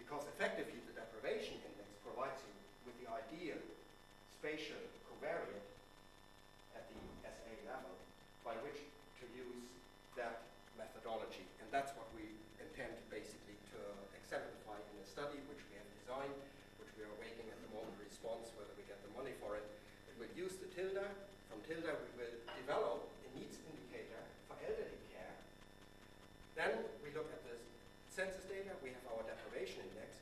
Because 0.00 0.24
effectively 0.32 0.80
the 0.88 0.96
deprivation 0.96 1.60
index 1.60 1.92
provides 2.00 2.40
you 2.48 2.54
with 2.88 2.96
the 2.98 3.08
ideal 3.12 3.60
spatial 4.32 4.80
covariate 5.06 5.68
at 6.74 6.88
the 6.90 6.98
SA 7.28 7.54
level 7.68 7.94
by 8.42 8.56
which 8.66 8.80
to 9.22 9.24
use 9.38 9.68
that 10.18 10.42
methodology. 10.76 11.46
And 11.62 11.68
that's 11.70 11.94
what 11.94 12.10
we 12.18 12.26
intend 12.58 12.98
basically 13.06 13.54
to 13.70 13.80
exemplify 14.18 14.78
in 14.82 14.96
a 14.98 15.06
study 15.06 15.38
which 15.46 15.62
we 15.70 15.78
have 15.78 15.88
designed, 16.02 16.38
which 16.82 16.92
we 16.98 17.06
are 17.06 17.16
waiting 17.22 17.46
at 17.46 17.58
the 17.62 17.70
moment 17.70 17.94
response 18.02 18.50
whether 18.58 18.72
we 18.74 18.84
get 18.90 18.98
the 19.06 19.12
money 19.14 19.34
for 19.38 19.54
it. 19.54 19.64
It 20.10 20.18
will 20.18 20.32
use 20.34 20.58
the 20.58 20.68
TILDA. 20.74 21.06
From 21.46 21.62
TILDA 21.68 21.92
we 21.94 22.10
will 22.18 22.34
develop 22.58 23.06
a 23.06 23.28
needs 23.38 23.60
indicator 23.62 24.22
for 24.50 24.58
elderly 24.66 25.00
care. 25.14 25.36
Then 26.58 26.82
we 27.04 27.14
look 27.14 27.30
at 27.30 27.42
the 27.46 27.56
census 28.10 28.44
data, 28.50 28.74
we 28.82 28.92
have 28.92 29.04
our 29.14 29.22
deprivation 29.24 29.86
index. 29.92 30.20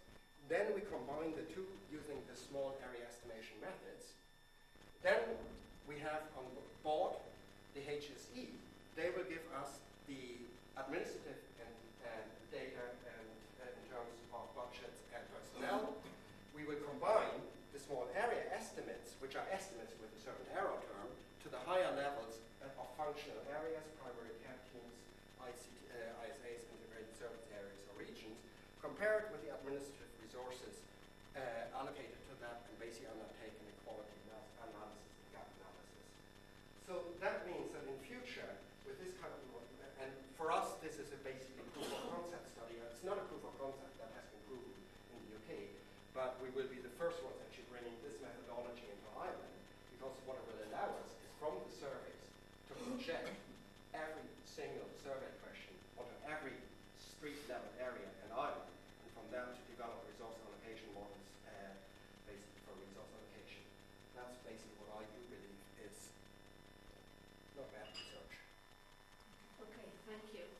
Then 0.50 0.74
we 0.74 0.82
combine 0.90 1.34
the 1.38 1.46
two 1.54 1.66
using 1.90 2.18
the 2.26 2.34
small 2.34 2.74
area 2.82 3.06
estimation 3.06 3.58
methods. 3.62 4.18
Then 5.06 5.22
we 5.86 5.98
have 6.02 6.26
on 6.34 6.46
board 6.82 7.14
the 7.74 7.79
HSE. 7.90 8.46
They 8.94 9.10
will 9.10 9.26
give 9.26 9.42
us 9.58 9.82
the 10.06 10.38
administrative 10.78 11.42
and, 11.58 11.74
and 12.06 12.26
data 12.54 12.84
and 13.10 13.26
in 13.66 13.84
terms 13.90 14.14
of 14.30 14.46
budgets 14.54 15.02
and 15.10 15.22
personnel. 15.34 15.98
We 16.54 16.62
will 16.62 16.78
combine 16.86 17.42
the 17.74 17.80
small 17.82 18.06
area 18.14 18.46
estimates, 18.54 19.18
which 19.18 19.34
are 19.34 19.46
estimates 19.50 19.94
with 19.98 20.10
a 20.14 20.20
certain 20.22 20.46
error 20.54 20.78
term, 20.86 21.08
to 21.42 21.48
the 21.50 21.58
higher 21.66 21.90
levels 21.98 22.38
of 22.62 22.86
functional 22.94 23.40
areas, 23.50 23.82
primary 23.98 24.34
care 24.44 24.60
teams, 24.70 24.94
ICT, 25.40 25.78
uh, 25.96 26.24
ISAs, 26.28 26.62
integrated 26.68 27.12
service 27.16 27.42
areas 27.56 27.80
or 27.90 27.96
regions, 27.98 28.36
compare 28.84 29.24
it 29.24 29.26
with 29.32 29.40
the 29.42 29.50
administrative 29.56 30.10
resources 30.20 30.84
uh, 31.36 31.76
allocated 31.76 32.20
to 32.28 32.34
that 32.44 32.64
and 32.68 32.74
basically 32.76 33.08
undertake 33.08 33.54
an 33.56 33.66
equality 33.80 34.14
analysis 34.60 35.08
gap 35.32 35.48
analysis. 35.60 36.04
So 36.84 37.08
that 37.24 37.48
means 37.48 37.72
that 37.72 37.84
in 37.88 37.96
future, 38.04 38.50
with 38.84 39.00
this 39.00 39.16
kind 39.20 39.32
of, 39.32 39.40
and 40.00 40.12
for 40.36 40.48
us 40.52 40.76
this 40.80 40.96
is 41.00 41.12
a 41.12 41.20
basically 41.24 41.64
proof 41.76 41.88
of 41.88 42.02
concept 42.12 42.52
study. 42.52 42.76
It's 42.88 43.04
not 43.04 43.16
a 43.20 43.24
proof 43.28 43.44
of 43.44 43.54
concept 43.60 43.96
that 44.00 44.12
has 44.16 44.26
been 44.28 44.44
proven 44.48 44.72
in 45.12 45.18
the 45.24 45.30
UK, 45.40 45.50
but 46.16 46.36
we 46.44 46.52
will 46.52 46.68
be 46.68 46.80
the 46.80 46.92
first 47.00 47.20
ones 47.24 47.36
actually 47.44 47.68
bringing 47.72 47.96
this 48.04 48.16
methodology 48.20 48.88
into 48.88 49.08
Ireland 49.16 49.56
because 49.96 50.16
what 50.24 50.40
it 50.40 50.44
will 50.48 50.60
allow 50.72 50.88
us 51.00 51.12
is 51.20 51.32
from 51.36 51.56
the 51.64 51.72
surveys 51.72 52.24
to 52.68 52.72
project 52.80 53.28
every 53.92 54.28
single 54.48 54.88
survey 55.04 55.28
question 55.44 55.76
onto 56.00 56.16
every 56.28 56.56
street 56.96 57.36
level 57.52 57.68
area 57.76 58.08
in 58.24 58.28
Ireland, 58.32 58.72
and 59.04 59.08
from 59.12 59.28
there 59.28 59.44
to 59.44 59.62
develop 59.68 60.00
resource 60.08 60.36
allocation 60.40 60.88
models 60.96 61.20
uh, 61.44 61.76
basically 62.24 62.60
for 62.64 62.72
resource 62.80 63.12
allocation. 63.12 63.60
That's 64.16 64.36
basically 64.44 64.76
what 64.80 65.00
I 65.00 65.04
do 65.04 65.20
believe 65.28 65.60
is 65.84 65.96
not 67.60 67.68
bad 67.76 67.92
research. 67.92 68.34
Okay, 69.68 69.84
thank 70.10 70.34
you. 70.34 70.50